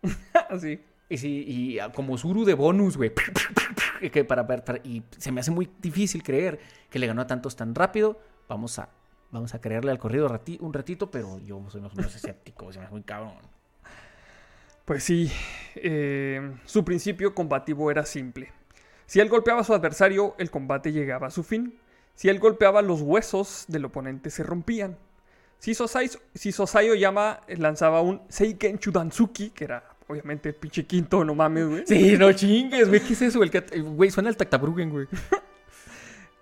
Así. 0.50 0.80
Y, 1.10 1.18
sí, 1.18 1.46
y 1.48 1.78
como 1.96 2.18
Zuru 2.18 2.44
de 2.44 2.54
bonus, 2.54 2.98
güey. 2.98 3.14
Y 4.02 4.10
que 4.10 4.26
para, 4.26 4.46
para- 4.46 4.66
para- 4.66 4.80
y 4.84 5.04
se 5.18 5.32
me 5.32 5.40
hace 5.40 5.52
muy 5.52 5.70
difícil 5.82 6.22
creer 6.22 6.60
que 6.90 7.00
le 7.00 7.08
ganó 7.08 7.22
a 7.22 7.28
tantos 7.28 7.56
tan 7.56 7.74
rápido. 7.74 8.20
Vamos 8.50 8.78
a, 8.78 8.90
vamos 9.32 9.54
a 9.54 9.62
creerle 9.62 9.92
al 9.92 10.00
corrido 10.00 10.28
rati- 10.28 10.58
un 10.60 10.74
ratito, 10.74 11.10
pero 11.10 11.40
yo 11.40 11.64
soy 11.70 11.80
más 11.80 11.94
o 11.94 11.96
menos 11.96 12.14
escéptico. 12.14 12.74
Se 12.74 12.80
me 12.80 12.86
hace 12.86 12.94
muy 12.94 13.04
cabrón. 13.04 13.36
Pues 14.84 15.04
sí, 15.04 15.32
eh, 15.76 16.54
su 16.66 16.84
principio 16.86 17.34
combativo 17.34 17.90
era 17.92 18.06
simple. 18.06 18.52
Si 19.08 19.20
él 19.20 19.30
golpeaba 19.30 19.62
a 19.62 19.64
su 19.64 19.74
adversario, 19.74 20.36
el 20.38 20.52
combate 20.52 20.92
llegaba 20.92 21.28
a 21.28 21.32
su 21.32 21.42
fin. 21.44 21.80
Si 22.14 22.30
él 22.30 22.40
golpeaba 22.40 22.82
los 22.84 23.02
huesos 23.02 23.66
del 23.68 23.86
oponente, 23.86 24.30
se 24.30 24.44
rompían. 24.44 24.98
Si 25.60 25.74
Sosai, 25.74 26.10
si 26.36 26.52
Sosai 26.52 26.90
Oyama 26.92 27.40
lanzaba 27.48 28.02
un 28.02 28.22
Seiken 28.30 28.78
Chudansuki, 28.78 29.50
que 29.52 29.64
era 29.64 29.84
obviamente 30.08 30.50
el 30.50 30.56
pinche 30.56 30.86
quinto, 30.86 31.24
no 31.26 31.34
mames, 31.36 31.68
güey. 31.68 31.84
Sí, 31.88 32.16
no 32.18 32.32
chingues, 32.34 32.88
güey. 32.88 33.02
¿Qué 33.02 33.14
es 33.14 33.22
eso? 33.24 33.42
El 33.44 33.50
cat- 33.52 33.74
Güey, 33.76 34.12
suena 34.12 34.30
el 34.30 34.38
Tactabrugen, 34.38 34.90
güey. 34.92 35.08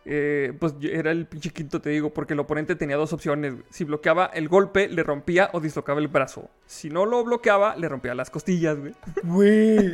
Eh, 0.08 0.54
pues 0.60 0.76
era 0.84 1.10
el 1.10 1.26
pinche 1.26 1.50
quinto, 1.50 1.82
te 1.82 1.89
digo, 1.89 2.13
porque 2.13 2.34
el 2.34 2.39
oponente 2.39 2.76
tenía 2.76 2.96
dos 2.96 3.12
opciones. 3.12 3.56
Si 3.72 3.84
bloqueaba 3.86 4.28
el 4.28 4.48
golpe, 4.48 4.88
le 4.88 5.02
rompía 5.02 5.50
o 5.54 5.60
dislocaba 5.60 6.00
el 6.00 6.08
brazo. 6.08 6.50
Si 6.68 6.89
no 6.89 7.06
lo 7.08 7.24
bloqueaba, 7.24 7.76
le 7.76 7.89
rompía 7.89 8.13
las 8.13 8.30
costillas, 8.30 8.78
güey. 8.80 8.94
Güey. 9.24 9.88
eh, 9.88 9.91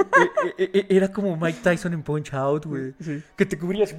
eh, 0.57 0.69
eh, 0.73 0.85
era 0.89 1.11
como 1.11 1.37
Mike 1.37 1.59
Tyson 1.63 1.93
en 1.93 2.03
Punch 2.03 2.33
Out, 2.33 2.65
güey. 2.65 2.93
Sí. 2.99 3.23
Que 3.37 3.45
te 3.45 3.57
cubrías. 3.57 3.95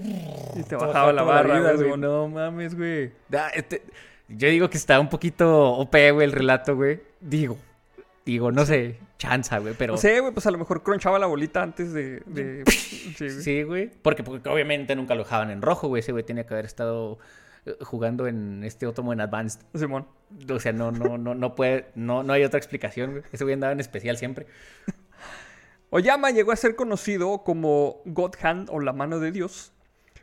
Y 0.55 0.62
te 0.68 0.77
bajaba 0.77 1.12
la 1.12 1.22
barra, 1.22 1.72
güey. 1.72 1.96
No 1.96 2.29
mames, 2.29 2.77
güey. 2.77 3.11
Este- 3.55 3.83
yo 4.29 4.48
digo 4.48 4.70
que 4.70 4.79
está 4.79 5.01
un 5.01 5.09
poquito 5.09 5.72
OP, 5.72 5.94
güey, 6.12 6.27
el 6.27 6.33
relato, 6.33 6.77
güey. 6.77 7.01
Digo. 7.20 7.57
Digo, 8.24 8.52
no 8.52 8.64
sé, 8.64 8.98
chanza, 9.18 9.58
güey, 9.58 9.74
pero... 9.76 9.94
No 9.94 9.98
sé, 9.98 10.20
güey, 10.20 10.32
pues 10.32 10.46
a 10.46 10.50
lo 10.52 10.58
mejor 10.58 10.82
cronchaba 10.82 11.18
la 11.18 11.26
bolita 11.26 11.62
antes 11.62 11.92
de... 11.92 12.22
de... 12.26 12.64
Sí, 13.16 13.62
güey. 13.64 13.88
Sí. 13.88 13.98
Porque, 14.00 14.22
porque 14.22 14.48
obviamente 14.48 14.94
nunca 14.94 15.14
lo 15.14 15.24
dejaban 15.24 15.50
en 15.50 15.61
rojo, 15.61 15.88
güey. 15.88 16.00
Ese 16.00 16.12
güey 16.12 16.24
tenía 16.24 16.46
que 16.46 16.54
haber 16.54 16.64
estado 16.64 17.18
eh, 17.66 17.76
jugando 17.80 18.26
en 18.26 18.64
este 18.64 18.87
otro 18.87 19.12
en 19.12 19.20
Advanced. 19.20 19.61
Simón. 19.74 20.06
O 20.48 20.61
sea, 20.61 20.72
no, 20.72 20.92
no, 20.92 21.18
no, 21.18 21.35
no 21.35 21.54
puede, 21.54 21.90
no, 21.94 22.22
no 22.22 22.32
hay 22.32 22.44
otra 22.44 22.58
explicación, 22.58 23.11
güey. 23.11 23.22
Ese 23.32 23.44
güey 23.44 23.54
andaba 23.54 23.72
en 23.72 23.80
especial 23.80 24.16
siempre. 24.16 24.46
Oyama 25.90 26.30
llegó 26.30 26.52
a 26.52 26.56
ser 26.56 26.74
conocido 26.74 27.42
como 27.44 28.00
God 28.06 28.35
Hand 28.40 28.70
o 28.70 28.80
la 28.80 28.92
mano 28.92 29.20
de 29.20 29.30
Dios, 29.30 29.72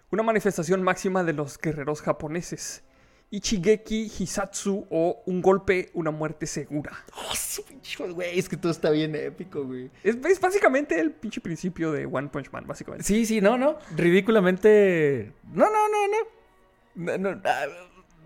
una 0.09 0.23
manifestación 0.23 0.81
máxima 0.81 1.23
de 1.23 1.33
los 1.33 1.59
guerreros 1.59 2.01
japoneses. 2.01 2.83
Ichigeki 3.31 4.11
Hisatsu 4.19 4.87
o 4.89 5.21
un 5.27 5.41
golpe, 5.41 5.89
una 5.93 6.09
muerte 6.11 6.47
segura. 6.47 6.91
Oh, 7.15 8.13
güey, 8.13 8.39
es 8.39 8.49
que 8.49 8.57
todo 8.57 8.71
está 8.71 8.89
bien 8.89 9.15
épico, 9.15 9.63
güey. 9.65 9.91
Es, 10.03 10.15
es 10.25 10.39
básicamente 10.39 10.99
el 10.99 11.11
pinche 11.11 11.39
principio 11.39 11.91
de 11.91 12.05
One 12.07 12.29
Punch 12.29 12.51
Man, 12.51 12.65
básicamente. 12.65 13.05
Sí, 13.05 13.25
sí, 13.25 13.39
no, 13.39 13.57
no. 13.57 13.77
Ridículamente. 13.95 15.31
No, 15.53 15.65
no, 15.65 15.87
no, 15.89 16.07
no. 16.07 17.17
No, 17.17 17.17
no, 17.17 17.41
ah, 17.45 17.65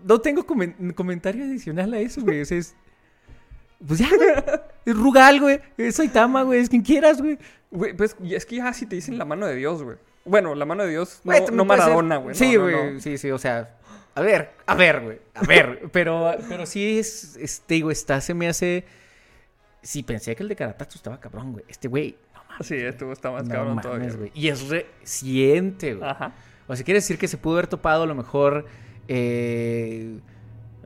no 0.02 0.20
tengo 0.20 0.46
comen- 0.46 0.94
comentario 0.94 1.44
adicional 1.44 1.92
a 1.94 1.98
eso, 2.00 2.22
güey. 2.22 2.40
O 2.40 2.44
sea, 2.44 2.58
es. 2.58 2.74
Pues 3.86 3.98
ya, 4.00 4.08
güey. 4.16 4.30
Es 4.86 4.94
Rugal, 4.94 5.40
güey. 5.40 5.60
Es 5.78 5.96
Saitama, 5.96 6.42
güey. 6.42 6.60
Es 6.60 6.68
quien 6.68 6.82
quieras, 6.82 7.20
güey. 7.22 7.38
Güey, 7.70 7.94
pues 7.96 8.14
es 8.22 8.44
que 8.44 8.56
ya 8.56 8.72
si 8.74 8.84
te 8.84 8.96
dicen 8.96 9.16
la 9.16 9.24
mano 9.24 9.46
de 9.46 9.54
Dios, 9.56 9.82
güey. 9.82 9.96
Bueno, 10.26 10.54
la 10.54 10.64
mano 10.66 10.84
de 10.84 10.90
Dios, 10.90 11.20
no, 11.24 11.32
Güey, 11.32 11.66
Maradona, 11.66 12.16
güey. 12.18 12.34
Sí, 12.34 12.54
no, 12.54 12.58
no, 12.58 12.62
güey. 12.64 12.94
no. 12.94 13.00
Sí, 13.00 13.16
sí, 13.18 13.30
o 13.30 13.38
sea. 13.38 13.78
A 14.16 14.20
ver, 14.20 14.52
a 14.66 14.74
ver, 14.74 15.00
güey. 15.00 15.18
A 15.34 15.42
ver. 15.42 15.88
pero, 15.92 16.34
pero 16.48 16.66
sí 16.66 16.98
es. 16.98 17.36
Este, 17.36 17.74
digo, 17.74 17.90
está, 17.90 18.20
se 18.20 18.34
me 18.34 18.48
hace. 18.48 18.84
Sí, 19.82 20.02
pensé 20.02 20.34
que 20.36 20.42
el 20.42 20.48
de 20.48 20.56
Karatatsu 20.56 20.98
estaba 20.98 21.18
cabrón, 21.20 21.52
güey. 21.52 21.64
Este 21.68 21.88
güey. 21.88 22.16
No 22.34 22.42
mames. 22.48 22.66
Sí, 22.66 22.74
esto 22.76 23.10
está 23.12 23.30
más 23.30 23.44
no 23.44 23.50
cabrón 23.50 23.74
mames, 23.76 23.82
todavía. 23.82 24.12
güey. 24.12 24.30
Y 24.34 24.48
es 24.48 24.68
reciente, 24.68 25.94
güey. 25.94 26.08
Ajá. 26.08 26.32
O 26.66 26.74
sea, 26.74 26.84
quiere 26.84 26.98
decir 26.98 27.18
que 27.18 27.28
se 27.28 27.36
pudo 27.36 27.54
haber 27.54 27.66
topado 27.66 28.04
a 28.04 28.06
lo 28.06 28.14
mejor. 28.14 28.66
eh, 29.08 30.18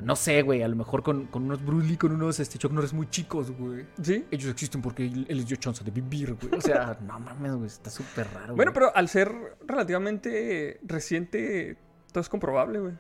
no 0.01 0.15
sé, 0.17 0.43
güey. 0.43 0.63
A 0.63 0.69
lo 0.69 0.77
mejor 0.77 1.03
con, 1.03 1.27
con 1.27 1.45
unos 1.45 1.65
Bruce 1.65 1.87
Lee, 1.89 1.97
con 1.97 2.13
unos 2.13 2.39
este, 2.41 2.57
Chuck 2.59 2.73
Norris 2.73 2.93
muy 2.93 3.09
chicos, 3.11 3.51
güey. 3.51 3.85
Sí. 4.01 4.25
Ellos 4.31 4.51
existen 4.51 4.81
porque 4.81 5.05
él 5.05 5.27
él 5.29 5.37
les 5.39 5.47
dio 5.47 5.57
chance 5.57 5.83
de 5.85 5.91
vivir, 5.91 6.35
güey. 6.35 6.55
O 6.57 6.61
sea, 6.61 6.97
no 7.07 7.19
mames, 7.19 7.53
güey. 7.53 7.67
Está 7.67 7.91
súper 7.91 8.27
raro. 8.33 8.55
Bueno, 8.55 8.73
güey. 8.73 8.75
pero 8.87 8.97
al 8.97 9.09
ser 9.09 9.33
relativamente 9.67 10.81
reciente, 10.85 11.77
todo 12.13 12.21
es 12.21 12.29
comprobable, 12.29 12.79
güey. 12.79 12.95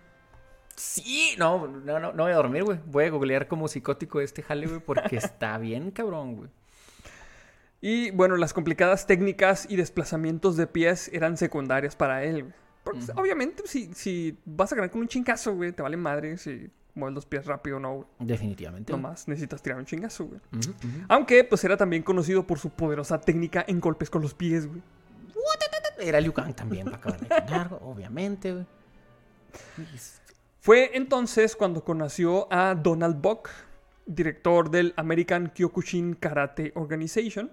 Sí, 0.78 1.34
no, 1.38 1.66
no, 1.66 1.98
no, 2.00 2.12
no 2.12 2.22
voy 2.22 2.32
a 2.32 2.36
dormir, 2.36 2.64
güey. 2.64 2.78
Voy 2.86 3.04
a 3.04 3.10
googlear 3.10 3.48
como 3.48 3.68
psicótico 3.68 4.20
este 4.20 4.42
jale, 4.42 4.66
güey, 4.66 4.80
porque 4.80 5.16
está 5.16 5.58
bien 5.58 5.90
cabrón, 5.90 6.36
güey. 6.36 6.50
Y 7.80 8.10
bueno, 8.12 8.36
las 8.36 8.52
complicadas 8.52 9.06
técnicas 9.06 9.66
y 9.68 9.76
desplazamientos 9.76 10.56
de 10.56 10.66
pies 10.66 11.10
eran 11.12 11.36
secundarias 11.36 11.96
para 11.96 12.24
él, 12.24 12.42
güey. 12.42 12.54
Porque 12.84 13.00
Ujú. 13.00 13.20
obviamente, 13.20 13.62
si, 13.66 13.92
si 13.94 14.38
vas 14.44 14.72
a 14.72 14.76
ganar 14.76 14.90
con 14.90 15.00
un 15.00 15.08
chingazo, 15.08 15.54
güey, 15.54 15.72
te 15.72 15.82
vale 15.82 15.96
madre 15.96 16.38
si 16.38 16.70
mueves 16.94 17.14
los 17.14 17.26
pies 17.26 17.44
rápido 17.44 17.76
o 17.76 17.80
no, 17.80 17.94
güey. 17.96 18.06
Definitivamente. 18.20 18.92
Nomás 18.92 19.28
necesitas 19.28 19.60
tirar 19.62 19.78
un 19.78 19.84
chingazo, 19.84 20.26
güey. 20.26 20.40
Aunque, 21.08 21.44
pues 21.44 21.62
era 21.64 21.76
también 21.76 22.02
conocido 22.02 22.46
por 22.46 22.58
su 22.58 22.70
poderosa 22.70 23.20
técnica 23.20 23.64
en 23.68 23.80
golpes 23.80 24.10
con 24.10 24.22
los 24.22 24.34
pies, 24.34 24.66
güey. 24.66 24.82
Era 26.00 26.20
Liu 26.20 26.32
Kang 26.32 26.54
también, 26.54 26.84
para 26.84 26.96
acabar 26.98 27.20
de 27.20 27.28
ganar, 27.28 27.78
obviamente, 27.82 28.52
güey. 28.52 28.66
Fue 30.60 30.90
entonces 30.94 31.54
cuando 31.54 31.84
conoció 31.84 32.52
a 32.52 32.74
Donald 32.74 33.20
Buck, 33.20 33.48
director 34.06 34.70
del 34.70 34.92
American 34.96 35.52
Kyokushin 35.54 36.14
Karate 36.14 36.72
Organization. 36.74 37.52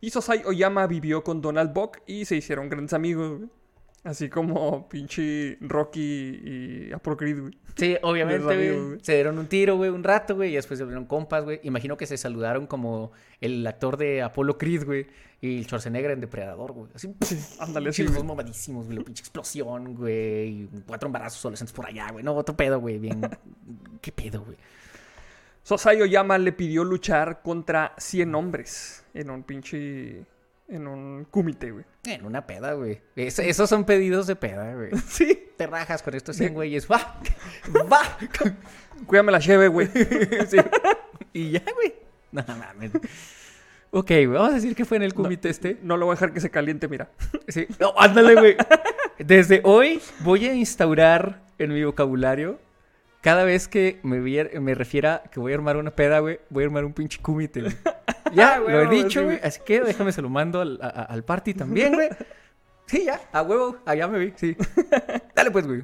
Y 0.00 0.10
Sosai 0.10 0.44
Oyama 0.44 0.86
vivió 0.86 1.24
con 1.24 1.40
Donald 1.40 1.72
Buck 1.72 1.98
y 2.06 2.24
se 2.24 2.36
hicieron 2.36 2.68
grandes 2.68 2.92
amigos. 2.92 3.40
Así 4.06 4.28
como 4.28 4.88
pinche 4.88 5.58
Rocky 5.60 6.00
y 6.00 6.92
Apollo 6.92 7.16
Creed, 7.16 7.40
güey. 7.40 7.58
Sí, 7.74 7.96
obviamente, 8.02 8.54
amigos, 8.54 8.86
güey. 8.86 8.98
Se 9.02 9.14
dieron 9.14 9.36
un 9.36 9.48
tiro, 9.48 9.76
güey, 9.76 9.90
un 9.90 10.04
rato, 10.04 10.36
güey, 10.36 10.52
y 10.52 10.54
después 10.54 10.78
se 10.78 10.84
volvieron 10.84 11.06
compas, 11.06 11.42
güey. 11.42 11.58
Imagino 11.64 11.96
que 11.96 12.06
se 12.06 12.16
saludaron 12.16 12.68
como 12.68 13.10
el 13.40 13.66
actor 13.66 13.96
de 13.96 14.22
Apollo 14.22 14.58
Creed, 14.58 14.84
güey, 14.84 15.08
y 15.40 15.58
el 15.58 15.64
Schwarzenegger 15.64 16.12
en 16.12 16.20
Depredador, 16.20 16.70
güey. 16.70 16.86
Así, 16.94 17.12
Ándale, 17.58 17.92
sí, 17.92 17.96
sí, 17.96 18.02
los 18.04 18.12
dos 18.12 18.22
güey. 18.22 18.36
mamadísimos, 18.36 18.86
güey, 18.86 18.98
la 18.98 19.04
pinche 19.04 19.22
explosión, 19.22 19.96
güey, 19.96 20.48
y 20.62 20.70
cuatro 20.86 21.08
embarazos 21.08 21.40
adolescentes 21.40 21.74
por 21.74 21.86
allá, 21.86 22.08
güey. 22.12 22.22
No, 22.22 22.32
otro 22.36 22.56
pedo, 22.56 22.78
güey, 22.78 23.00
bien. 23.00 23.20
¿Qué 24.00 24.12
pedo, 24.12 24.44
güey? 24.44 24.56
Sosai 25.64 26.00
Oyama 26.00 26.38
le 26.38 26.52
pidió 26.52 26.84
luchar 26.84 27.42
contra 27.42 27.92
100 27.98 28.34
hombres 28.36 29.04
en 29.14 29.30
un 29.30 29.42
pinche... 29.42 30.24
En 30.68 30.86
un 30.88 31.24
kumite, 31.30 31.70
güey. 31.70 31.84
En 32.04 32.24
una 32.26 32.46
peda, 32.46 32.72
güey. 32.72 33.00
Es- 33.14 33.38
esos 33.38 33.68
son 33.70 33.84
pedidos 33.84 34.26
de 34.26 34.34
peda, 34.36 34.74
güey. 34.74 34.90
Sí. 35.08 35.50
Te 35.56 35.66
rajas 35.66 36.02
con 36.02 36.14
estos 36.14 36.36
100 36.36 36.54
güeyes. 36.54 36.90
¡Va! 36.90 37.20
¡Va! 37.92 38.00
Cuídame 39.06 39.32
la 39.32 39.38
cheve, 39.40 39.68
güey. 39.68 39.88
Sí. 40.48 40.56
Y 41.32 41.50
ya, 41.52 41.62
güey. 41.74 41.94
No 42.32 42.42
mames. 42.48 42.90
Ok, 43.92 44.08
güey. 44.08 44.26
Vamos 44.26 44.50
a 44.50 44.54
decir 44.54 44.74
que 44.74 44.84
fue 44.84 44.96
en 44.96 45.04
el 45.04 45.14
comité 45.14 45.48
este. 45.50 45.78
No 45.82 45.96
lo 45.96 46.06
voy 46.06 46.12
a 46.14 46.16
dejar 46.16 46.32
que 46.32 46.40
se 46.40 46.50
caliente, 46.50 46.88
mira. 46.88 47.10
Sí. 47.48 47.66
No, 47.78 47.94
ándale, 47.96 48.34
güey. 48.34 48.56
Desde 49.18 49.60
hoy 49.64 50.00
voy 50.20 50.46
a 50.46 50.54
instaurar 50.54 51.42
en 51.58 51.72
mi 51.72 51.82
vocabulario. 51.84 52.58
Cada 53.22 53.44
vez 53.44 53.66
que 53.68 53.98
me, 54.02 54.18
me 54.60 54.74
refiera 54.74 55.22
que 55.32 55.40
voy 55.40 55.52
a 55.52 55.56
armar 55.56 55.76
una 55.76 55.90
peda, 55.90 56.18
güey, 56.20 56.38
voy 56.50 56.62
a 56.64 56.66
armar 56.66 56.84
un 56.84 56.92
pinche 56.92 57.20
kumite, 57.20 57.60
güey. 57.62 57.72
Ya, 58.32 58.54
Ah, 58.56 58.58
lo 58.58 58.80
he 58.82 58.86
dicho, 58.88 59.24
güey. 59.24 59.40
Así 59.42 59.60
que 59.64 59.80
déjame 59.80 60.12
se 60.12 60.22
lo 60.22 60.28
mando 60.28 60.60
al, 60.60 60.78
a- 60.82 60.88
al 61.04 61.24
party 61.24 61.54
también, 61.54 61.94
güey. 61.94 62.08
Sí, 62.86 63.04
ya, 63.04 63.20
a 63.32 63.42
huevo, 63.42 63.78
allá 63.84 64.06
me 64.08 64.18
vi, 64.18 64.32
sí. 64.36 64.56
Dale 65.34 65.50
pues, 65.50 65.66
güey. 65.66 65.82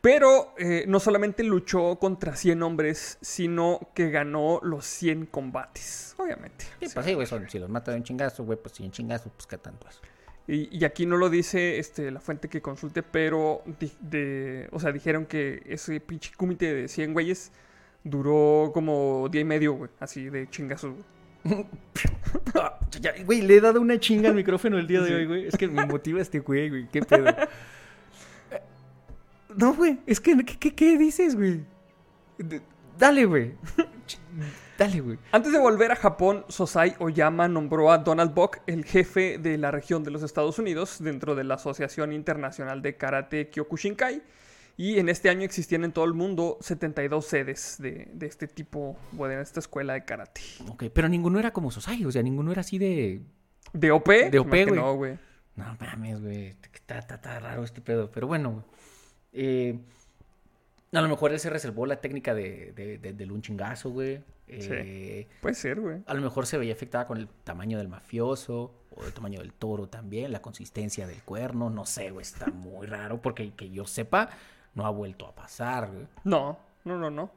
Pero 0.00 0.54
eh, 0.58 0.84
no 0.86 1.00
solamente 1.00 1.42
luchó 1.42 1.96
contra 1.98 2.36
100 2.36 2.62
hombres, 2.62 3.18
sino 3.20 3.80
que 3.94 4.10
ganó 4.10 4.60
los 4.62 4.84
100 4.86 5.26
combates, 5.26 6.14
obviamente. 6.18 6.66
Sí, 6.80 6.86
pues 6.94 7.04
sí, 7.04 7.14
güey, 7.14 7.26
son- 7.26 7.48
si 7.50 7.58
los 7.58 7.68
mata 7.68 7.90
de 7.90 7.96
un 7.96 8.04
chingazo, 8.04 8.44
güey, 8.44 8.58
pues 8.62 8.74
si 8.76 8.84
un 8.84 8.92
chingazo, 8.92 9.30
pues 9.36 9.46
qué 9.48 9.58
tanto 9.58 9.88
es. 9.88 10.00
Y, 10.46 10.78
y 10.78 10.84
aquí 10.84 11.04
no 11.04 11.16
lo 11.16 11.28
dice 11.28 11.78
este, 11.78 12.10
la 12.12 12.20
fuente 12.20 12.48
que 12.48 12.62
consulte, 12.62 13.02
pero 13.02 13.62
di- 13.80 13.92
de, 14.00 14.68
o 14.70 14.78
sea, 14.78 14.92
dijeron 14.92 15.26
que 15.26 15.62
ese 15.66 15.98
pinche 16.00 16.30
comité 16.36 16.72
de 16.74 16.88
100 16.88 17.12
güeyes 17.12 17.50
duró 18.04 18.70
como 18.72 19.28
día 19.28 19.40
y 19.40 19.44
medio, 19.44 19.72
güey, 19.74 19.90
así 19.98 20.30
de 20.30 20.48
chingazos. 20.48 20.92
güey. 20.92 21.04
Güey, 23.24 23.42
le 23.42 23.56
he 23.56 23.60
dado 23.60 23.80
una 23.80 23.98
chinga 23.98 24.28
al 24.28 24.34
micrófono 24.34 24.78
el 24.78 24.86
día 24.86 25.00
de 25.00 25.08
Sí. 25.08 25.14
hoy, 25.14 25.26
güey. 25.26 25.46
Es 25.46 25.56
que 25.56 25.68
me 25.68 25.86
motiva 25.86 26.20
este 26.20 26.40
güey, 26.40 26.68
güey. 26.68 26.88
¿Qué 26.88 27.02
pedo? 27.02 27.26
No, 29.56 29.74
güey. 29.74 29.98
Es 30.06 30.20
que, 30.20 30.36
¿qué, 30.44 30.56
qué, 30.58 30.74
qué 30.74 30.98
dices, 30.98 31.34
güey? 31.34 31.60
Dale, 32.96 33.24
güey. 33.24 33.54
Dale, 34.78 35.00
güey. 35.00 35.18
Antes 35.32 35.52
de 35.52 35.58
volver 35.58 35.90
a 35.90 35.96
Japón, 35.96 36.44
Sosai 36.48 36.94
Oyama 37.00 37.48
nombró 37.48 37.90
a 37.90 37.98
Donald 37.98 38.32
Buck 38.34 38.58
el 38.68 38.84
jefe 38.84 39.38
de 39.38 39.58
la 39.58 39.72
región 39.72 40.04
de 40.04 40.12
los 40.12 40.22
Estados 40.22 40.58
Unidos 40.60 40.98
dentro 41.00 41.34
de 41.34 41.42
la 41.42 41.54
Asociación 41.54 42.12
Internacional 42.12 42.82
de 42.82 42.96
Karate 42.96 43.48
Kyokushinkai. 43.50 44.22
Y 44.78 44.98
en 45.00 45.08
este 45.10 45.28
año 45.28 45.42
existían 45.42 45.82
en 45.84 45.92
todo 45.92 46.04
el 46.06 46.14
mundo 46.14 46.56
72 46.60 47.26
sedes 47.26 47.76
de, 47.80 48.08
de 48.14 48.26
este 48.26 48.46
tipo, 48.46 48.96
bueno, 49.12 49.34
de 49.34 49.42
esta 49.42 49.58
escuela 49.60 49.92
de 49.92 50.04
karate. 50.04 50.40
Ok, 50.70 50.84
pero 50.94 51.08
ninguno 51.08 51.38
era 51.40 51.50
como 51.52 51.70
Sosai. 51.70 52.04
O 52.06 52.12
sea, 52.12 52.22
ninguno 52.22 52.52
era 52.52 52.60
así 52.60 52.78
de... 52.78 53.20
¿De 53.72 53.90
OP? 53.90 54.08
De 54.30 54.38
OP, 54.38 54.48
güey. 54.48 54.66
No, 54.70 54.94
güey. 54.94 55.18
No 55.56 55.76
mames, 55.80 56.22
güey. 56.22 56.46
Está, 56.72 56.98
está- 57.00 57.14
está 57.16 57.40
raro 57.40 57.64
este 57.64 57.80
pedo. 57.80 58.10
Pero 58.12 58.28
bueno. 58.28 58.64
Eh, 59.32 59.78
a 60.92 61.00
lo 61.02 61.08
mejor 61.08 61.32
él 61.32 61.40
se 61.40 61.50
reservó 61.50 61.84
la 61.84 62.00
técnica 62.00 62.32
de, 62.32 62.72
de, 62.72 62.98
de- 62.98 63.12
del 63.12 63.32
un 63.32 63.42
chingazo, 63.42 63.90
güey. 63.90 64.22
Eh, 64.46 65.26
Puede 65.42 65.54
ser, 65.56 65.80
güey. 65.80 65.98
A 66.06 66.14
lo 66.14 66.22
mejor 66.22 66.46
se 66.46 66.56
veía 66.56 66.72
afectada 66.72 67.06
con 67.06 67.18
el 67.18 67.28
tamaño 67.44 67.76
del 67.78 67.88
mafioso 67.88 68.72
o 68.94 69.04
el 69.04 69.12
tamaño 69.12 69.40
del 69.40 69.52
toro 69.52 69.88
también, 69.88 70.32
la 70.32 70.40
consistencia 70.40 71.06
del 71.06 71.22
cuerno, 71.22 71.68
no 71.68 71.84
sé, 71.84 72.10
güey, 72.10 72.22
está 72.22 72.46
muy 72.46 72.86
raro 72.86 73.20
porque 73.20 73.52
que 73.52 73.68
yo 73.70 73.84
sepa 73.86 74.30
no 74.78 74.86
ha 74.86 74.90
vuelto 74.90 75.26
a 75.26 75.34
pasar, 75.34 75.90
güey. 75.90 76.06
No, 76.24 76.58
no, 76.84 76.96
no, 76.96 77.10
no. 77.10 77.30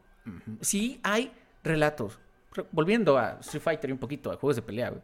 Sí 0.62 0.99
hay 1.04 1.32
relatos. 1.63 2.19
Re- 2.54 2.65
Volviendo 2.71 3.17
a 3.17 3.38
Street 3.41 3.62
Fighter 3.63 3.89
y 3.89 3.93
un 3.93 3.99
poquito 3.99 4.32
a 4.32 4.38
juegos 4.38 4.56
de 4.56 4.62
pelea, 4.62 4.89
güey. 4.91 5.01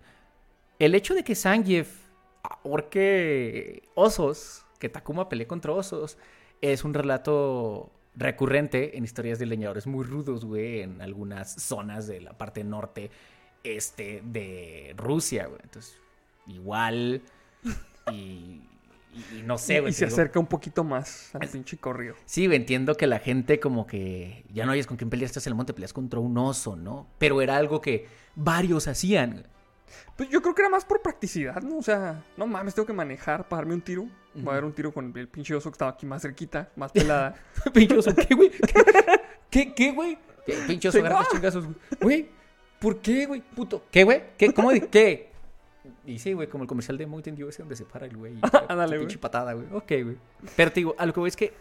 El 0.80 0.93
hecho 0.95 1.13
de 1.15 1.23
que 1.23 1.34
Zangief 1.36 2.08
ahorque 2.43 3.84
osos, 3.95 4.65
que 4.80 4.89
Takuma 4.89 5.28
pelee 5.30 5.47
contra 5.47 5.71
osos, 5.73 6.17
es 6.62 6.84
un 6.84 6.93
relato 6.93 7.91
recurrente 8.15 8.97
en 8.97 9.04
historias 9.04 9.39
de 9.39 9.45
leñadores 9.47 9.88
muy 9.88 10.04
rudos, 10.06 10.45
güey, 10.45 10.82
en 10.82 11.02
algunas 11.02 11.54
zonas 11.62 12.08
de 12.08 12.21
la 12.21 12.34
parte 12.38 12.63
norte 12.63 13.10
este 13.63 14.21
de 14.23 14.93
Rusia, 14.97 15.47
güey. 15.47 15.60
Entonces, 15.63 16.00
igual 16.47 17.21
y 18.12 18.62
Y, 19.14 19.39
y 19.39 19.41
no 19.43 19.58
sé, 19.58 19.80
güey. 19.80 19.91
y 19.91 19.93
se 19.93 20.05
digo. 20.05 20.16
acerca 20.16 20.39
un 20.39 20.45
poquito 20.47 20.84
más 20.84 21.34
al 21.36 21.47
pinche 21.47 21.78
corrido. 21.78 22.16
Sí, 22.26 22.45
güey, 22.45 22.58
entiendo 22.58 22.95
que 22.95 23.08
la 23.08 23.20
gente 23.20 23.60
como 23.60 23.88
que 23.88 24.45
ya 24.53 24.66
no 24.66 24.72
hayas 24.74 24.88
con 24.88 24.97
quién 24.97 25.10
pelear, 25.10 25.26
estás 25.26 25.47
en 25.47 25.51
el 25.51 25.55
monte, 25.55 25.74
peleas 25.74 25.93
contra 25.93 26.20
un 26.20 26.38
oso, 26.38 26.76
¿no? 26.76 27.08
Pero 27.18 27.41
era 27.41 27.58
algo 27.58 27.82
que 27.82 28.08
varios 28.36 28.88
hacían. 28.88 29.47
Pues 30.16 30.30
yo 30.30 30.41
creo 30.41 30.53
que 30.53 30.62
era 30.62 30.70
más 30.70 30.86
por 30.86 31.01
practicidad, 31.01 31.62
¿no? 31.62 31.78
O 31.78 31.82
sea, 31.84 32.24
no 32.36 32.47
mames, 32.47 32.76
tengo 32.76 32.86
que 32.86 32.93
manejar 32.93 33.47
para 33.47 33.62
darme 33.62 33.76
un 33.76 33.82
tiro. 33.82 34.08
Voy 34.34 34.51
a 34.51 34.55
dar 34.55 34.66
un 34.66 34.74
tiro 34.74 34.91
con 34.93 35.12
el 35.16 35.28
pinche 35.28 35.55
oso 35.55 35.72
que 35.72 35.76
estaba 35.76 35.91
aquí 35.91 36.05
más 36.05 36.22
cerquita, 36.22 36.70
más 36.76 36.91
pelada. 36.91 37.36
Pinche 37.74 37.97
oso, 37.97 38.14
¿qué, 38.14 38.36
güey? 38.36 38.51
¿Qué, 39.49 39.74
¿Qué, 39.74 39.91
güey? 39.91 40.18
¿Qué, 40.45 40.53
Pinche 40.68 40.89
oso, 40.89 40.99
agarra 40.99 41.26
chingazos, 41.32 41.66
güey. 41.66 41.76
Güey, 42.01 42.30
¿por 42.80 42.99
qué, 42.99 43.26
güey? 43.26 43.41
Puto. 43.41 43.84
¿Qué, 43.89 44.03
güey? 44.03 44.24
¿Qué? 44.38 44.53
¿Cómo 44.53 44.72
de 44.72 44.88
qué? 44.88 45.32
Y 46.05 46.19
sí, 46.19 46.33
güey, 46.33 46.47
como 46.47 46.63
el 46.63 46.67
comercial 46.67 46.97
de 46.97 47.05
Mountain 47.05 47.35
Dew 47.35 47.49
ese 47.49 47.61
donde 47.61 47.75
se 47.75 47.85
para 47.85 48.05
el 48.05 48.15
güey. 48.17 48.35
Ándale, 48.69 48.97
güey. 48.97 49.07
Pinche 49.07 49.17
patada, 49.17 49.53
güey. 49.53 49.67
Ok, 49.71 49.88
güey. 50.03 50.17
Pero 50.55 50.71
te 50.71 50.79
digo, 50.79 50.95
a 50.97 51.05
lo 51.05 51.13
que 51.13 51.19
voy 51.19 51.29
es 51.29 51.35
que 51.35 51.53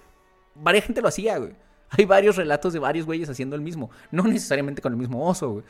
varias 0.54 0.84
gente 0.84 1.00
lo 1.02 1.08
hacía, 1.08 1.38
güey. 1.38 1.54
Hay 1.90 2.04
varios 2.04 2.36
relatos 2.36 2.72
de 2.72 2.78
varios 2.78 3.06
güeyes 3.06 3.28
haciendo 3.28 3.56
el 3.56 3.62
mismo. 3.62 3.90
No 4.10 4.24
necesariamente 4.24 4.82
con 4.82 4.92
el 4.92 4.98
mismo 4.98 5.26
oso, 5.26 5.50
güey. 5.50 5.64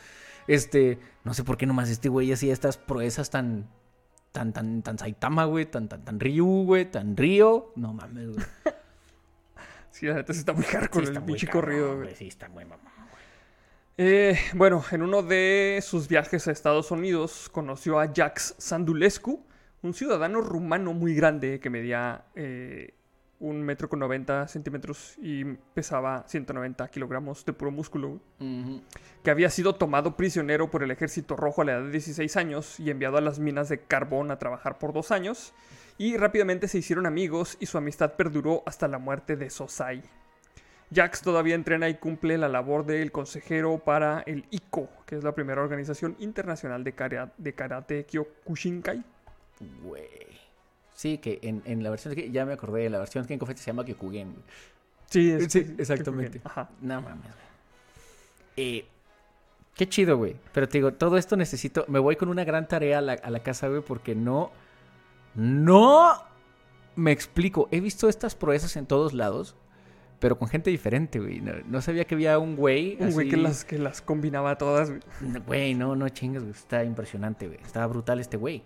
Este, 0.46 0.98
no 1.24 1.34
sé 1.34 1.44
por 1.44 1.56
qué 1.56 1.66
nomás 1.66 1.90
este 1.90 2.08
güey 2.08 2.32
hacía 2.32 2.52
estas 2.52 2.76
proezas 2.78 3.30
tan, 3.30 3.68
tan, 4.32 4.52
tan, 4.52 4.82
tan 4.82 4.98
Saitama, 4.98 5.44
güey, 5.44 5.66
tan, 5.66 5.88
tan, 5.88 6.04
tan 6.04 6.20
Ryu, 6.20 6.64
güey, 6.64 6.90
tan 6.90 7.16
Río. 7.16 7.72
No 7.76 7.92
mames, 7.92 8.28
güey. 8.34 8.46
Sí, 9.96 10.04
la 10.04 10.12
neta 10.12 10.34
sí 10.34 10.40
está 10.40 10.52
muy 10.52 10.64
hardcore 10.64 11.06
Sí, 11.06 11.12
el 11.14 11.22
pinche 11.22 11.48
corrido, 11.48 11.96
güey. 11.96 12.14
Sí, 12.14 12.28
está 12.28 12.50
muy 12.50 12.66
mamón. 12.66 12.92
Eh, 13.98 14.38
bueno, 14.52 14.84
en 14.90 15.00
uno 15.00 15.22
de 15.22 15.80
sus 15.82 16.06
viajes 16.06 16.46
a 16.46 16.52
Estados 16.52 16.90
Unidos 16.90 17.48
conoció 17.50 17.98
a 17.98 18.12
Jax 18.14 18.54
Sandulescu, 18.58 19.42
un 19.80 19.94
ciudadano 19.94 20.42
rumano 20.42 20.92
muy 20.92 21.14
grande 21.14 21.60
que 21.60 21.70
medía 21.70 22.26
eh, 22.34 22.92
un 23.40 23.62
metro 23.62 23.88
con 23.88 24.00
90 24.00 24.48
centímetros 24.48 25.14
y 25.16 25.44
pesaba 25.72 26.24
190 26.28 26.86
kilogramos 26.88 27.46
de 27.46 27.54
puro 27.54 27.70
músculo, 27.70 28.20
que 29.22 29.30
había 29.30 29.48
sido 29.48 29.76
tomado 29.76 30.14
prisionero 30.14 30.70
por 30.70 30.82
el 30.82 30.90
ejército 30.90 31.34
rojo 31.34 31.62
a 31.62 31.64
la 31.64 31.72
edad 31.72 31.84
de 31.84 31.92
16 31.92 32.36
años 32.36 32.78
y 32.78 32.90
enviado 32.90 33.16
a 33.16 33.22
las 33.22 33.38
minas 33.38 33.70
de 33.70 33.78
carbón 33.78 34.30
a 34.30 34.38
trabajar 34.38 34.78
por 34.78 34.92
dos 34.92 35.10
años, 35.10 35.54
y 35.96 36.18
rápidamente 36.18 36.68
se 36.68 36.78
hicieron 36.78 37.06
amigos 37.06 37.56
y 37.60 37.66
su 37.66 37.78
amistad 37.78 38.12
perduró 38.16 38.62
hasta 38.66 38.88
la 38.88 38.98
muerte 38.98 39.36
de 39.36 39.48
Sosai. 39.48 40.02
Jax 40.94 41.22
todavía 41.22 41.54
entrena 41.56 41.88
y 41.88 41.94
cumple 41.96 42.38
la 42.38 42.48
labor 42.48 42.86
del 42.86 43.10
consejero 43.12 43.78
para 43.78 44.20
el 44.26 44.46
ICO, 44.50 44.88
que 45.04 45.16
es 45.16 45.24
la 45.24 45.34
primera 45.34 45.60
organización 45.62 46.14
internacional 46.20 46.84
de, 46.84 46.94
kara- 46.94 47.32
de 47.38 47.54
karate 47.54 48.04
Kyokushinkai. 48.06 49.02
Güey. 49.82 50.06
Sí, 50.94 51.18
que 51.18 51.40
en, 51.42 51.62
en 51.66 51.82
la 51.82 51.90
versión 51.90 52.14
que 52.14 52.30
ya 52.30 52.46
me 52.46 52.52
acordé, 52.52 52.84
de 52.84 52.90
la 52.90 52.98
versión 52.98 53.26
que 53.26 53.32
en 53.34 53.38
Confetti 53.38 53.60
se 53.60 53.66
llama 53.66 53.84
Kyokugen. 53.84 54.34
Sí, 55.10 55.30
es- 55.32 55.52
Sí, 55.52 55.74
exactamente. 55.78 56.40
Ajá. 56.44 56.68
No 56.80 57.02
mames, 57.02 57.22
güey. 57.24 57.46
Eh, 58.56 58.86
qué 59.74 59.88
chido, 59.88 60.16
güey. 60.16 60.36
Pero 60.52 60.68
te 60.68 60.78
digo, 60.78 60.92
todo 60.94 61.18
esto 61.18 61.36
necesito. 61.36 61.84
Me 61.88 61.98
voy 61.98 62.16
con 62.16 62.28
una 62.28 62.44
gran 62.44 62.66
tarea 62.68 62.98
a 62.98 63.02
la, 63.02 63.12
a 63.14 63.30
la 63.30 63.40
casa, 63.40 63.68
güey, 63.68 63.82
porque 63.82 64.14
no. 64.14 64.52
No 65.34 66.14
me 66.94 67.12
explico. 67.12 67.68
He 67.70 67.80
visto 67.80 68.08
estas 68.08 68.34
proezas 68.34 68.76
en 68.76 68.86
todos 68.86 69.12
lados, 69.12 69.54
pero 70.18 70.38
con 70.38 70.48
gente 70.48 70.70
diferente, 70.70 71.18
güey. 71.18 71.40
No, 71.40 71.52
no 71.66 71.80
sabía 71.82 72.04
que 72.04 72.14
había 72.14 72.38
un 72.38 72.56
güey. 72.56 72.96
Un 73.00 73.12
güey 73.12 73.28
que 73.28 73.34
así- 73.36 73.42
las, 73.42 73.64
que 73.64 73.78
las 73.78 74.02
combinaba 74.02 74.56
todas. 74.58 74.90
güey. 74.90 75.00
Güey, 75.46 75.74
no, 75.74 75.94
no 75.96 76.08
chingas, 76.08 76.42
güey. 76.42 76.52
Está 76.54 76.84
impresionante, 76.84 77.46
güey. 77.46 77.58
Está 77.64 77.86
brutal 77.86 78.20
este 78.20 78.36
güey. 78.36 78.62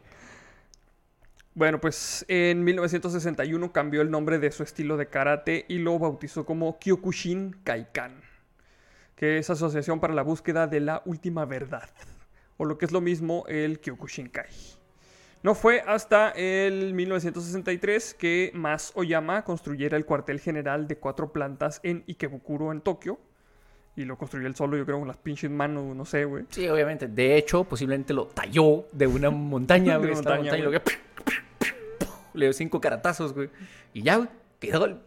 Bueno, 1.54 1.80
pues 1.80 2.24
en 2.28 2.62
1961 2.64 3.72
cambió 3.72 4.02
el 4.02 4.10
nombre 4.10 4.38
de 4.38 4.52
su 4.52 4.62
estilo 4.62 4.96
de 4.96 5.08
karate 5.08 5.64
y 5.68 5.78
lo 5.78 5.98
bautizó 5.98 6.46
como 6.46 6.78
Kyokushin 6.78 7.56
Kaikan, 7.64 8.20
que 9.16 9.38
es 9.38 9.50
Asociación 9.50 9.98
para 10.00 10.14
la 10.14 10.22
Búsqueda 10.22 10.68
de 10.68 10.78
la 10.80 11.02
Última 11.04 11.44
Verdad, 11.46 11.90
o 12.56 12.64
lo 12.64 12.78
que 12.78 12.84
es 12.86 12.92
lo 12.92 13.00
mismo 13.00 13.44
el 13.48 13.80
Kyokushinkai. 13.80 14.46
No 15.42 15.54
fue 15.54 15.82
hasta 15.86 16.30
el 16.30 16.92
1963 16.92 18.14
que 18.14 18.50
Mas 18.54 18.92
Oyama 18.94 19.42
construyera 19.42 19.96
el 19.96 20.04
cuartel 20.04 20.38
general 20.38 20.86
de 20.86 20.98
cuatro 20.98 21.32
plantas 21.32 21.80
en 21.82 22.04
Ikebukuro, 22.06 22.72
en 22.72 22.82
Tokio. 22.82 23.18
Y 23.96 24.04
lo 24.04 24.18
construyó 24.18 24.46
él 24.46 24.54
solo, 24.54 24.76
yo 24.76 24.84
creo, 24.84 24.98
con 24.98 25.08
las 25.08 25.16
pinches 25.16 25.50
manos, 25.50 25.96
no 25.96 26.04
sé, 26.04 26.24
güey. 26.24 26.44
Sí, 26.50 26.68
obviamente. 26.68 27.08
De 27.08 27.36
hecho, 27.36 27.64
posiblemente 27.64 28.12
lo 28.12 28.26
talló 28.26 28.86
de 28.92 29.06
una 29.06 29.30
montaña, 29.30 29.94
De 29.98 29.98
güey. 29.98 30.14
montaña, 30.14 30.36
montaña 30.42 30.58
y 30.58 30.62
lo 30.62 30.70
Le 32.34 32.46
dio 32.46 32.52
cinco 32.52 32.80
caratazos, 32.80 33.32
güey. 33.32 33.48
Y 33.94 34.02
ya, 34.02 34.16
güey. 34.16 34.28
Quedó 34.60 34.84
el 34.84 34.98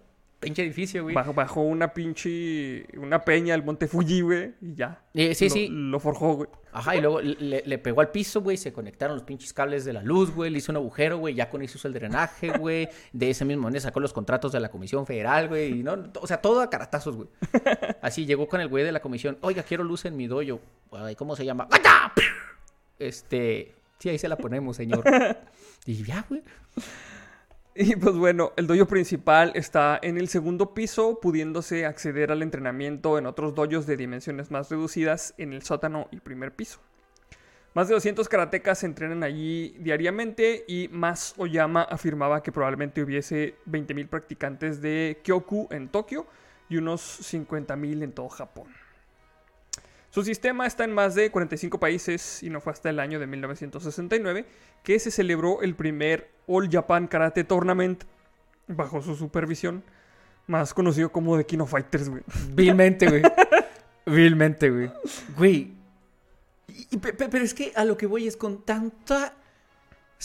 pinche 0.44 0.64
edificio, 0.64 1.04
güey. 1.04 1.16
Bajó, 1.16 1.34
bajó 1.34 1.62
una 1.62 1.94
pinche. 1.94 2.86
Una 2.98 3.24
peña, 3.24 3.56
el 3.56 3.64
monte 3.64 3.88
Fuji, 3.88 4.22
güey, 4.22 4.54
y 4.62 4.76
ya. 4.76 5.04
Eh, 5.14 5.34
sí, 5.36 5.46
lo, 5.46 5.54
sí. 5.54 5.68
Lo 5.70 6.00
forjó, 6.00 6.34
güey. 6.34 6.50
Ajá, 6.72 6.96
y 6.96 7.02
luego 7.02 7.22
le, 7.22 7.64
le 7.66 7.78
pegó 7.78 8.02
al 8.02 8.10
piso, 8.10 8.42
güey. 8.42 8.58
Se 8.58 8.74
conectaron 8.74 9.16
los 9.16 9.24
pinches 9.26 9.54
cables 9.54 9.86
de 9.86 9.94
la 9.94 10.02
luz, 10.02 10.32
güey. 10.32 10.50
Le 10.50 10.58
hizo 10.58 10.72
un 10.72 10.78
agujero, 10.78 11.18
güey. 11.18 11.36
Ya 11.36 11.50
con 11.50 11.62
eso 11.62 11.78
hizo 11.78 11.88
el 11.88 11.94
drenaje, 11.94 12.58
güey. 12.58 12.90
De 13.12 13.30
ese 13.30 13.46
mismo 13.46 13.64
manera 13.64 13.82
sacó 13.82 14.00
los 14.00 14.14
contratos 14.14 14.52
de 14.52 14.60
la 14.60 14.70
Comisión 14.70 15.06
Federal, 15.06 15.48
güey. 15.48 15.80
Y 15.80 15.84
no, 15.84 16.12
o 16.20 16.28
sea, 16.28 16.38
todo 16.42 16.62
a 16.62 16.70
caratazos, 16.70 17.16
güey. 17.16 17.30
Así 18.02 18.26
llegó 18.26 18.48
con 18.48 18.60
el 18.62 18.68
güey 18.68 18.84
de 18.84 18.92
la 18.92 19.02
comisión. 19.02 19.38
Oiga, 19.42 19.64
quiero 19.64 19.84
luz 19.84 20.06
en 20.06 20.18
mi 20.18 20.28
doyo. 20.28 20.60
Ay, 20.92 21.16
¿Cómo 21.16 21.36
se 21.36 21.46
llama? 21.46 21.68
¡Gata! 21.70 22.14
Este. 23.00 23.76
Sí, 24.00 24.10
ahí 24.10 24.18
se 24.18 24.28
la 24.28 24.38
ponemos, 24.38 24.76
señor. 24.78 25.04
Y 25.86 26.02
ya, 26.06 26.26
güey. 26.30 26.42
Y 27.76 27.96
pues 27.96 28.16
bueno, 28.16 28.54
el 28.56 28.68
dojo 28.68 28.86
principal 28.86 29.52
está 29.56 30.00
en 30.04 30.20
el 30.20 30.28
segundo 30.28 30.76
piso, 30.76 31.20
pudiéndose 31.20 31.88
acceder 31.88 32.32
al 32.32 32.44
entrenamiento 32.44 33.18
en 33.18 33.26
otros 33.26 33.56
dojos 33.56 33.88
de 33.88 33.98
dimensiones 33.98 34.52
más 34.52 34.70
reducidas 34.70 35.34
en 35.40 35.54
el 35.54 35.64
sótano 35.64 36.08
y 36.12 36.20
primer 36.20 36.56
piso. 36.56 36.80
Más 37.74 37.88
de 37.88 37.96
200 37.96 38.30
karatecas 38.30 38.80
se 38.80 38.86
entrenan 38.86 39.24
allí 39.24 39.76
diariamente 39.80 40.64
y 40.68 40.88
Mas 40.92 41.34
Oyama 41.38 41.82
afirmaba 41.82 42.44
que 42.44 42.52
probablemente 42.52 43.02
hubiese 43.02 43.56
20.000 43.68 44.08
practicantes 44.08 44.80
de 44.80 45.20
Kyoku 45.24 45.68
en 45.72 45.90
Tokio 45.90 46.28
y 46.70 46.78
unos 46.78 47.02
50.000 47.02 48.04
en 48.04 48.12
todo 48.12 48.30
Japón. 48.30 48.68
Su 50.14 50.24
sistema 50.24 50.68
está 50.68 50.84
en 50.84 50.92
más 50.94 51.16
de 51.16 51.32
45 51.32 51.80
países 51.80 52.44
y 52.44 52.52
no 52.52 52.62
fue 52.62 52.72
hasta 52.72 52.88
el 52.92 53.00
año 53.00 53.20
de 53.20 53.26
1969 53.26 54.46
que 54.84 55.00
se 55.00 55.10
celebró 55.10 55.64
el 55.64 55.74
primer 55.74 56.30
All 56.46 56.70
Japan 56.70 57.08
Karate 57.08 57.44
Tournament 57.44 58.04
bajo 58.68 59.02
su 59.02 59.16
supervisión, 59.16 59.84
más 60.46 60.76
conocido 60.76 61.12
como 61.12 61.36
The 61.36 61.48
King 61.48 61.62
of 61.62 61.72
Fighters, 61.72 62.10
güey. 62.10 62.22
Vilmente, 62.54 63.10
güey. 63.10 63.24
Vilmente, 64.06 64.70
güey. 64.70 64.92
Güey. 65.36 65.74
Pero 67.18 67.44
es 67.44 67.56
que 67.56 67.72
a 67.76 67.84
lo 67.84 67.98
que 67.98 68.06
voy 68.06 68.28
es 68.28 68.38
con 68.38 68.62
tantas 68.62 69.34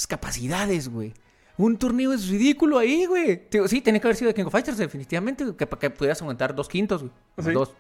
capacidades, 0.07 0.91
güey. 0.91 1.14
Un 1.57 1.78
torneo 1.78 2.12
es 2.12 2.28
ridículo 2.28 2.76
ahí, 2.76 3.07
güey. 3.07 3.49
Sí, 3.66 3.80
tenía 3.80 4.03
que 4.03 4.07
haber 4.07 4.16
sido 4.16 4.28
de 4.28 4.34
King 4.34 4.45
of 4.45 4.53
Fighters, 4.53 4.76
definitivamente. 4.76 5.47
Que 5.57 5.66
para 5.66 5.80
que 5.80 5.89
pudieras 5.89 6.20
aguantar 6.20 6.55
dos 6.55 6.68
quintos, 6.68 7.05
güey. 7.05 7.12
Sí. 7.39 7.53
Dos. 7.53 7.74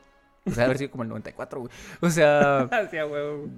O 0.46 0.50
sea, 0.50 0.64
haber 0.64 0.78
sido 0.78 0.90
como 0.90 1.02
el 1.02 1.08
94, 1.10 1.60
güey. 1.60 1.72
O 2.00 2.10
sea, 2.10 2.60
Hacia 2.72 3.06
huevo. 3.06 3.48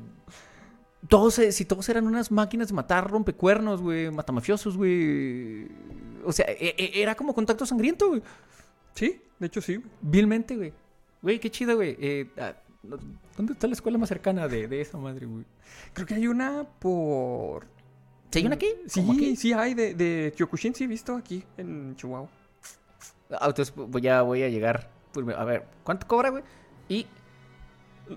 todos, 1.09 1.39
eh, 1.39 1.53
si 1.53 1.65
todos 1.65 1.89
eran 1.89 2.07
unas 2.07 2.31
máquinas 2.31 2.69
de 2.69 2.75
matar 2.75 3.11
rompecuernos, 3.11 3.81
güey, 3.81 4.11
matamafiosos, 4.11 4.77
güey. 4.77 5.69
O 6.25 6.33
sea, 6.33 6.47
e- 6.49 6.75
e- 6.77 7.03
era 7.03 7.15
como 7.15 7.35
contacto 7.35 7.65
sangriento, 7.67 8.09
güey. 8.09 8.23
Sí, 8.95 9.21
de 9.39 9.47
hecho 9.47 9.61
sí. 9.61 9.83
Vilmente, 10.01 10.57
güey. 10.57 10.73
Güey, 11.23 11.39
qué 11.39 11.51
chido, 11.51 11.77
güey. 11.77 11.97
Eh, 12.01 12.31
ah, 12.39 12.55
¿Dónde 13.37 13.53
está 13.53 13.67
la 13.67 13.75
escuela 13.75 13.99
más 13.99 14.09
cercana 14.09 14.49
de, 14.49 14.67
de 14.67 14.81
esa 14.81 14.99
madre, 14.99 15.27
güey? 15.27 15.45
Creo 15.93 16.07
que 16.07 16.15
hay 16.15 16.27
una 16.27 16.65
por... 16.79 17.67
¿Sí 18.31 18.39
hay 18.41 18.47
una 18.47 18.55
aquí? 18.55 18.69
Sí, 18.87 19.37
sí 19.37 19.53
hay 19.53 19.75
de, 19.75 19.95
de 19.95 20.33
Kyokushin, 20.37 20.75
sí 20.75 20.85
he 20.85 20.87
visto 20.87 21.15
aquí 21.15 21.45
en 21.57 21.95
Chihuahua. 21.97 22.29
Ah, 23.31 23.47
entonces 23.49 23.75
voy 23.75 24.07
a, 24.09 24.23
voy 24.23 24.43
a 24.43 24.49
llegar. 24.49 24.89
Pues, 25.13 25.27
A 25.37 25.45
ver, 25.45 25.67
¿cuánto 25.85 26.07
cobra, 26.07 26.31
güey? 26.31 26.43
Y 26.91 27.07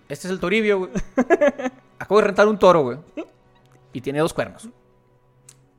este 0.10 0.28
es 0.28 0.32
el 0.34 0.40
toribio, 0.40 0.80
güey. 0.80 0.92
Acabo 2.00 2.20
de 2.20 2.26
rentar 2.26 2.48
un 2.48 2.58
toro, 2.58 2.82
güey. 2.82 2.98
Y 3.94 4.02
tiene 4.02 4.20
dos 4.20 4.34
cuernos. 4.34 4.68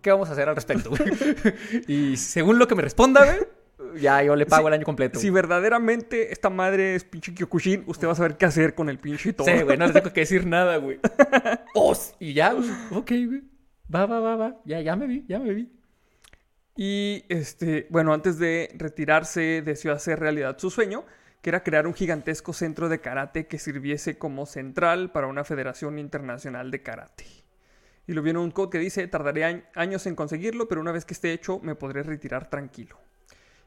¿Qué 0.01 0.13
vamos 0.13 0.29
a 0.29 0.33
hacer 0.33 0.49
al 0.49 0.55
respecto, 0.55 0.91
güey? 0.91 1.03
y 1.89 2.17
según 2.17 2.61
lo 2.61 2.69
que 2.69 2.77
me 2.77 2.83
responda, 2.83 3.25
güey, 3.25 4.01
ya 4.01 4.23
yo 4.23 4.37
le 4.37 4.47
pago 4.47 4.69
el 4.69 4.75
año 4.75 4.85
completo. 4.85 5.19
Si 5.19 5.29
verdaderamente 5.29 6.33
esta 6.33 6.51
madre 6.51 6.95
es 6.95 7.03
pinche 7.03 7.35
Kyokushin, 7.35 7.83
usted 7.89 8.07
va 8.07 8.13
a 8.13 8.15
saber 8.17 8.37
qué 8.37 8.47
hacer 8.47 8.77
con 8.77 8.89
el 8.89 9.01
pinche 9.01 9.33
toro. 9.33 9.53
Sí, 9.53 9.65
güey, 9.65 9.77
no 9.77 9.89
le 9.89 9.93
tengo 9.93 10.13
que 10.13 10.21
decir 10.21 10.47
nada, 10.47 10.77
güey. 10.79 11.01
Os. 11.75 12.15
Y 12.21 12.33
ya, 12.33 12.53
güey. 12.53 12.71
Ok, 12.93 13.11
güey. 13.27 13.43
Va, 13.93 14.07
va, 14.07 14.21
va, 14.21 14.37
va. 14.37 14.61
Ya, 14.65 14.81
ya 14.81 14.95
me 14.95 15.09
vi, 15.09 15.25
ya 15.27 15.41
me 15.41 15.53
vi. 15.53 15.73
Y 16.77 17.25
este, 17.29 17.89
bueno, 17.91 18.15
antes 18.15 18.39
de 18.39 18.71
retirarse, 18.77 19.63
deseó 19.63 19.93
hacer 19.93 20.21
realidad 20.21 20.59
su 20.59 20.71
sueño, 20.71 21.05
que 21.45 21.51
era 21.51 21.63
crear 21.63 21.87
un 21.87 21.93
gigantesco 21.93 22.55
centro 22.55 22.89
de 22.89 23.03
karate 23.03 23.47
que 23.47 23.59
sirviese 23.59 24.17
como 24.17 24.47
central 24.47 25.13
para 25.13 25.27
una 25.27 25.45
federación 25.45 25.99
internacional 25.99 26.71
de 26.71 26.83
karate. 26.83 27.27
Y 28.07 28.15
lo 28.15 28.23
viene 28.23 28.39
un 28.39 28.51
code 28.51 28.71
que 28.71 28.79
dice, 28.79 29.07
tardaré 29.09 29.43
añ- 29.45 29.65
años 29.75 30.07
en 30.07 30.15
conseguirlo, 30.17 30.69
pero 30.69 30.81
una 30.81 30.91
vez 30.91 31.05
que 31.05 31.13
esté 31.13 31.35
hecho 31.35 31.61
me 31.63 31.75
podré 31.75 32.03
retirar 32.03 32.49
tranquilo. 32.49 32.99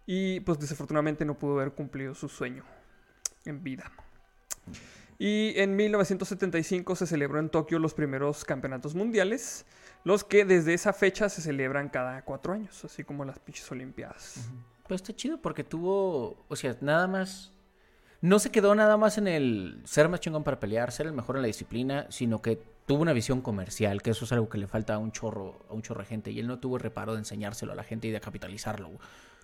Y 0.07 0.39
pues 0.39 0.57
desafortunadamente 0.57 1.23
no 1.23 1.37
pudo 1.37 1.53
haber 1.59 1.73
cumplido 1.73 2.15
su 2.15 2.27
sueño 2.29 2.63
en 3.45 3.63
vida. 3.63 3.91
Y 5.19 5.53
en 5.57 5.75
1975 5.75 6.95
se 6.95 7.05
celebró 7.05 7.37
en 7.39 7.49
Tokio 7.49 7.77
los 7.77 7.93
primeros 7.93 8.43
campeonatos 8.43 8.95
mundiales, 8.95 9.67
los 10.03 10.23
que 10.23 10.45
desde 10.45 10.73
esa 10.73 10.93
fecha 10.93 11.29
se 11.29 11.43
celebran 11.43 11.89
cada 11.89 12.23
cuatro 12.23 12.53
años, 12.53 12.83
así 12.85 13.03
como 13.03 13.23
las 13.23 13.37
pinches 13.37 13.71
olimpiadas. 13.71 14.49
Pues 14.87 15.01
está 15.01 15.15
chido 15.15 15.39
porque 15.39 15.63
tuvo, 15.63 16.43
o 16.47 16.55
sea, 16.55 16.75
nada 16.81 17.07
más, 17.07 17.51
no 18.21 18.39
se 18.39 18.51
quedó 18.51 18.73
nada 18.75 18.97
más 18.97 19.17
en 19.17 19.27
el 19.27 19.81
ser 19.85 20.09
más 20.09 20.19
chingón 20.19 20.43
para 20.43 20.59
pelear, 20.59 20.91
ser 20.91 21.07
el 21.07 21.13
mejor 21.13 21.35
en 21.35 21.43
la 21.43 21.47
disciplina, 21.47 22.07
sino 22.09 22.41
que 22.41 22.59
tuvo 22.85 23.01
una 23.01 23.13
visión 23.13 23.41
comercial, 23.41 24.01
que 24.01 24.11
eso 24.11 24.25
es 24.25 24.31
algo 24.31 24.49
que 24.49 24.57
le 24.57 24.67
falta 24.67 24.95
a 24.95 24.97
un 24.97 25.11
chorro, 25.11 25.65
a 25.69 25.73
un 25.73 25.81
chorro 25.81 26.01
de 26.01 26.07
gente, 26.07 26.31
y 26.31 26.39
él 26.39 26.47
no 26.47 26.59
tuvo 26.59 26.77
reparo 26.77 27.13
de 27.13 27.19
enseñárselo 27.19 27.73
a 27.73 27.75
la 27.75 27.83
gente 27.83 28.07
y 28.07 28.11
de 28.11 28.19
capitalizarlo. 28.19 28.89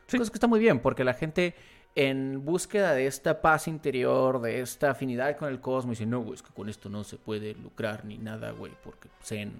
Sí. 0.07 0.17
Cosa 0.17 0.31
que 0.31 0.37
está 0.37 0.47
muy 0.47 0.59
bien, 0.59 0.79
porque 0.79 1.03
la 1.03 1.13
gente 1.13 1.55
en 1.95 2.43
búsqueda 2.43 2.93
de 2.93 3.05
esta 3.05 3.41
paz 3.41 3.67
interior, 3.67 4.41
de 4.41 4.61
esta 4.61 4.91
afinidad 4.91 5.37
con 5.37 5.49
el 5.49 5.59
cosmos, 5.59 5.99
dice, 5.99 6.09
no, 6.09 6.21
güey, 6.21 6.35
es 6.35 6.41
que 6.41 6.53
con 6.53 6.69
esto 6.69 6.89
no 6.89 7.03
se 7.03 7.17
puede 7.17 7.53
lucrar 7.53 8.05
ni 8.05 8.17
nada, 8.17 8.51
güey, 8.51 8.73
porque 8.83 9.09
Zen... 9.23 9.53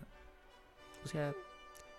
O 1.06 1.08
sea, 1.08 1.34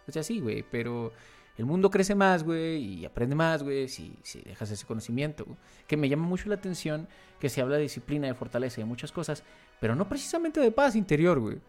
o 0.09 0.13
sea, 0.13 0.23
sí, 0.23 0.41
güey, 0.41 0.65
pero 0.69 1.13
el 1.57 1.67
mundo 1.67 1.91
crece 1.91 2.15
más, 2.15 2.43
güey, 2.43 2.77
y 2.83 3.05
aprende 3.05 3.35
más, 3.37 3.63
güey, 3.63 3.89
si, 3.89 4.17
si 4.23 4.41
dejas 4.43 4.71
ese 4.71 4.87
conocimiento. 4.87 5.45
güey. 5.45 5.57
Que 5.87 5.97
me 5.97 6.09
llama 6.09 6.27
mucho 6.27 6.49
la 6.49 6.57
atención 6.57 7.07
que 7.39 7.49
se 7.49 7.61
habla 7.61 7.77
de 7.77 7.83
disciplina, 7.83 8.27
de 8.27 8.35
fortaleza 8.35 8.81
y 8.81 8.83
de 8.85 8.89
muchas 8.89 9.13
cosas, 9.13 9.45
pero 9.81 9.95
no 9.95 10.09
precisamente 10.09 10.61
de 10.61 10.71
paz 10.73 10.97
interior, 10.97 11.39
güey. 11.39 11.61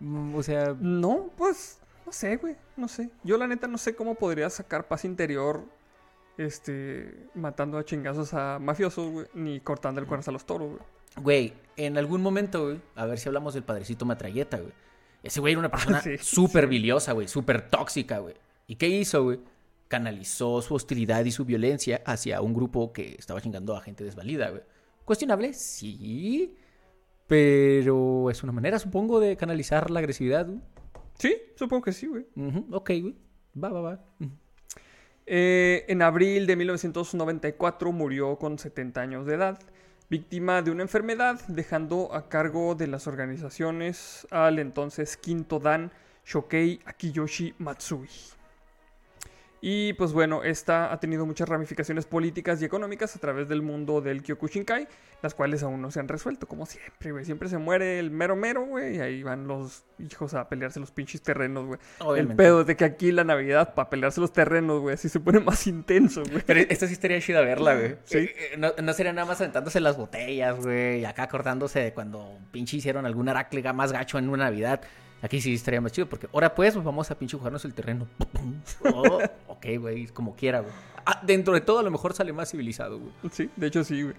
Mm, 0.00 0.34
O 0.34 0.42
sea, 0.42 0.74
No, 0.80 1.30
pues, 1.36 1.78
no 2.06 2.12
sé, 2.12 2.36
güey, 2.36 2.56
no 2.76 2.88
sé. 2.88 3.10
Yo 3.22 3.36
la 3.38 3.46
neta 3.46 3.68
no 3.68 3.78
sé 3.78 3.94
cómo 3.94 4.14
podría 4.16 4.50
sacar 4.50 4.88
paz 4.88 5.04
interior, 5.04 5.64
este, 6.38 7.28
matando 7.34 7.78
a 7.78 7.84
chingazos 7.84 8.32
a 8.34 8.58
mafiosos, 8.58 9.10
güey, 9.10 9.26
ni 9.34 9.60
cortando 9.60 10.00
el 10.00 10.06
cuerno 10.06 10.24
a 10.26 10.32
los 10.32 10.44
toros, 10.46 10.68
güey. 10.70 10.82
güey, 11.16 11.52
en 11.76 11.98
algún 11.98 12.22
momento, 12.22 12.64
güey, 12.64 12.80
a 12.96 13.06
ver 13.06 13.18
si 13.18 13.28
hablamos 13.28 13.54
del 13.54 13.62
padrecito 13.62 14.04
Matralleta, 14.04 14.58
güey. 14.58 14.72
Ese 15.22 15.40
güey 15.40 15.52
era 15.52 15.60
una 15.60 15.70
persona 15.70 16.00
Sí, 16.02 16.16
súper 16.18 16.64
sí. 16.64 16.70
biliosa, 16.70 17.12
güey, 17.12 17.28
súper 17.28 17.68
tóxica, 17.68 18.18
güey. 18.18 18.34
¿Y 18.66 18.76
qué 18.76 18.88
hizo, 18.88 19.24
güey? 19.24 19.40
Canalizó 19.88 20.62
su 20.62 20.74
hostilidad 20.74 21.24
y 21.24 21.30
su 21.30 21.44
violencia 21.44 22.02
hacia 22.06 22.40
un 22.40 22.54
grupo 22.54 22.92
que 22.92 23.16
estaba 23.18 23.40
chingando 23.40 23.76
a 23.76 23.80
gente 23.80 24.04
desvalida, 24.04 24.50
güey. 24.50 24.62
Cuestionable, 25.04 25.52
sí. 25.52 26.56
Pero 27.26 28.30
es 28.30 28.42
una 28.42 28.52
manera, 28.52 28.78
supongo, 28.78 29.20
de 29.20 29.36
canalizar 29.36 29.90
la 29.90 30.00
agresividad, 30.00 30.46
güey. 30.46 30.60
Sí, 31.18 31.36
supongo 31.56 31.82
que 31.82 31.92
sí, 31.92 32.06
güey. 32.06 32.26
Ujú, 32.36 32.66
ok, 32.74 32.90
güey. 33.00 33.16
Va, 33.62 33.68
va, 33.68 33.80
va. 33.80 34.04
Ujú. 34.20 34.30
Eh, 35.26 35.84
en 35.88 36.02
abril 36.02 36.46
de 36.46 36.56
1994 36.56 37.92
murió 37.92 38.36
con 38.38 38.58
70 38.58 39.00
años 39.00 39.26
de 39.26 39.34
edad, 39.34 39.58
víctima 40.10 40.62
de 40.62 40.70
una 40.70 40.82
enfermedad, 40.82 41.40
dejando 41.48 42.12
a 42.12 42.28
cargo 42.28 42.74
de 42.74 42.88
las 42.88 43.06
organizaciones 43.06 44.26
al 44.30 44.58
entonces 44.58 45.16
quinto 45.16 45.58
Dan 45.58 45.92
Shokei 46.24 46.80
Akiyoshi 46.84 47.54
Matsui. 47.58 48.08
Y 49.64 49.92
pues 49.92 50.12
bueno, 50.12 50.42
esta 50.42 50.92
ha 50.92 50.98
tenido 50.98 51.24
muchas 51.24 51.48
ramificaciones 51.48 52.04
políticas 52.04 52.60
y 52.60 52.64
económicas 52.64 53.14
a 53.14 53.20
través 53.20 53.48
del 53.48 53.62
mundo 53.62 54.00
del 54.00 54.20
Kyokushinkai, 54.24 54.88
las 55.22 55.34
cuales 55.34 55.62
aún 55.62 55.80
no 55.80 55.92
se 55.92 56.00
han 56.00 56.08
resuelto, 56.08 56.48
como 56.48 56.66
siempre, 56.66 57.12
güey. 57.12 57.24
Siempre 57.24 57.48
se 57.48 57.58
muere 57.58 58.00
el 58.00 58.10
mero 58.10 58.34
mero, 58.34 58.66
güey, 58.66 58.96
y 58.96 58.98
ahí 58.98 59.22
van 59.22 59.46
los 59.46 59.84
hijos 60.00 60.34
a 60.34 60.48
pelearse 60.48 60.80
los 60.80 60.90
pinches 60.90 61.22
terrenos, 61.22 61.64
güey. 61.66 61.78
El 62.18 62.34
pedo 62.34 62.62
es 62.62 62.66
de 62.66 62.76
que 62.76 62.84
aquí 62.84 63.12
la 63.12 63.22
Navidad, 63.22 63.74
para 63.74 63.88
pelearse 63.88 64.20
los 64.20 64.32
terrenos, 64.32 64.80
güey, 64.80 64.94
así 64.94 65.08
se 65.08 65.20
pone 65.20 65.38
más 65.38 65.64
intenso, 65.68 66.24
güey. 66.28 66.42
Pero 66.44 66.58
esta 66.68 66.88
sí 66.88 66.94
estaría 66.94 67.20
chida 67.20 67.40
verla, 67.40 67.76
güey. 67.76 67.96
Sí. 68.04 68.18
Eh, 68.18 68.34
eh, 68.54 68.56
No, 68.58 68.72
no 68.82 68.92
sería 68.94 69.12
nada 69.12 69.28
más 69.28 69.40
aventándose 69.40 69.78
las 69.78 69.96
botellas, 69.96 70.56
güey. 70.56 71.02
Y 71.02 71.04
acá 71.04 71.22
acordándose 71.22 71.78
de 71.78 71.92
cuando 71.92 72.36
pinche 72.50 72.78
hicieron 72.78 73.06
algún 73.06 73.28
arácliga 73.28 73.72
más 73.72 73.92
gacho 73.92 74.18
en 74.18 74.28
una 74.28 74.42
Navidad. 74.46 74.80
Aquí 75.22 75.40
sí 75.40 75.54
estaría 75.54 75.80
más 75.80 75.92
chido 75.92 76.08
porque 76.08 76.28
ahora 76.32 76.52
pues 76.52 76.74
pues, 76.74 76.84
vamos 76.84 77.08
a 77.10 77.14
pinche 77.16 77.36
jugarnos 77.36 77.64
el 77.64 77.74
terreno. 77.74 78.06
Oh, 78.94 79.20
ok, 79.46 79.66
güey, 79.78 80.06
como 80.08 80.34
quiera, 80.34 80.60
güey. 80.60 80.72
Ah, 81.06 81.20
dentro 81.24 81.54
de 81.54 81.60
todo 81.60 81.78
a 81.78 81.82
lo 81.82 81.90
mejor 81.90 82.12
sale 82.12 82.32
más 82.32 82.50
civilizado, 82.50 82.98
güey. 82.98 83.12
Sí, 83.30 83.48
de 83.56 83.66
hecho 83.68 83.84
sí, 83.84 84.02
güey. 84.02 84.16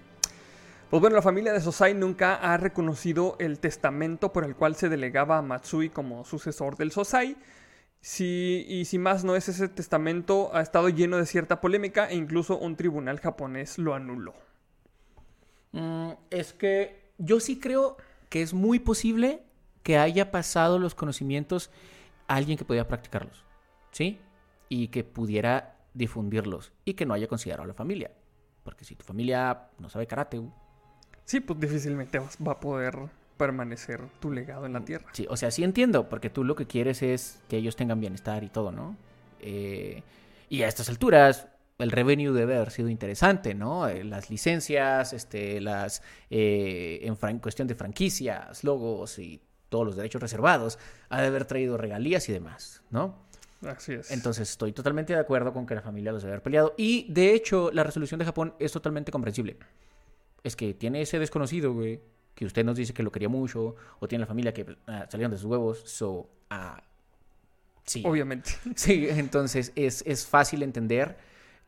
Pues 0.88 1.00
bueno, 1.00 1.16
la 1.16 1.22
familia 1.22 1.52
de 1.52 1.60
Sosai 1.60 1.94
nunca 1.94 2.36
ha 2.36 2.56
reconocido 2.56 3.36
el 3.38 3.58
testamento 3.58 4.32
por 4.32 4.44
el 4.44 4.56
cual 4.56 4.76
se 4.76 4.88
delegaba 4.88 5.38
a 5.38 5.42
Matsui 5.42 5.90
como 5.90 6.24
sucesor 6.24 6.76
del 6.76 6.92
Sosai. 6.92 7.36
Si, 8.00 8.64
y 8.68 8.84
si 8.86 8.98
más 8.98 9.24
no 9.24 9.36
es 9.36 9.48
ese 9.48 9.68
testamento, 9.68 10.50
ha 10.54 10.62
estado 10.62 10.88
lleno 10.88 11.16
de 11.16 11.26
cierta 11.26 11.60
polémica 11.60 12.08
e 12.08 12.16
incluso 12.16 12.58
un 12.58 12.76
tribunal 12.76 13.20
japonés 13.20 13.78
lo 13.78 13.94
anuló. 13.94 14.34
Mm, 15.72 16.12
es 16.30 16.52
que 16.52 17.12
yo 17.18 17.40
sí 17.40 17.58
creo 17.58 17.96
que 18.28 18.42
es 18.42 18.54
muy 18.54 18.78
posible 18.78 19.42
que 19.84 19.96
haya 19.98 20.32
pasado 20.32 20.80
los 20.80 20.96
conocimientos 20.96 21.70
a 22.26 22.34
alguien 22.34 22.58
que 22.58 22.64
podía 22.64 22.88
practicarlos, 22.88 23.44
¿sí? 23.92 24.18
Y 24.68 24.88
que 24.88 25.04
pudiera 25.04 25.76
difundirlos 25.94 26.72
y 26.84 26.94
que 26.94 27.06
no 27.06 27.14
haya 27.14 27.28
considerado 27.28 27.62
a 27.62 27.66
la 27.68 27.74
familia. 27.74 28.10
Porque 28.64 28.84
si 28.84 28.96
tu 28.96 29.04
familia 29.04 29.68
no 29.78 29.88
sabe 29.88 30.08
karate, 30.08 30.42
Sí, 31.26 31.40
pues 31.40 31.60
difícilmente 31.60 32.18
vas- 32.18 32.36
va 32.44 32.52
a 32.52 32.60
poder 32.60 32.96
permanecer 33.36 34.00
tu 34.20 34.30
legado 34.32 34.66
en 34.66 34.72
la 34.74 34.84
tierra. 34.84 35.06
sí, 35.12 35.26
o 35.28 35.36
sea, 35.36 35.50
sí 35.50 35.64
entiendo, 35.64 36.08
porque 36.08 36.30
tú 36.30 36.44
lo 36.44 36.54
que 36.54 36.66
quieres 36.66 37.02
es 37.02 37.40
que 37.48 37.56
ellos 37.56 37.76
tengan 37.76 38.00
bienestar 38.00 38.42
y 38.44 38.48
todo, 38.48 38.72
¿no? 38.72 38.96
Eh, 39.40 40.02
y 40.48 40.62
a 40.62 40.68
estas 40.68 40.88
alturas, 40.88 41.48
el 41.78 41.90
revenue 41.90 42.32
debe 42.32 42.56
haber 42.56 42.70
sido 42.70 42.88
interesante, 42.88 43.54
¿no? 43.54 43.88
Eh, 43.88 44.04
las 44.04 44.30
licencias, 44.30 45.12
este, 45.12 45.60
las 45.60 46.02
eh, 46.30 47.00
en 47.02 47.38
cuestión 47.40 47.66
de 47.68 47.74
franquicias, 47.74 48.62
logos 48.64 49.18
y 49.18 49.40
todos 49.74 49.84
los 49.86 49.96
derechos 49.96 50.22
reservados, 50.22 50.78
ha 51.08 51.20
de 51.20 51.26
haber 51.26 51.46
traído 51.46 51.76
regalías 51.76 52.28
y 52.28 52.32
demás, 52.32 52.80
¿no? 52.90 53.16
Así 53.66 53.94
es. 53.94 54.12
Entonces 54.12 54.48
estoy 54.50 54.70
totalmente 54.72 55.12
de 55.14 55.18
acuerdo 55.18 55.52
con 55.52 55.66
que 55.66 55.74
la 55.74 55.80
familia 55.82 56.12
los 56.12 56.22
debe 56.22 56.34
haber 56.34 56.42
peleado. 56.44 56.74
Y 56.76 57.12
de 57.12 57.34
hecho, 57.34 57.72
la 57.72 57.82
resolución 57.82 58.20
de 58.20 58.24
Japón 58.24 58.54
es 58.60 58.70
totalmente 58.70 59.10
comprensible. 59.10 59.56
Es 60.44 60.54
que 60.54 60.74
tiene 60.74 61.02
ese 61.02 61.18
desconocido, 61.18 61.72
güey, 61.72 62.00
que 62.36 62.44
usted 62.44 62.64
nos 62.64 62.76
dice 62.76 62.94
que 62.94 63.02
lo 63.02 63.10
quería 63.10 63.28
mucho, 63.28 63.74
o 63.98 64.06
tiene 64.06 64.20
la 64.20 64.26
familia 64.28 64.54
que 64.54 64.64
ah, 64.86 65.06
salieron 65.10 65.32
de 65.32 65.38
sus 65.38 65.46
huevos, 65.46 65.82
so, 65.86 66.28
ah, 66.50 66.80
sí. 67.84 68.02
Obviamente. 68.06 68.52
Sí, 68.76 69.08
entonces 69.10 69.72
es, 69.74 70.04
es 70.06 70.24
fácil 70.24 70.62
entender 70.62 71.16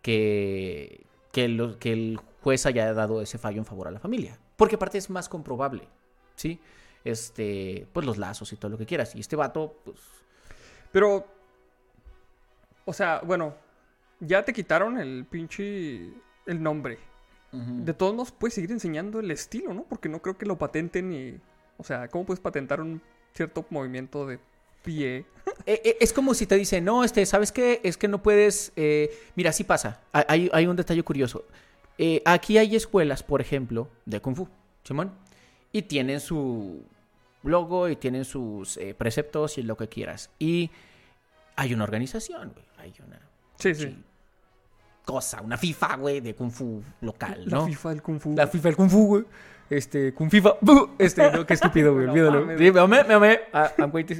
que, 0.02 1.04
que, 1.32 1.48
lo- 1.48 1.76
que 1.78 1.92
el 1.92 2.20
juez 2.42 2.66
haya 2.66 2.92
dado 2.94 3.20
ese 3.20 3.38
fallo 3.38 3.58
en 3.58 3.64
favor 3.64 3.88
a 3.88 3.90
la 3.90 3.98
familia. 3.98 4.38
Porque 4.56 4.76
aparte 4.76 4.96
es 4.98 5.10
más 5.10 5.28
comprobable, 5.28 5.88
¿sí? 6.36 6.60
Este, 7.10 7.86
pues 7.92 8.04
los 8.06 8.18
lazos 8.18 8.52
y 8.52 8.56
todo 8.56 8.70
lo 8.70 8.78
que 8.78 8.86
quieras. 8.86 9.14
Y 9.14 9.20
este 9.20 9.36
vato, 9.36 9.78
pues, 9.84 9.98
Pero, 10.92 11.26
o 12.84 12.92
sea, 12.92 13.20
bueno, 13.24 13.54
ya 14.20 14.44
te 14.44 14.52
quitaron 14.52 14.98
el 14.98 15.24
pinche, 15.28 16.10
el 16.46 16.62
nombre. 16.62 16.98
De 17.52 17.94
todos 17.94 18.14
modos, 18.14 18.32
puedes 18.32 18.52
seguir 18.52 18.70
enseñando 18.70 19.18
el 19.18 19.30
estilo, 19.30 19.72
¿no? 19.72 19.84
Porque 19.84 20.10
no 20.10 20.20
creo 20.20 20.36
que 20.36 20.44
lo 20.44 20.58
patenten 20.58 21.10
y... 21.12 21.40
O 21.78 21.84
sea, 21.84 22.08
¿cómo 22.08 22.26
puedes 22.26 22.40
patentar 22.40 22.82
un 22.82 23.00
cierto 23.34 23.64
movimiento 23.70 24.26
de 24.26 24.38
pie? 24.82 25.24
Eh, 25.64 25.80
eh, 25.84 25.96
Es 26.00 26.12
como 26.12 26.34
si 26.34 26.46
te 26.46 26.54
dicen, 26.56 26.84
no, 26.84 27.02
este, 27.02 27.24
¿sabes 27.24 27.50
qué? 27.50 27.80
Es 27.82 27.96
que 27.96 28.08
no 28.08 28.22
puedes. 28.22 28.72
eh, 28.76 29.10
Mira, 29.36 29.52
sí 29.52 29.64
pasa. 29.64 30.00
Hay- 30.12 30.24
Hay, 30.28 30.50
hay 30.52 30.66
un 30.66 30.76
detalle 30.76 31.02
curioso. 31.02 31.44
Eh, 31.98 32.20
aquí 32.26 32.58
hay 32.58 32.76
escuelas, 32.76 33.22
por 33.22 33.40
ejemplo, 33.40 33.88
de 34.04 34.20
Kung 34.20 34.36
Fu, 34.36 34.48
Simón. 34.84 35.12
Y 35.72 35.82
tienen 35.82 36.20
su 36.20 36.82
logo 37.48 37.88
y 37.88 37.96
tienen 37.96 38.24
sus 38.24 38.76
eh, 38.76 38.94
preceptos 38.94 39.58
y 39.58 39.62
lo 39.62 39.76
que 39.76 39.88
quieras. 39.88 40.30
Y 40.38 40.70
hay 41.56 41.74
una 41.74 41.84
organización, 41.84 42.52
güey. 42.52 42.64
Hay 42.78 42.94
una 43.06 43.20
Sí, 43.58 43.74
sí. 43.74 43.96
cosa, 45.04 45.40
una 45.40 45.56
FIFA, 45.56 45.96
güey, 45.96 46.20
de 46.20 46.34
Kung 46.34 46.50
Fu 46.50 46.82
local, 47.00 47.44
La 47.46 47.58
¿no? 47.58 47.66
FIFA 47.66 47.88
del 47.90 48.02
Kung 48.02 48.20
Fu. 48.20 48.34
La 48.36 48.46
FIFA 48.46 48.68
del 48.68 48.76
Kung 48.76 48.90
Fu, 48.90 49.06
güey. 49.06 49.24
Este, 49.70 50.12
Kung 50.14 50.30
FIFA. 50.30 50.56
Este, 50.98 51.30
no, 51.30 51.46
qué 51.46 51.54
estúpido, 51.54 51.94
güey. 51.94 52.06
Olvídalo. 52.08 52.58
Sí, 52.58 52.70
me 52.70 52.80
amé, 52.80 53.04
me 53.04 53.14
amé. 53.14 53.40
Ah, 53.52 53.72
I'm 53.78 53.90
going 53.90 54.04
to 54.06 54.14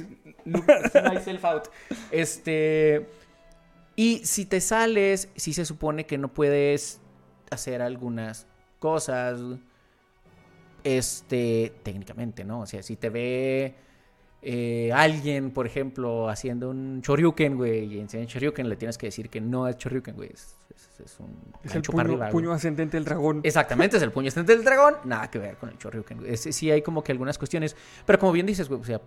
look 0.45 0.65
myself 1.13 1.45
out. 1.45 1.67
Este. 2.11 3.07
Y 3.95 4.25
si 4.25 4.45
te 4.45 4.61
sales, 4.61 5.29
sí 5.35 5.53
se 5.53 5.65
supone 5.65 6.05
que 6.05 6.17
no 6.17 6.27
puedes 6.33 6.99
hacer 7.49 7.81
algunas 7.81 8.45
cosas. 8.79 9.39
Este, 10.83 11.73
técnicamente, 11.83 12.43
¿no? 12.43 12.61
O 12.61 12.65
sea, 12.65 12.81
si 12.83 12.95
te 12.95 13.09
ve 13.09 13.75
eh, 14.41 14.91
alguien, 14.93 15.51
por 15.51 15.65
ejemplo, 15.65 16.29
haciendo 16.29 16.69
un 16.69 17.01
Choryuken, 17.01 17.55
güey, 17.57 17.95
y 17.95 17.99
enseña 17.99 18.25
Choryuken, 18.25 18.69
le 18.69 18.75
tienes 18.75 18.97
que 18.97 19.07
decir 19.07 19.29
que 19.29 19.41
no 19.41 19.67
es 19.67 19.77
Choryuken, 19.77 20.15
güey. 20.15 20.29
Es, 20.33 20.55
es- 20.75 20.99
es 21.03 21.19
un 21.19 21.27
es 21.63 21.75
el 21.75 21.81
puño, 21.81 22.01
arriba, 22.01 22.29
puño 22.29 22.51
ascendente 22.53 22.97
del 22.97 23.03
dragón. 23.05 23.41
Exactamente, 23.43 23.97
es 23.97 24.03
el 24.03 24.11
puño 24.11 24.27
estante 24.29 24.55
del 24.55 24.63
dragón. 24.63 24.95
Nada 25.05 25.29
que 25.29 25.37
ver 25.39 25.57
con 25.57 25.69
el 25.69 25.77
Choryuken. 25.77 26.19
güey. 26.19 26.37
Sí 26.37 26.71
hay 26.71 26.81
como 26.81 27.03
que 27.03 27.11
algunas 27.11 27.37
cuestiones. 27.37 27.75
Pero 28.05 28.17
como 28.19 28.31
bien 28.31 28.45
dices, 28.45 28.67
güey, 28.69 28.81
o 28.81 28.83
sea, 28.83 29.01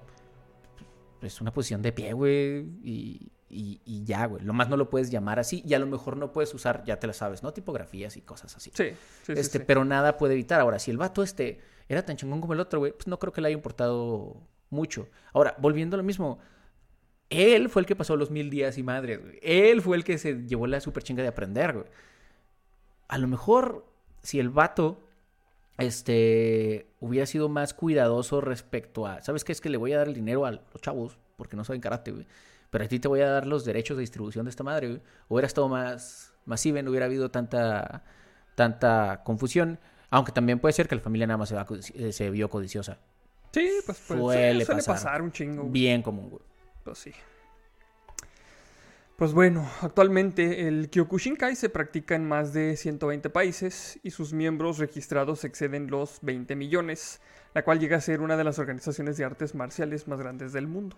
es 1.22 1.40
una 1.40 1.52
posición 1.52 1.82
de 1.82 1.92
pie, 1.92 2.12
güey, 2.12 2.60
y, 2.84 3.30
y- 3.50 3.80
y 3.84 4.04
ya, 4.04 4.26
güey. 4.26 4.42
Lo 4.44 4.52
más 4.52 4.68
no 4.68 4.76
lo 4.76 4.88
puedes 4.88 5.10
llamar 5.10 5.38
así 5.38 5.62
y 5.66 5.74
a 5.74 5.78
lo 5.78 5.86
mejor 5.86 6.16
no 6.16 6.32
puedes 6.32 6.52
usar, 6.54 6.84
ya 6.84 6.98
te 7.00 7.06
la 7.06 7.12
sabes, 7.12 7.42
¿no? 7.42 7.52
Tipografías 7.52 8.16
y 8.16 8.22
cosas 8.22 8.56
así. 8.56 8.70
Sí, 8.74 8.84
sí, 8.90 8.94
sí, 9.26 9.32
este, 9.36 9.58
sí. 9.58 9.64
Pero 9.66 9.84
nada 9.84 10.16
puede 10.16 10.34
evitar. 10.34 10.60
Ahora, 10.60 10.78
si 10.78 10.90
el 10.90 10.96
vato 10.98 11.22
este 11.22 11.60
era 11.88 12.04
tan 12.04 12.16
chingón 12.16 12.40
como 12.40 12.52
el 12.52 12.60
otro, 12.60 12.78
güey, 12.78 12.92
pues 12.92 13.06
no 13.08 13.18
creo 13.18 13.32
que 13.32 13.40
le 13.40 13.48
haya 13.48 13.54
importado 13.56 14.36
mucho. 14.70 15.08
Ahora, 15.32 15.54
volviendo 15.58 15.96
a 15.96 15.98
lo 15.98 16.04
mismo, 16.04 16.38
él 17.28 17.68
fue 17.68 17.82
el 17.82 17.86
que 17.86 17.96
pasó 17.96 18.16
los 18.16 18.30
mil 18.30 18.50
días 18.50 18.78
y 18.78 18.82
madre, 18.82 19.16
güey. 19.16 19.38
Él 19.42 19.82
fue 19.82 19.96
el 19.96 20.04
que 20.04 20.16
se 20.18 20.46
llevó 20.46 20.66
la 20.66 20.80
super 20.80 21.02
chinga 21.02 21.22
de 21.22 21.28
aprender, 21.28 21.72
güey. 21.72 21.86
A 23.08 23.18
lo 23.18 23.26
mejor, 23.26 23.86
si 24.22 24.38
el 24.38 24.50
vato 24.50 25.02
este 25.80 26.86
hubiera 27.00 27.26
sido 27.26 27.48
más 27.48 27.74
cuidadoso 27.74 28.40
respecto 28.40 29.06
a, 29.06 29.22
¿sabes 29.22 29.44
qué? 29.44 29.52
Es 29.52 29.60
que 29.60 29.68
le 29.68 29.76
voy 29.76 29.92
a 29.92 29.98
dar 29.98 30.08
el 30.08 30.14
dinero 30.14 30.46
a 30.46 30.52
los 30.52 30.80
chavos 30.80 31.18
porque 31.36 31.56
no 31.56 31.64
saben 31.64 31.80
karate, 31.80 32.12
güey. 32.12 32.26
Pero 32.70 32.84
a 32.84 32.88
ti 32.88 33.00
te 33.00 33.08
voy 33.08 33.20
a 33.20 33.28
dar 33.30 33.46
los 33.46 33.64
derechos 33.64 33.96
de 33.96 34.02
distribución 34.02 34.44
de 34.44 34.50
esta 34.50 34.62
madre, 34.62 34.88
güey. 34.88 35.00
Hubiera 35.28 35.46
estado 35.46 35.68
más, 35.68 36.32
más 36.44 36.64
even, 36.66 36.84
no 36.84 36.90
hubiera 36.92 37.06
habido 37.06 37.30
tanta, 37.30 38.04
tanta 38.54 39.22
confusión. 39.24 39.80
Aunque 40.10 40.32
también 40.32 40.58
puede 40.60 40.72
ser 40.72 40.86
que 40.86 40.94
la 40.94 41.00
familia 41.00 41.26
nada 41.26 41.38
más 41.38 41.48
se, 41.48 41.54
va 41.56 41.66
eh, 41.94 42.12
se 42.12 42.30
vio 42.30 42.48
codiciosa. 42.48 42.98
Sí, 43.52 43.68
pues, 43.84 43.98
pues 44.06 44.20
Suele 44.20 44.64
suele 44.64 44.82
pasar. 44.82 44.94
pasar 44.94 45.22
un 45.22 45.32
chingo. 45.32 45.62
güey. 45.62 45.72
Bien 45.72 46.02
común, 46.02 46.30
güey. 46.30 46.42
Pues 46.84 46.98
sí. 46.98 47.12
Pues 49.20 49.34
bueno, 49.34 49.68
actualmente 49.82 50.66
el 50.66 50.88
Kyokushinkai 50.88 51.54
se 51.54 51.68
practica 51.68 52.14
en 52.14 52.26
más 52.26 52.54
de 52.54 52.74
120 52.74 53.28
países 53.28 54.00
y 54.02 54.12
sus 54.12 54.32
miembros 54.32 54.78
registrados 54.78 55.44
exceden 55.44 55.90
los 55.90 56.20
20 56.22 56.56
millones, 56.56 57.20
la 57.52 57.62
cual 57.62 57.80
llega 57.80 57.98
a 57.98 58.00
ser 58.00 58.22
una 58.22 58.38
de 58.38 58.44
las 58.44 58.58
organizaciones 58.58 59.18
de 59.18 59.26
artes 59.26 59.54
marciales 59.54 60.08
más 60.08 60.20
grandes 60.20 60.54
del 60.54 60.68
mundo. 60.68 60.96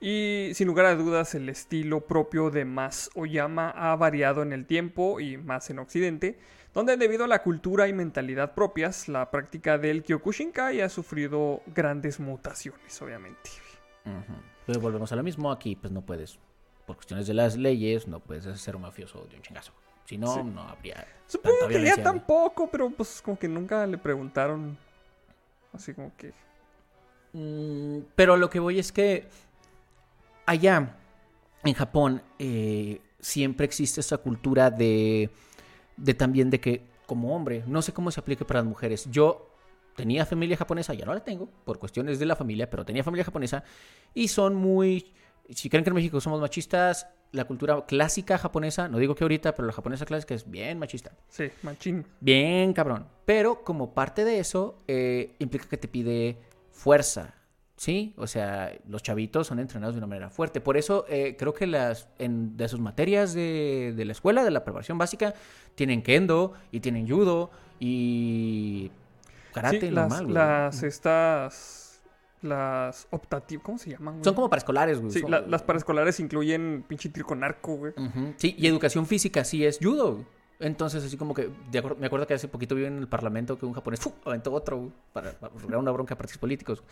Y 0.00 0.50
sin 0.54 0.66
lugar 0.66 0.86
a 0.86 0.96
dudas, 0.96 1.36
el 1.36 1.48
estilo 1.48 2.08
propio 2.08 2.50
de 2.50 2.64
Mas 2.64 3.08
Oyama 3.14 3.70
ha 3.70 3.94
variado 3.94 4.42
en 4.42 4.52
el 4.52 4.66
tiempo 4.66 5.20
y 5.20 5.36
más 5.36 5.70
en 5.70 5.78
Occidente, 5.78 6.40
donde 6.74 6.96
debido 6.96 7.26
a 7.26 7.28
la 7.28 7.44
cultura 7.44 7.86
y 7.86 7.92
mentalidad 7.92 8.56
propias, 8.56 9.06
la 9.06 9.30
práctica 9.30 9.78
del 9.78 10.02
Kyokushinkai 10.02 10.80
ha 10.80 10.88
sufrido 10.88 11.62
grandes 11.72 12.18
mutaciones, 12.18 13.00
obviamente. 13.00 13.48
Pero 14.66 14.80
volvemos 14.80 15.12
a 15.12 15.16
lo 15.16 15.22
mismo. 15.22 15.52
Aquí, 15.52 15.76
pues 15.76 15.92
no 15.92 16.02
puedes, 16.02 16.38
por 16.88 16.96
cuestiones 16.96 17.26
de 17.26 17.34
las 17.34 17.54
leyes, 17.58 18.08
no 18.08 18.18
puedes 18.18 18.44
ser 18.58 18.74
un 18.74 18.82
mafioso 18.82 19.26
de 19.30 19.36
un 19.36 19.42
chingazo. 19.42 19.72
Si 20.06 20.16
no, 20.16 20.34
Sí. 20.34 20.42
no 20.42 20.62
habría. 20.62 21.06
Supongo 21.26 21.68
que 21.68 21.82
ya 21.84 22.02
tampoco, 22.02 22.70
pero 22.70 22.88
pues 22.88 23.20
como 23.20 23.38
que 23.38 23.46
nunca 23.46 23.86
le 23.86 23.98
preguntaron. 23.98 24.78
Así 25.74 25.92
como 25.92 26.16
que. 26.16 26.32
Mm, 27.34 28.06
pero 28.16 28.38
lo 28.38 28.48
que 28.48 28.58
voy 28.58 28.78
es 28.78 28.90
que 28.90 29.28
allá 30.46 30.96
en 31.62 31.74
Japón 31.74 32.22
eh, 32.38 33.02
siempre 33.20 33.66
existe 33.66 34.00
esa 34.00 34.16
cultura 34.16 34.70
de, 34.70 35.28
de 35.98 36.14
también 36.14 36.48
de 36.48 36.58
que 36.58 36.86
como 37.04 37.36
hombre, 37.36 37.64
no 37.66 37.82
sé 37.82 37.92
cómo 37.92 38.10
se 38.10 38.20
aplique 38.20 38.46
para 38.46 38.60
las 38.60 38.66
mujeres. 38.66 39.06
Yo 39.10 39.50
tenía 39.94 40.24
familia 40.24 40.56
japonesa, 40.56 40.94
ya 40.94 41.04
no 41.04 41.12
la 41.12 41.20
tengo 41.20 41.50
por 41.66 41.78
cuestiones 41.78 42.18
de 42.18 42.24
la 42.24 42.34
familia, 42.34 42.70
pero 42.70 42.82
tenía 42.86 43.04
familia 43.04 43.24
japonesa 43.24 43.62
y 44.14 44.28
son 44.28 44.54
muy, 44.54 45.12
si 45.50 45.68
creen 45.70 45.84
que 45.84 45.90
en 45.90 45.94
México 45.96 46.20
somos 46.20 46.40
machistas, 46.40 47.06
la 47.32 47.44
cultura 47.44 47.84
clásica 47.86 48.38
japonesa, 48.38 48.88
no 48.88 48.98
digo 48.98 49.14
que 49.14 49.24
ahorita, 49.24 49.54
pero 49.54 49.66
la 49.66 49.72
japonesa 49.72 50.04
clásica 50.06 50.34
es 50.34 50.50
bien 50.50 50.78
machista. 50.78 51.12
Sí, 51.28 51.50
machín. 51.62 52.04
Bien, 52.20 52.72
cabrón. 52.72 53.06
Pero 53.24 53.62
como 53.64 53.92
parte 53.94 54.24
de 54.24 54.38
eso, 54.38 54.82
eh, 54.88 55.34
implica 55.38 55.68
que 55.68 55.76
te 55.76 55.88
pide 55.88 56.38
fuerza. 56.70 57.34
¿Sí? 57.76 58.12
O 58.16 58.26
sea, 58.26 58.72
los 58.88 59.04
chavitos 59.04 59.46
son 59.46 59.60
entrenados 59.60 59.94
de 59.94 59.98
una 59.98 60.08
manera 60.08 60.30
fuerte. 60.30 60.60
Por 60.60 60.76
eso 60.76 61.04
eh, 61.08 61.36
creo 61.38 61.54
que 61.54 61.68
las 61.68 62.08
en, 62.18 62.56
de 62.56 62.66
sus 62.68 62.80
materias 62.80 63.34
de, 63.34 63.94
de 63.96 64.04
la 64.04 64.10
escuela, 64.10 64.42
de 64.42 64.50
la 64.50 64.64
preparación 64.64 64.98
básica, 64.98 65.32
tienen 65.76 66.02
kendo 66.02 66.54
y 66.72 66.80
tienen 66.80 67.08
judo 67.08 67.52
y 67.78 68.90
karate 69.54 69.78
Sí, 69.80 69.90
las, 69.92 70.08
normal, 70.08 70.24
güey. 70.24 70.34
las 70.34 70.82
estas. 70.82 71.77
Las 72.42 73.08
optativas. 73.10 73.64
¿Cómo 73.64 73.78
se 73.78 73.90
llaman? 73.90 74.14
güey? 74.14 74.24
Son 74.24 74.34
como 74.34 74.48
para 74.48 74.58
escolares, 74.58 75.00
güey. 75.00 75.12
Sí, 75.12 75.20
Son- 75.20 75.30
la- 75.30 75.40
las 75.40 75.62
paraescolares 75.62 76.20
incluyen 76.20 76.84
pinche 76.86 77.08
tiro 77.08 77.26
con 77.26 77.42
arco, 77.42 77.74
güey. 77.76 77.92
Sí, 78.36 78.54
y 78.56 78.66
educación 78.66 79.06
física 79.06 79.44
sí 79.44 79.64
es 79.64 79.78
judo. 79.82 80.14
güey. 80.14 80.26
Entonces, 80.60 81.04
así 81.04 81.16
como 81.16 81.34
que, 81.34 81.50
de 81.70 81.82
me 82.00 82.06
acuerdo 82.06 82.26
que 82.26 82.34
hace 82.34 82.48
poquito 82.48 82.74
vi 82.74 82.84
en 82.84 82.98
el 82.98 83.06
parlamento 83.06 83.56
que 83.56 83.64
un 83.64 83.72
japonés 83.74 84.00
¡fu! 84.00 84.12
aventó 84.24 84.52
otro 84.52 84.76
güey, 84.78 84.92
para, 85.12 85.30
para 85.32 85.78
una 85.78 85.92
bronca 85.92 86.14
a 86.14 86.18
partidos 86.18 86.38
políticos. 86.38 86.82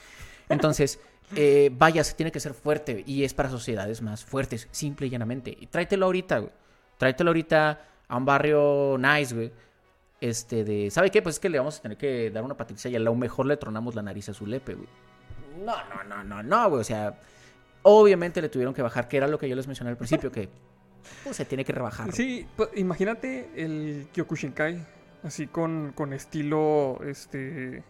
Entonces, 0.49 1.01
eh, 1.36 1.70
vaya, 1.76 2.05
se 2.05 2.14
tiene 2.14 2.30
que 2.30 2.38
ser 2.38 2.55
fuerte 2.55 3.03
y 3.07 3.24
es 3.24 3.34
para 3.34 3.49
sociedades 3.51 4.03
más 4.03 4.24
fuertes, 4.24 4.68
simple 4.70 5.09
y 5.09 5.11
llanamente. 5.11 5.57
Y 5.59 5.66
tráetelo 5.66 6.07
ahorita, 6.07 6.38
güey. 6.38 6.53
Tráetelo 6.97 7.30
ahorita 7.30 7.84
a 8.07 8.16
un 8.16 8.24
barrio 8.24 8.97
nice, 8.99 9.34
güey. 9.34 9.53
Este 10.20 10.62
de, 10.64 10.90
¿sabe 10.92 11.11
qué? 11.11 11.20
Pues 11.20 11.34
es 11.34 11.40
que 11.40 11.49
le 11.51 11.59
vamos 11.59 11.78
a 11.78 11.82
tener 11.82 11.99
que 11.99 12.30
dar 12.30 12.42
una 12.44 12.57
patricia 12.57 12.88
y 12.90 12.97
a 12.97 13.01
lo 13.01 13.14
mejor 13.16 13.47
le 13.47 13.57
tronamos 13.57 13.94
la 13.97 14.03
nariz 14.03 14.28
a 14.28 14.32
su 14.34 14.47
lepe, 14.47 14.74
güey. 14.74 14.88
No, 15.64 15.76
no, 15.88 16.04
no, 16.04 16.24
no, 16.24 16.42
no, 16.42 16.70
güey. 16.70 16.80
O 16.80 16.84
sea, 16.84 17.18
obviamente 17.82 18.40
le 18.42 18.48
tuvieron 18.48 18.74
que 18.74 18.82
bajar, 18.82 19.09
que 19.09 19.16
era 19.16 19.26
lo 19.26 19.38
que 19.38 19.48
yo 19.48 19.57
les 19.57 19.66
mencioné 19.66 19.90
al 19.90 19.96
principio, 19.96 20.30
que 20.30 20.48
pues, 21.24 21.36
se 21.36 21.44
tiene 21.44 21.64
que 21.64 21.72
rebajar. 21.72 22.12
Sí, 22.12 22.46
pues, 22.57 22.70
imagínate 22.74 23.50
el 23.57 24.09
Kyokushinkai. 24.12 24.96
Así 25.22 25.46
con, 25.46 25.92
con 25.94 26.12
estilo. 26.12 27.00
Este. 27.04 27.82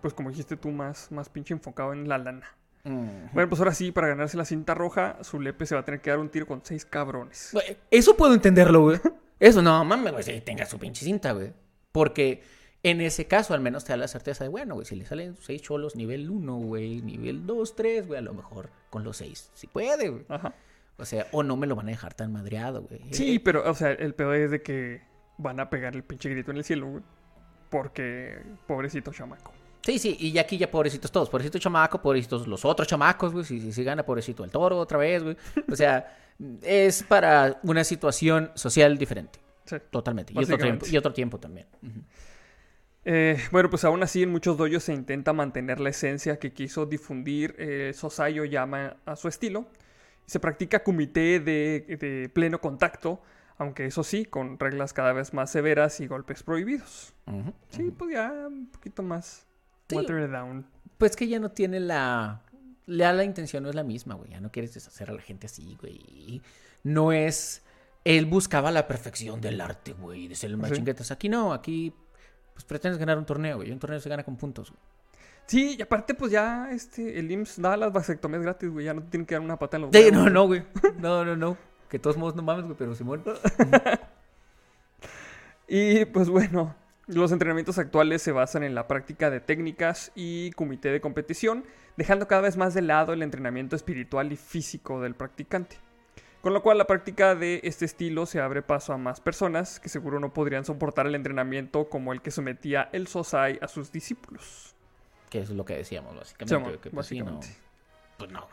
Pues 0.00 0.14
como 0.14 0.30
dijiste 0.30 0.56
tú, 0.56 0.70
más, 0.70 1.10
más 1.12 1.28
pinche 1.28 1.54
enfocado 1.54 1.92
en 1.92 2.08
la 2.08 2.18
lana. 2.18 2.58
Bueno, 2.84 3.48
pues 3.48 3.60
ahora 3.60 3.74
sí, 3.74 3.92
para 3.92 4.08
ganarse 4.08 4.36
la 4.36 4.44
cinta 4.44 4.74
roja, 4.74 5.18
su 5.22 5.40
lepe 5.40 5.66
se 5.66 5.74
va 5.74 5.82
a 5.82 5.84
tener 5.84 6.00
que 6.00 6.10
dar 6.10 6.18
un 6.18 6.30
tiro 6.30 6.46
con 6.46 6.60
seis 6.64 6.84
cabrones. 6.84 7.54
Eso 7.90 8.16
puedo 8.16 8.32
entenderlo, 8.32 8.82
güey. 8.82 9.00
Eso 9.38 9.60
no, 9.62 9.84
mames, 9.84 10.12
güey, 10.12 10.24
si 10.24 10.40
tenga 10.40 10.64
su 10.64 10.78
pinche 10.78 11.04
cinta, 11.04 11.32
güey. 11.32 11.52
Porque 11.92 12.42
en 12.90 13.00
ese 13.00 13.26
caso 13.26 13.54
al 13.54 13.60
menos 13.60 13.84
te 13.84 13.92
da 13.92 13.96
la 13.96 14.08
certeza 14.08 14.44
de, 14.44 14.50
bueno, 14.50 14.74
güey, 14.74 14.86
si 14.86 14.96
le 14.96 15.04
salen 15.04 15.36
seis 15.40 15.62
cholos 15.62 15.96
nivel 15.96 16.30
1, 16.30 16.56
güey, 16.56 17.02
nivel 17.02 17.46
2, 17.46 17.76
3, 17.76 18.06
güey, 18.06 18.18
a 18.18 18.22
lo 18.22 18.34
mejor 18.34 18.70
con 18.90 19.04
los 19.04 19.16
seis. 19.16 19.50
Si 19.54 19.66
puede, 19.66 20.08
güey. 20.08 20.24
Ajá. 20.28 20.54
O 20.96 21.04
sea, 21.04 21.26
o 21.30 21.42
no 21.42 21.56
me 21.56 21.66
lo 21.66 21.76
van 21.76 21.86
a 21.86 21.90
dejar 21.90 22.14
tan 22.14 22.32
madreado, 22.32 22.82
güey. 22.82 23.00
Sí, 23.12 23.36
Eh, 23.36 23.40
pero, 23.40 23.68
o 23.70 23.74
sea, 23.74 23.92
el 23.92 24.14
pedo 24.14 24.34
es 24.34 24.50
de 24.50 24.62
que 24.62 25.00
van 25.36 25.60
a 25.60 25.70
pegar 25.70 25.94
el 25.94 26.02
pinche 26.02 26.28
grito 26.28 26.50
en 26.50 26.56
el 26.56 26.64
cielo, 26.64 26.88
güey. 26.88 27.02
Porque, 27.70 28.40
pobrecito 28.66 29.12
chamaco. 29.12 29.52
Sí, 29.82 29.98
sí, 29.98 30.16
y 30.18 30.36
aquí 30.38 30.58
ya 30.58 30.70
pobrecitos 30.70 31.12
todos. 31.12 31.30
Pobrecito 31.30 31.58
chamaco, 31.58 32.02
pobrecitos 32.02 32.48
los 32.48 32.64
otros 32.64 32.88
chamacos, 32.88 33.32
güey. 33.32 33.44
Si, 33.44 33.60
si, 33.60 33.72
si 33.72 33.84
gana, 33.84 34.04
pobrecito 34.04 34.44
el 34.44 34.50
toro 34.50 34.78
otra 34.78 34.98
vez, 34.98 35.22
güey. 35.22 35.36
O 35.70 35.76
sea, 35.76 36.16
es 36.62 37.02
para 37.04 37.60
una 37.62 37.84
situación 37.84 38.50
social 38.54 38.98
diferente. 38.98 39.38
Sí. 39.64 39.76
Totalmente. 39.90 40.32
Y 40.34 40.38
otro, 40.38 40.58
tiempo, 40.58 40.86
y 40.90 40.96
otro 40.96 41.12
tiempo 41.12 41.38
también. 41.38 41.66
Eh, 43.10 43.38
bueno, 43.52 43.70
pues 43.70 43.84
aún 43.84 44.02
así 44.02 44.22
en 44.22 44.30
muchos 44.30 44.58
doyos 44.58 44.84
se 44.84 44.92
intenta 44.92 45.32
mantener 45.32 45.80
la 45.80 45.88
esencia 45.88 46.38
que 46.38 46.52
quiso 46.52 46.84
difundir 46.84 47.54
eh, 47.58 47.92
Sosayo 47.94 48.44
Yama 48.44 48.98
a 49.06 49.16
su 49.16 49.28
estilo. 49.28 49.66
Se 50.26 50.40
practica 50.40 50.84
kumite 50.84 51.40
de, 51.40 51.96
de 51.98 52.28
pleno 52.28 52.60
contacto, 52.60 53.22
aunque 53.56 53.86
eso 53.86 54.04
sí, 54.04 54.26
con 54.26 54.58
reglas 54.58 54.92
cada 54.92 55.14
vez 55.14 55.32
más 55.32 55.50
severas 55.50 56.00
y 56.00 56.06
golpes 56.06 56.42
prohibidos. 56.42 57.14
Sí, 57.70 57.90
pues 57.96 58.12
ya 58.12 58.30
un 58.46 58.66
poquito 58.66 59.02
más 59.02 59.46
Sí. 59.88 59.96
watered 59.96 60.30
down. 60.30 60.66
Pues 60.98 61.16
que 61.16 61.26
ya 61.28 61.38
no 61.40 61.50
tiene 61.50 61.80
la. 61.80 62.42
Ya 62.86 63.14
la 63.14 63.24
intención 63.24 63.62
no 63.62 63.70
es 63.70 63.74
la 63.74 63.84
misma, 63.84 64.16
güey. 64.16 64.32
Ya 64.32 64.40
no 64.40 64.50
quieres 64.52 64.74
deshacer 64.74 65.08
a 65.08 65.14
la 65.14 65.22
gente 65.22 65.46
así, 65.46 65.78
güey. 65.80 66.42
No 66.82 67.12
es. 67.12 67.62
Él 68.04 68.26
buscaba 68.26 68.70
la 68.70 68.86
perfección 68.86 69.40
del 69.40 69.62
arte, 69.62 69.94
güey. 69.94 70.28
De 70.28 70.34
ser 70.34 70.50
el 70.50 70.58
más 70.58 70.68
Sí. 70.68 70.76
chinguetas. 70.76 71.10
Aquí 71.10 71.30
no, 71.30 71.54
aquí. 71.54 71.94
Pues 72.58 72.64
pretendes 72.64 72.98
ganar 72.98 73.16
un 73.18 73.24
torneo, 73.24 73.58
güey. 73.58 73.70
Un 73.70 73.78
torneo 73.78 74.00
se 74.00 74.08
gana 74.08 74.24
con 74.24 74.36
puntos. 74.36 74.72
güey. 74.72 74.82
Sí, 75.46 75.76
y 75.78 75.82
aparte 75.82 76.12
pues 76.12 76.32
ya 76.32 76.72
este, 76.72 77.20
el 77.20 77.30
IMSS 77.30 77.62
da 77.62 77.76
las 77.76 77.92
vasectomías 77.92 78.42
gratis, 78.42 78.68
güey. 78.68 78.86
Ya 78.86 78.94
no 78.94 79.00
te 79.00 79.10
tienen 79.10 79.26
que 79.26 79.36
dar 79.36 79.42
una 79.42 79.60
pata 79.60 79.76
en 79.76 79.82
los 79.82 79.90
Sí, 79.92 80.08
no, 80.12 80.28
no, 80.28 80.48
güey. 80.48 80.64
No, 80.98 81.24
no, 81.24 81.36
no. 81.36 81.56
Que 81.88 81.98
de 81.98 82.02
todos 82.02 82.16
modos 82.16 82.34
no 82.34 82.42
mames, 82.42 82.64
güey, 82.64 82.76
pero 82.76 82.96
Simón. 82.96 83.22
Y 85.68 86.04
pues 86.06 86.30
bueno, 86.30 86.74
los 87.06 87.30
entrenamientos 87.30 87.78
actuales 87.78 88.22
se 88.22 88.32
basan 88.32 88.64
en 88.64 88.74
la 88.74 88.88
práctica 88.88 89.30
de 89.30 89.38
técnicas 89.38 90.10
y 90.16 90.50
comité 90.52 90.90
de 90.90 91.00
competición, 91.00 91.62
dejando 91.96 92.26
cada 92.26 92.42
vez 92.42 92.56
más 92.56 92.74
de 92.74 92.82
lado 92.82 93.12
el 93.12 93.22
entrenamiento 93.22 93.76
espiritual 93.76 94.32
y 94.32 94.36
físico 94.36 95.00
del 95.00 95.14
practicante. 95.14 95.76
Con 96.40 96.52
lo 96.52 96.62
cual 96.62 96.78
la 96.78 96.86
práctica 96.86 97.34
de 97.34 97.60
este 97.64 97.84
estilo 97.84 98.24
se 98.24 98.40
abre 98.40 98.62
paso 98.62 98.92
a 98.92 98.96
más 98.96 99.20
personas 99.20 99.80
que 99.80 99.88
seguro 99.88 100.20
no 100.20 100.32
podrían 100.32 100.64
soportar 100.64 101.06
el 101.06 101.16
entrenamiento 101.16 101.88
como 101.88 102.12
el 102.12 102.22
que 102.22 102.30
sometía 102.30 102.88
el 102.92 103.08
Sosai 103.08 103.58
a 103.60 103.66
sus 103.66 103.90
discípulos. 103.90 104.74
Que 105.30 105.40
es 105.40 105.50
lo 105.50 105.64
que 105.64 105.76
decíamos, 105.76 106.16
básicamente. 106.16 106.78
Que, 106.78 106.90
pues, 106.90 107.06
sí, 107.06 107.20
no. 107.20 107.40
Pues 108.18 108.30
no. 108.30 108.46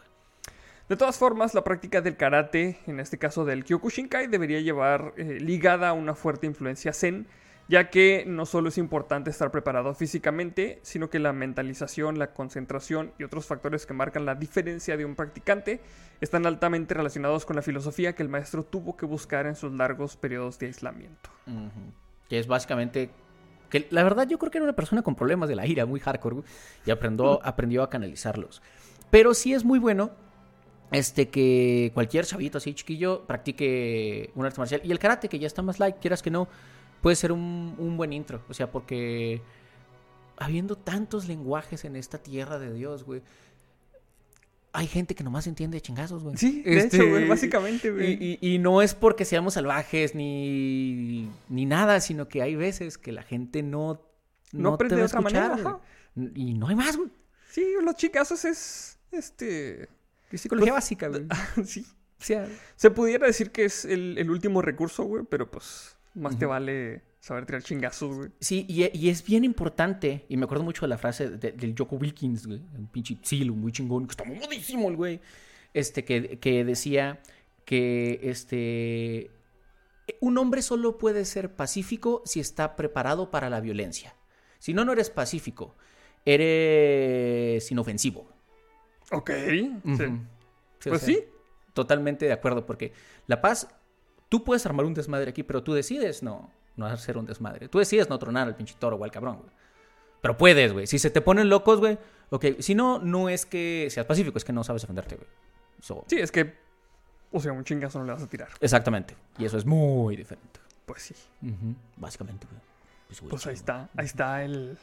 De 0.89 0.95
todas 0.95 1.17
formas, 1.17 1.53
la 1.53 1.63
práctica 1.63 2.01
del 2.01 2.15
karate, 2.15 2.79
en 2.85 2.99
este 2.99 3.17
caso 3.17 3.45
del 3.45 3.63
Kyokushinkai, 3.63 4.27
debería 4.27 4.61
llevar 4.61 5.13
eh, 5.17 5.39
ligada 5.39 5.89
a 5.89 5.93
una 5.93 6.13
fuerte 6.13 6.45
influencia 6.45 6.93
zen, 6.93 7.27
ya 7.67 7.89
que 7.89 8.25
no 8.27 8.45
solo 8.45 8.69
es 8.69 8.77
importante 8.77 9.31
estar 9.31 9.51
preparado 9.51 9.93
físicamente, 9.95 10.79
sino 10.83 11.09
que 11.09 11.19
la 11.19 11.33
mentalización, 11.33 12.19
la 12.19 12.33
concentración 12.33 13.11
y 13.17 13.23
otros 13.23 13.45
factores 13.45 13.85
que 13.85 13.93
marcan 13.93 14.25
la 14.25 14.35
diferencia 14.35 14.97
de 14.97 15.05
un 15.05 15.15
practicante 15.15 15.81
están 16.21 16.45
altamente 16.45 16.93
relacionados 16.93 17.45
con 17.45 17.55
la 17.55 17.61
filosofía 17.61 18.13
que 18.13 18.23
el 18.23 18.29
maestro 18.29 18.63
tuvo 18.63 18.95
que 18.95 19.05
buscar 19.05 19.47
en 19.47 19.55
sus 19.55 19.73
largos 19.73 20.15
periodos 20.15 20.59
de 20.59 20.67
aislamiento. 20.67 21.29
Que 22.29 22.39
es 22.39 22.47
básicamente. 22.47 23.09
Que 23.69 23.87
la 23.89 24.03
verdad, 24.03 24.27
yo 24.27 24.37
creo 24.37 24.51
que 24.51 24.59
era 24.59 24.63
una 24.63 24.75
persona 24.75 25.01
con 25.01 25.15
problemas 25.15 25.49
de 25.49 25.55
la 25.55 25.65
ira, 25.65 25.87
muy 25.87 25.99
hardcore, 25.99 26.43
y 26.85 26.91
aprendió, 26.91 27.43
aprendió 27.43 27.81
a 27.81 27.89
canalizarlos. 27.89 28.61
Pero 29.09 29.33
sí 29.33 29.53
es 29.53 29.65
muy 29.65 29.79
bueno 29.79 30.11
este 30.91 31.29
que 31.29 31.91
cualquier 31.93 32.25
chavito 32.25 32.59
así 32.59 32.73
chiquillo 32.75 33.25
practique 33.25 34.29
un 34.35 34.45
arte 34.45 34.59
marcial. 34.59 34.81
Y 34.83 34.91
el 34.91 34.99
karate, 34.99 35.29
que 35.29 35.39
ya 35.39 35.47
está 35.47 35.63
más 35.63 35.79
light, 35.79 35.97
quieras 35.99 36.21
que 36.21 36.29
no, 36.29 36.47
puede 37.05 37.15
ser 37.15 37.31
un, 37.31 37.75
un 37.77 37.97
buen 37.97 38.11
intro. 38.13 38.41
O 38.49 38.53
sea, 38.55 38.71
porque 38.71 39.39
habiendo 40.37 40.75
tantos 40.75 41.27
lenguajes 41.27 41.85
en 41.85 41.95
esta 41.95 42.17
tierra 42.17 42.57
de 42.57 42.73
Dios, 42.73 43.03
güey. 43.03 43.21
Hay 44.73 44.87
gente 44.87 45.13
que 45.13 45.23
nomás 45.23 45.45
entiende 45.45 45.77
de 45.77 45.81
chingazos, 45.81 46.23
güey. 46.23 46.35
Sí, 46.35 46.63
de 46.63 46.77
Este, 46.77 46.97
hecho, 46.97 47.07
güey, 47.09 47.27
básicamente, 47.27 47.91
güey. 47.91 48.13
y, 48.21 48.39
y- 48.41 48.55
y 48.55 48.57
no 48.57 48.81
es 48.81 48.95
porque 48.95 49.23
seamos 49.23 49.53
salvajes 49.53 50.15
ni, 50.15 51.29
ni 51.47 51.65
nada, 51.67 52.01
sino 52.01 52.27
que 52.27 52.41
hay 52.41 52.55
veces 52.55 52.97
que 52.97 53.11
la 53.11 53.21
gente 53.21 53.61
no, 53.61 54.01
No 54.51 54.73
aprende 54.73 54.95
va 54.95 55.01
de 55.01 55.05
otra 55.05 55.21
manera, 55.21 55.45
escuchar, 55.45 55.67
ajá. 55.67 55.79
güey. 56.15 56.31
Y 56.33 56.53
no 56.55 56.67
hay 56.69 56.75
más, 56.75 56.97
güey. 56.97 57.09
Sí, 57.51 57.63
los 57.83 57.95
chicazos 57.97 58.43
es, 58.45 58.97
este, 59.11 59.89
Es 60.31 60.41
psicología 60.41 60.73
Pues, 60.73 60.83
básica, 60.83 61.07
güey. 61.09 61.27
sí. 61.67 61.85
O 62.19 62.23
sea, 62.23 62.47
Se 62.75 62.89
pudiera 62.89 63.27
decir 63.27 63.51
que 63.51 63.65
es 63.65 63.85
el, 63.85 64.17
el 64.17 64.31
último 64.31 64.63
recurso, 64.63 65.03
güey, 65.03 65.23
pero 65.29 65.51
pues 65.51 65.94
más 66.15 66.37
te 66.39 66.45
vale 66.45 67.01
saber 67.19 67.45
tirar 67.45 67.61
chingazos, 67.63 68.15
güey. 68.17 68.29
sí, 68.39 68.65
y, 68.69 68.97
y 68.97 69.09
es 69.09 69.23
bien 69.25 69.43
importante, 69.43 70.25
y 70.29 70.37
me 70.37 70.45
acuerdo 70.45 70.63
mucho 70.63 70.81
de 70.81 70.89
la 70.89 70.97
frase 70.97 71.29
de- 71.29 71.51
del 71.51 71.75
Joko 71.77 71.95
Wilkins, 71.97 72.45
güey, 72.47 72.61
un 72.77 72.87
pinche 72.87 73.17
silo 73.21 73.53
muy 73.53 73.71
chingón, 73.71 74.05
que 74.05 74.11
está 74.11 74.23
mamadísimo 74.23 74.89
el 74.89 74.95
güey, 74.95 75.19
este, 75.73 76.03
que, 76.05 76.39
que 76.39 76.63
decía 76.63 77.19
que, 77.65 78.19
este, 78.23 79.31
un 80.21 80.37
hombre 80.37 80.61
solo 80.61 80.97
puede 80.99 81.25
ser 81.25 81.55
pacífico 81.55 82.21
si 82.25 82.39
está 82.39 82.75
preparado 82.75 83.31
para 83.31 83.49
la 83.49 83.59
violencia. 83.59 84.15
Si 84.59 84.73
no, 84.73 84.85
no 84.85 84.93
eres 84.93 85.09
pacífico, 85.09 85.75
eres 86.25 87.71
inofensivo. 87.71 88.27
Ok. 89.11 89.31
Ujú. 89.83 89.97
sí. 89.97 90.03
Sí, 90.79 90.89
o 90.89 90.91
Pues 90.91 91.01
sea, 91.01 91.15
sí. 91.15 91.23
Totalmente 91.73 92.25
de 92.25 92.31
acuerdo, 92.33 92.65
porque 92.65 92.93
la 93.27 93.41
paz, 93.41 93.67
tú 94.29 94.43
puedes 94.43 94.65
armar 94.65 94.85
un 94.85 94.93
desmadre 94.93 95.29
aquí, 95.29 95.43
pero 95.43 95.63
tú 95.63 95.73
decides 95.73 96.23
no, 96.23 96.51
no 96.75 96.85
hacer 96.85 97.17
un 97.17 97.25
desmadre. 97.25 97.67
Tú 97.67 97.79
decides 97.79 98.09
no 98.09 98.19
tronar 98.19 98.47
al 98.47 98.55
pinche 98.55 98.75
toro 98.79 98.97
o 98.97 99.03
al 99.03 99.11
cabrón, 99.11 99.37
güey. 99.37 99.51
Pero 100.21 100.37
puedes, 100.37 100.73
güey. 100.73 100.87
Si 100.87 100.97
se 100.97 101.09
te 101.09 101.21
ponen 101.21 101.49
locos, 101.49 101.79
güey, 101.79 101.99
ok. 102.31 102.45
Si 102.59 102.73
no, 102.73 102.99
no 102.99 103.29
es 103.29 103.45
que 103.45 103.87
seas 103.91 104.05
pacífico, 104.05 104.37
es 104.37 104.45
que 104.45 104.53
no 104.53 104.63
sabes 104.63 104.81
defenderte, 104.81 105.15
güey. 105.15 105.27
So, 105.81 106.03
Sí, 106.07 106.17
es 106.19 106.31
que, 106.31 106.55
o 107.31 107.39
sea, 107.39 107.51
un 107.51 107.63
chingazo 107.63 107.99
no 107.99 108.05
le 108.05 108.13
vas 108.13 108.23
a 108.23 108.27
tirar. 108.27 108.49
Exactamente. 108.59 109.15
Y 109.37 109.45
eso 109.45 109.57
es 109.57 109.65
muy 109.65 110.15
diferente. 110.15 110.59
Pues 110.85 111.03
sí. 111.03 111.15
Básicamente, 111.97 112.47
güey. 112.49 112.61
Pues, 113.07 113.19
güey, 113.21 113.29
Pues 113.29 113.47
ahí 113.47 113.53
está, 113.53 113.89
ahí 113.95 114.05
está 114.05 114.43
el, 114.43 114.77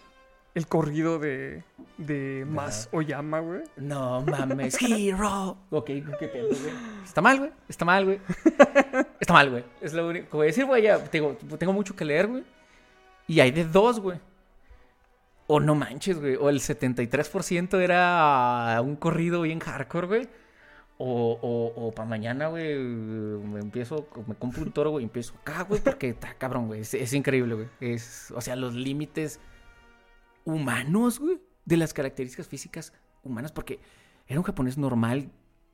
el 0.55 0.67
corrido 0.67 1.19
de, 1.19 1.65
de 1.99 2.45
Más 2.47 2.89
Oyama, 2.93 3.41
güey. 3.41 3.63
No 3.77 4.23
mames, 4.23 4.77
hero. 4.83 5.57
Ok, 5.71 5.87
qué 5.87 6.29
pedo, 6.29 6.49
güey. 6.49 6.73
Está 7.05 7.21
mal, 7.21 7.39
güey. 7.39 7.51
Está 7.69 7.85
mal, 7.85 8.05
güey. 8.05 8.21
Está 9.21 9.33
mal, 9.33 9.51
güey. 9.51 9.65
Es 9.81 9.95
lo 9.95 10.09
único 10.09 10.29
que 10.31 10.37
voy 10.37 10.45
a 10.45 10.49
decir, 10.49 10.67
güey. 10.67 10.83
Ya 10.83 11.03
tengo, 11.05 11.37
tengo 11.59 11.73
mucho 11.73 11.97
que 11.97 12.05
leer, 12.05 12.27
güey. 12.27 12.45
Y 13.27 13.41
hay 13.41 13.51
de 13.51 13.65
dos, 13.65 14.01
güey. 14.01 14.19
O 15.47 15.59
no 15.59 15.75
manches, 15.75 16.21
güey. 16.21 16.37
O 16.37 16.51
el 16.51 16.61
73% 16.61 17.81
era 17.81 18.79
un 18.83 18.97
corrido 18.97 19.43
bien 19.43 19.61
hardcore, 19.61 20.07
güey. 20.07 20.29
O, 20.99 21.39
o, 21.41 21.87
o 21.87 21.91
para 21.93 22.09
mañana, 22.09 22.47
güey, 22.47 22.79
me 22.79 23.59
empiezo, 23.59 24.07
me 24.29 24.37
compro 24.37 24.63
un 24.63 24.71
toro, 24.71 24.91
güey, 24.91 25.03
y 25.03 25.07
empiezo 25.07 25.35
acá, 25.41 25.63
güey, 25.63 25.81
porque 25.81 26.11
está 26.11 26.35
cabrón, 26.35 26.69
güey. 26.69 26.83
Es, 26.83 26.95
es 26.95 27.13
increíble, 27.13 27.55
güey. 27.55 27.67
Es, 27.81 28.33
o 28.37 28.41
sea, 28.41 28.55
los 28.55 28.75
límites 28.75 29.41
humanos, 30.45 31.19
güey, 31.21 31.41
de 31.65 31.77
las 31.77 31.93
características 31.93 32.49
físicas 32.49 32.93
humanas, 33.23 33.53
porque 33.53 33.81
era 34.27 34.41
un 34.41 34.45
japonés 34.45 34.79
normal, 34.79 35.31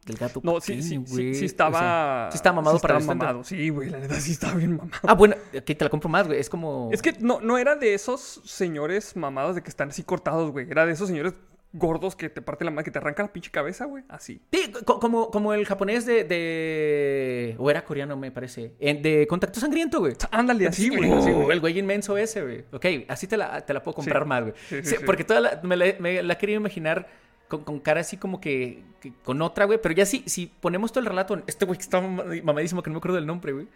del 0.07 0.17
gato 0.17 0.41
No, 0.43 0.61
sí, 0.61 0.83
sí, 0.83 0.89
sí, 0.89 0.97
güey. 0.97 1.35
sí 1.35 1.43
O 1.43 1.47
estaba... 1.47 1.79
sea, 1.79 2.29
sí 2.33 2.37
estaba 2.37 2.57
mamado 2.57 2.79
para 2.79 2.99
estaba 2.99 3.15
mamado. 3.15 3.45
Sí, 3.45 3.69
güey, 3.69 3.91
la 3.91 3.99
neta 3.99 4.21
sí 4.21 4.33
estaba 4.33 4.55
bien 4.55 4.77
mamado. 4.77 5.01
Ah, 5.03 5.15
bueno, 5.15 5.37
aquí 5.57 5.75
te 5.75 5.85
la 5.85 5.91
compro 5.91 6.09
más, 6.09 6.27
güey. 6.27 6.41
Es 6.41 6.49
como. 6.49 6.89
Es 6.93 7.03
que 7.03 7.13
no, 7.21 7.41
no 7.41 7.59
era 7.59 7.77
de 7.77 7.95
esos 7.95 8.41
señores 8.45 9.17
mamados 9.17 9.55
de 9.55 9.63
que 9.63 9.69
están 9.69 9.91
así 9.91 10.03
cortados, 10.03 10.51
güey. 10.51 10.71
Era 10.71 10.87
de 10.87 10.93
esos 10.93 11.09
señores 11.09 11.35
gordos 11.73 12.17
que 12.17 12.31
te 12.31 12.41
parte 12.41 12.65
la 12.65 12.71
madre, 12.71 12.85
que 12.85 12.91
te 12.91 12.99
arranca 12.99 13.23
la 13.23 13.33
pinche 13.33 13.51
cabeza, 13.51 13.85
güey. 13.85 14.03
Así. 14.09 14.41
Sí, 14.53 14.73
co- 14.87 14.99
como, 14.99 15.31
como 15.31 15.53
el 15.53 15.67
japonés 15.67 16.07
de, 16.07 16.25
de- 16.25 17.55
O 17.59 17.71
era 17.71 17.85
coreano, 17.85 18.17
me 18.17 18.31
parece. 18.31 18.73
de 18.81 19.27
Contacto 19.29 19.61
Sangriento, 19.61 20.01
güey. 20.01 20.15
Ándale, 20.31 20.67
así, 20.67 20.89
güey. 20.89 21.09
Güey. 21.11 21.51
el 21.51 21.61
güey 21.61 21.79
inmenso 21.79 22.17
ese, 22.17 22.43
güey. 22.43 22.65
Ok, 22.73 22.87
así 23.09 23.27
te 23.27 23.37
la, 23.37 23.61
te 23.65 23.73
la 23.75 23.83
puedo 23.83 23.97
comprar 23.97 24.23
Sí. 24.23 24.29
más, 24.29 24.43
güey. 24.43 24.55
Sí, 24.69 24.83
sí. 24.83 24.97
Porque 25.05 25.25
toda 25.25 25.41
la, 25.41 25.61
me, 25.63 25.77
la, 25.77 25.87
me 25.99 26.23
la 26.23 26.33
he 26.35 26.39
querido 26.39 26.59
imaginar 26.59 27.07
con, 27.49 27.65
con 27.65 27.81
cara 27.81 28.01
así 28.01 28.17
como 28.17 28.41
que, 28.41 28.83
que 29.01 29.13
con 29.23 29.41
otra, 29.43 29.67
güey. 29.67 29.79
Pero 29.81 29.95
ya 29.95 30.07
sí, 30.07 30.23
si 30.27 30.47
ponemos 30.47 30.91
todo 30.91 31.01
el 31.01 31.07
relato, 31.07 31.35
en 31.35 31.45
este 31.47 31.65
güey 31.67 31.77
que 31.77 31.83
está 31.83 32.01
mama- 32.01 32.25
mamadísimo, 32.43 32.83
que 32.83 32.91
no 32.91 32.95
me 32.95 32.99
acuerdo 32.99 33.17
del 33.17 33.27
nombre, 33.27 33.53
güey. 33.53 33.69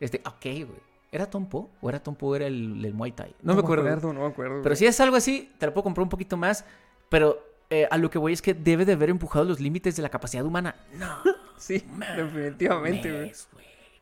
Este, 0.00 0.22
ok, 0.24 0.42
güey. 0.66 0.96
¿Era 1.12 1.26
Tompo? 1.26 1.70
¿O 1.80 1.88
era 1.88 2.00
Tompo? 2.02 2.34
¿Era 2.34 2.46
el, 2.46 2.84
el 2.84 2.92
Muay 2.92 3.12
Thai? 3.12 3.34
No, 3.42 3.54
me 3.54 3.60
acuerdo. 3.60 3.84
No 4.12 4.12
me 4.20 4.26
acuerdo. 4.26 4.56
Pero 4.62 4.74
güey. 4.74 4.76
si 4.76 4.86
es 4.86 4.98
algo 5.00 5.16
así, 5.16 5.50
te 5.58 5.66
la 5.66 5.72
puedo 5.72 5.84
comprar 5.84 6.02
un 6.02 6.08
poquito 6.08 6.36
más. 6.36 6.64
Pero 7.08 7.42
eh, 7.70 7.86
a 7.90 7.98
lo 7.98 8.10
que 8.10 8.18
voy 8.18 8.32
es 8.32 8.42
que 8.42 8.54
debe 8.54 8.84
de 8.84 8.92
haber 8.94 9.10
empujado 9.10 9.44
los 9.44 9.60
límites 9.60 9.96
de 9.96 10.02
la 10.02 10.08
capacidad 10.08 10.44
humana. 10.44 10.76
No. 10.94 11.18
Sí, 11.58 11.82
definitivamente, 12.14 13.10
güey. 13.10 13.32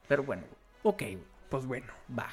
Pero 0.08 0.24
bueno, 0.24 0.42
ok, 0.82 1.02
Pues 1.48 1.64
bueno. 1.64 1.86
va. 2.18 2.28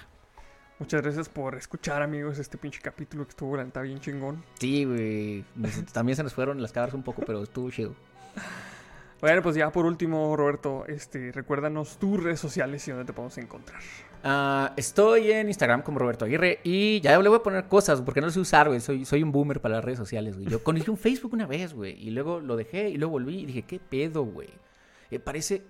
Muchas 0.79 1.03
gracias 1.03 1.29
por 1.29 1.53
escuchar, 1.53 2.01
amigos, 2.01 2.39
este 2.39 2.57
pinche 2.57 2.81
capítulo 2.81 3.25
que 3.25 3.29
estuvo, 3.29 3.55
la 3.55 3.63
bien 3.83 3.99
chingón. 3.99 4.43
Sí, 4.59 4.83
güey. 4.83 5.45
También 5.93 6.15
se 6.15 6.23
nos 6.23 6.33
fueron 6.33 6.59
las 6.59 6.71
cabras 6.71 6.95
un 6.95 7.03
poco, 7.03 7.21
pero 7.23 7.43
estuvo 7.43 7.69
chido. 7.69 7.93
Bueno, 9.21 9.43
pues 9.43 9.55
ya 9.55 9.71
por 9.71 9.85
último, 9.85 10.35
Roberto, 10.35 10.83
este, 10.87 11.31
recuérdanos 11.31 11.97
tus 11.97 12.21
redes 12.21 12.39
sociales 12.39 12.87
y 12.87 12.91
dónde 12.91 13.05
te 13.05 13.13
podemos 13.13 13.37
encontrar. 13.37 13.79
Ah, 14.23 14.73
estoy 14.75 15.31
en 15.31 15.47
Instagram 15.47 15.83
como 15.83 15.99
Roberto 15.99 16.25
Aguirre 16.25 16.59
y 16.63 16.99
ya 17.01 17.19
le 17.19 17.29
voy 17.29 17.37
a 17.37 17.43
poner 17.43 17.67
cosas 17.67 18.01
porque 18.01 18.19
no 18.19 18.27
lo 18.27 18.33
sé 18.33 18.39
usar, 18.39 18.67
güey. 18.67 18.79
Soy, 18.79 19.05
soy 19.05 19.21
un 19.21 19.31
boomer 19.31 19.61
para 19.61 19.75
las 19.75 19.85
redes 19.85 19.99
sociales, 19.99 20.37
güey. 20.37 20.49
Yo 20.49 20.63
conocí 20.63 20.89
un 20.89 20.97
Facebook 20.97 21.33
una 21.33 21.45
vez, 21.45 21.73
güey, 21.75 21.93
y 22.03 22.09
luego 22.09 22.39
lo 22.39 22.55
dejé 22.55 22.89
y 22.89 22.97
luego 22.97 23.11
volví 23.11 23.41
y 23.41 23.45
dije, 23.45 23.61
¿qué 23.61 23.79
pedo, 23.79 24.23
güey? 24.23 24.49
Eh, 25.11 25.19
parece, 25.19 25.61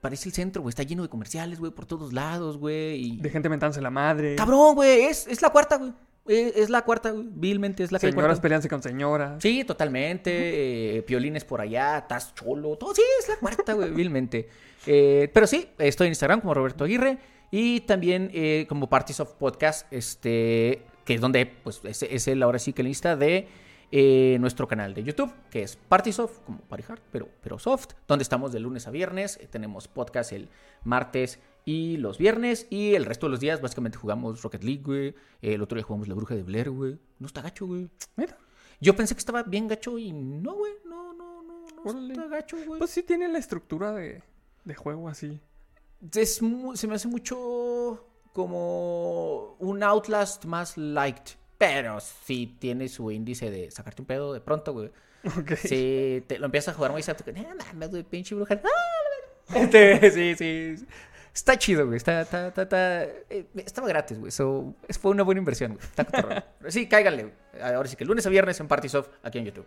parece 0.00 0.30
el 0.30 0.34
centro, 0.34 0.62
güey. 0.62 0.70
Está 0.70 0.82
lleno 0.82 1.02
de 1.02 1.10
comerciales, 1.10 1.58
güey, 1.60 1.72
por 1.72 1.84
todos 1.84 2.14
lados, 2.14 2.56
güey. 2.56 2.94
Y... 2.94 3.16
De 3.18 3.28
gente 3.28 3.50
mentándose 3.50 3.82
la 3.82 3.90
madre. 3.90 4.36
Cabrón, 4.36 4.74
güey, 4.74 5.02
es, 5.02 5.26
es 5.26 5.42
la 5.42 5.50
cuarta, 5.50 5.76
güey. 5.76 5.92
Eh, 6.28 6.52
Es, 6.56 6.70
la 6.70 6.82
cuarta. 6.82 7.12
Vilmente 7.14 7.82
es 7.84 7.92
la 7.92 7.98
Señoras 7.98 8.24
cuarta. 8.26 8.42
peleándose 8.42 8.68
con 8.68 8.82
señoras. 8.82 9.42
Sí, 9.42 9.64
totalmente. 9.64 10.98
eh, 10.98 11.02
piolines 11.02 11.44
por 11.44 11.60
allá, 11.60 11.98
estás 11.98 12.34
cholo, 12.34 12.76
todo. 12.76 12.94
Sí, 12.94 13.02
es 13.20 13.28
la 13.28 13.36
cuarta, 13.36 13.72
güey, 13.74 13.90
vilmente. 13.90 14.48
Eh, 14.86 15.30
pero 15.32 15.46
sí, 15.46 15.68
estoy 15.78 16.06
en 16.06 16.12
Instagram 16.12 16.40
como 16.40 16.54
Roberto 16.54 16.84
Aguirre 16.84 17.18
y 17.50 17.80
también 17.80 18.30
como 18.68 18.88
Parties 18.88 19.20
of 19.20 19.32
Podcast, 19.34 19.90
este, 19.92 20.82
que 21.04 21.14
es 21.14 21.20
donde, 21.20 21.46
pues, 21.46 21.80
es, 21.84 22.02
es 22.02 22.28
el 22.28 22.42
ahora 22.42 22.58
sí 22.58 22.72
que 22.72 22.82
lista 22.82 23.16
de 23.16 23.48
eh, 23.92 24.36
nuestro 24.40 24.66
canal 24.66 24.94
de 24.94 25.04
YouTube, 25.04 25.32
que 25.48 25.62
es 25.62 25.76
Parties 25.76 26.18
of, 26.18 26.40
como 26.40 26.58
Party 26.62 26.84
Hard, 26.88 27.00
pero, 27.12 27.28
pero 27.40 27.58
soft, 27.58 27.90
donde 28.08 28.24
estamos 28.24 28.52
de 28.52 28.58
lunes 28.58 28.88
a 28.88 28.90
viernes. 28.90 29.38
Eh, 29.40 29.46
tenemos 29.48 29.86
podcast 29.86 30.32
el 30.32 30.48
martes 30.82 31.38
y 31.66 31.98
los 31.98 32.16
viernes. 32.16 32.66
Y 32.70 32.94
el 32.94 33.04
resto 33.04 33.26
de 33.26 33.32
los 33.32 33.40
días, 33.40 33.60
básicamente, 33.60 33.98
jugamos 33.98 34.40
Rocket 34.42 34.64
League, 34.64 34.82
güey. 34.82 35.14
El 35.42 35.60
otro 35.60 35.76
día 35.76 35.84
jugamos 35.84 36.08
La 36.08 36.14
Bruja 36.14 36.34
de 36.34 36.42
Blair, 36.42 36.70
güey. 36.70 36.98
No 37.18 37.26
está 37.26 37.42
gacho, 37.42 37.66
güey. 37.66 37.90
Mira, 38.16 38.38
Yo 38.80 38.96
pensé 38.96 39.14
que 39.14 39.18
estaba 39.18 39.42
bien 39.42 39.68
gacho 39.68 39.98
y 39.98 40.12
no, 40.12 40.54
güey. 40.54 40.72
No, 40.86 41.12
no, 41.12 41.42
no, 41.42 41.92
no 41.92 42.08
está 42.12 42.26
gacho, 42.28 42.56
güey. 42.66 42.78
pues 42.78 42.90
sí 42.90 43.02
tiene 43.02 43.28
la 43.28 43.38
estructura 43.38 43.92
de, 43.92 44.22
de 44.64 44.74
juego 44.74 45.08
así. 45.08 45.38
Es 46.14 46.40
mu- 46.40 46.76
se 46.76 46.86
me 46.86 46.94
hace 46.94 47.08
mucho 47.08 48.06
como 48.32 49.56
un 49.58 49.82
Outlast 49.82 50.44
más 50.44 50.76
liked. 50.76 51.32
Pero 51.58 51.98
sí 52.00 52.54
tiene 52.58 52.86
su 52.88 53.10
índice 53.10 53.50
de 53.50 53.70
sacarte 53.70 54.02
un 54.02 54.06
pedo 54.06 54.32
de 54.34 54.40
pronto, 54.42 54.72
güey. 54.74 54.90
Ok. 55.24 55.52
Si 55.56 56.22
te 56.26 56.38
lo 56.38 56.44
empiezas 56.44 56.74
a 56.74 56.76
jugar 56.76 56.92
muy 56.92 57.02
que, 57.24 57.32
no 57.32 57.42
mames, 57.56 57.90
güey, 57.90 58.02
pinche 58.04 58.34
bruja. 58.34 58.60
¡Ah! 58.62 58.68
Este, 59.54 60.10
sí, 60.10 60.34
sí. 60.76 60.86
Está 61.36 61.58
chido, 61.58 61.84
güey. 61.84 61.98
Está, 61.98 62.22
está, 62.22 62.48
está, 62.48 62.62
está- 62.62 63.02
eh, 63.28 63.44
estaba 63.56 63.86
gratis, 63.88 64.18
güey. 64.18 64.32
So, 64.32 64.74
es- 64.88 64.98
fue 64.98 65.10
una 65.10 65.22
buena 65.22 65.38
inversión, 65.38 65.74
güey. 65.74 65.84
Está 65.84 66.04
cotorrón. 66.04 66.42
Sí, 66.68 66.88
cáiganle, 66.88 67.24
güey. 67.24 67.34
Ahora 67.62 67.86
sí 67.88 67.94
que 67.96 68.06
lunes 68.06 68.26
a 68.26 68.30
viernes 68.30 68.58
en 68.58 68.68
Party 68.68 68.88
Soft 68.88 69.08
aquí 69.22 69.38
en 69.38 69.44
YouTube. 69.44 69.66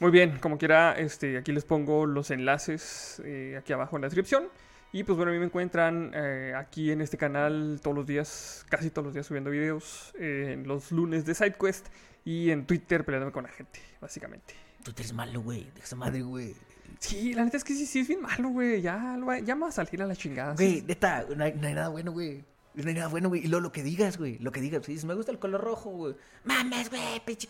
Muy 0.00 0.10
bien, 0.10 0.38
como 0.40 0.56
quiera, 0.56 0.94
este, 0.98 1.36
aquí 1.36 1.52
les 1.52 1.64
pongo 1.64 2.06
los 2.06 2.30
enlaces 2.30 3.20
eh, 3.26 3.56
aquí 3.58 3.72
abajo 3.74 3.96
en 3.96 4.02
la 4.02 4.06
descripción. 4.08 4.48
Y 4.92 5.04
pues 5.04 5.16
bueno, 5.18 5.30
a 5.30 5.34
mí 5.34 5.38
me 5.38 5.44
encuentran 5.46 6.12
eh, 6.14 6.54
aquí 6.56 6.90
en 6.90 7.02
este 7.02 7.18
canal 7.18 7.78
todos 7.82 7.94
los 7.94 8.06
días, 8.06 8.64
casi 8.70 8.88
todos 8.88 9.04
los 9.04 9.12
días 9.14 9.26
subiendo 9.26 9.50
videos, 9.50 10.14
en 10.18 10.66
los 10.66 10.92
lunes 10.92 11.26
de 11.26 11.34
SideQuest 11.34 11.88
y 12.24 12.50
en 12.50 12.66
Twitter 12.66 13.04
peleándome 13.04 13.32
con 13.32 13.44
la 13.44 13.50
gente, 13.50 13.80
básicamente. 14.00 14.54
Tú 14.82 14.92
eres 14.96 15.12
malo, 15.12 15.42
güey. 15.42 15.64
De 15.74 15.80
esa 15.82 15.96
madre, 15.96 16.22
güey. 16.22 16.54
Sí, 16.98 17.34
la 17.34 17.44
neta 17.44 17.56
es 17.56 17.64
que 17.64 17.74
sí, 17.74 17.86
sí 17.86 18.00
es 18.00 18.08
bien 18.08 18.22
malo, 18.22 18.48
güey. 18.48 18.80
Ya, 18.82 19.16
lo 19.18 19.26
va- 19.26 19.38
ya 19.40 19.54
me 19.54 19.62
va 19.62 19.68
a 19.68 19.72
salir 19.72 20.02
a 20.02 20.06
la 20.06 20.16
chingada. 20.16 20.54
Güey, 20.54 20.82
neta, 20.82 21.24
no 21.36 21.44
hay, 21.44 21.52
no 21.54 21.66
hay 21.66 21.74
nada 21.74 21.88
bueno, 21.88 22.12
güey. 22.12 22.44
No 22.74 22.88
hay 22.88 22.94
nada 22.94 23.08
bueno, 23.08 23.28
güey. 23.28 23.44
Y 23.44 23.48
luego 23.48 23.62
lo 23.62 23.72
que 23.72 23.82
digas, 23.82 24.18
güey. 24.18 24.38
Lo 24.38 24.52
que 24.52 24.60
digas. 24.60 24.84
Si 24.84 24.92
dices, 24.92 25.04
me 25.06 25.14
gusta 25.14 25.32
el 25.32 25.38
color 25.38 25.60
rojo, 25.62 25.90
güey. 25.90 26.14
Mames, 26.44 26.90
güey, 26.90 27.02
pinche. 27.24 27.48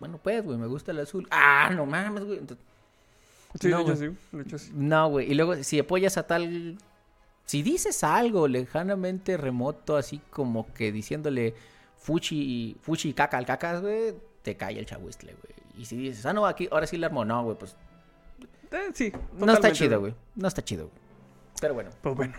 Bueno, 0.00 0.18
pues, 0.22 0.42
güey, 0.44 0.58
me 0.58 0.66
gusta 0.66 0.92
el 0.92 1.00
azul. 1.00 1.26
Ah, 1.30 1.70
no 1.74 1.86
mames, 1.86 2.24
güey. 2.24 2.38
Entonces, 2.38 2.64
Sí, 3.60 3.68
No, 3.68 3.84
güey. 3.84 3.96
sí, 3.96 4.10
hecho 4.40 4.58
sí. 4.58 4.70
No, 4.74 5.08
güey. 5.10 5.30
Y 5.30 5.34
luego, 5.34 5.54
si 5.62 5.78
apoyas 5.78 6.16
a 6.18 6.26
tal. 6.26 6.76
Si 7.46 7.62
dices 7.62 8.02
algo 8.02 8.48
lejanamente 8.48 9.36
remoto, 9.36 9.96
así 9.96 10.20
como 10.30 10.72
que 10.74 10.90
diciéndole 10.90 11.54
fuchi, 11.98 12.76
fuchi 12.82 13.10
y 13.10 13.14
caca 13.14 13.38
al 13.38 13.46
cacas, 13.46 13.80
güey, 13.82 14.14
te 14.42 14.56
cae 14.56 14.78
el 14.78 14.86
chahuistle, 14.86 15.34
güey. 15.34 15.54
Y 15.82 15.84
si 15.84 15.96
dices, 15.96 16.24
ah, 16.26 16.32
no, 16.32 16.46
aquí, 16.46 16.68
ahora 16.72 16.86
sí 16.86 16.96
la 16.96 17.06
armó, 17.06 17.24
no, 17.24 17.44
güey, 17.44 17.56
pues 17.58 17.76
Eh, 18.74 18.90
sí, 18.92 19.12
no 19.34 19.52
está 19.52 19.70
chido, 19.70 20.00
güey. 20.00 20.14
No 20.34 20.48
está 20.48 20.62
chido, 20.62 20.88
güey. 20.88 20.98
Pero 21.60 21.74
bueno. 21.74 21.90
Pues 22.02 22.16
bueno, 22.16 22.34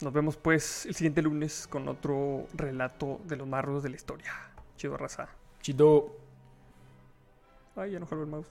nos 0.00 0.12
vemos 0.12 0.36
pues 0.36 0.86
el 0.86 0.94
siguiente 0.94 1.20
lunes 1.20 1.66
con 1.66 1.88
otro 1.88 2.46
relato 2.54 3.20
de 3.24 3.36
los 3.36 3.48
más 3.48 3.64
rudos 3.64 3.82
de 3.82 3.90
la 3.90 3.96
historia. 3.96 4.32
Chido 4.76 4.96
raza. 4.96 5.28
Chido. 5.60 6.16
Ay, 7.74 7.90
ya 7.90 7.98
no 7.98 8.06
jaló 8.06 8.22
el 8.22 8.28
mouse. 8.28 8.46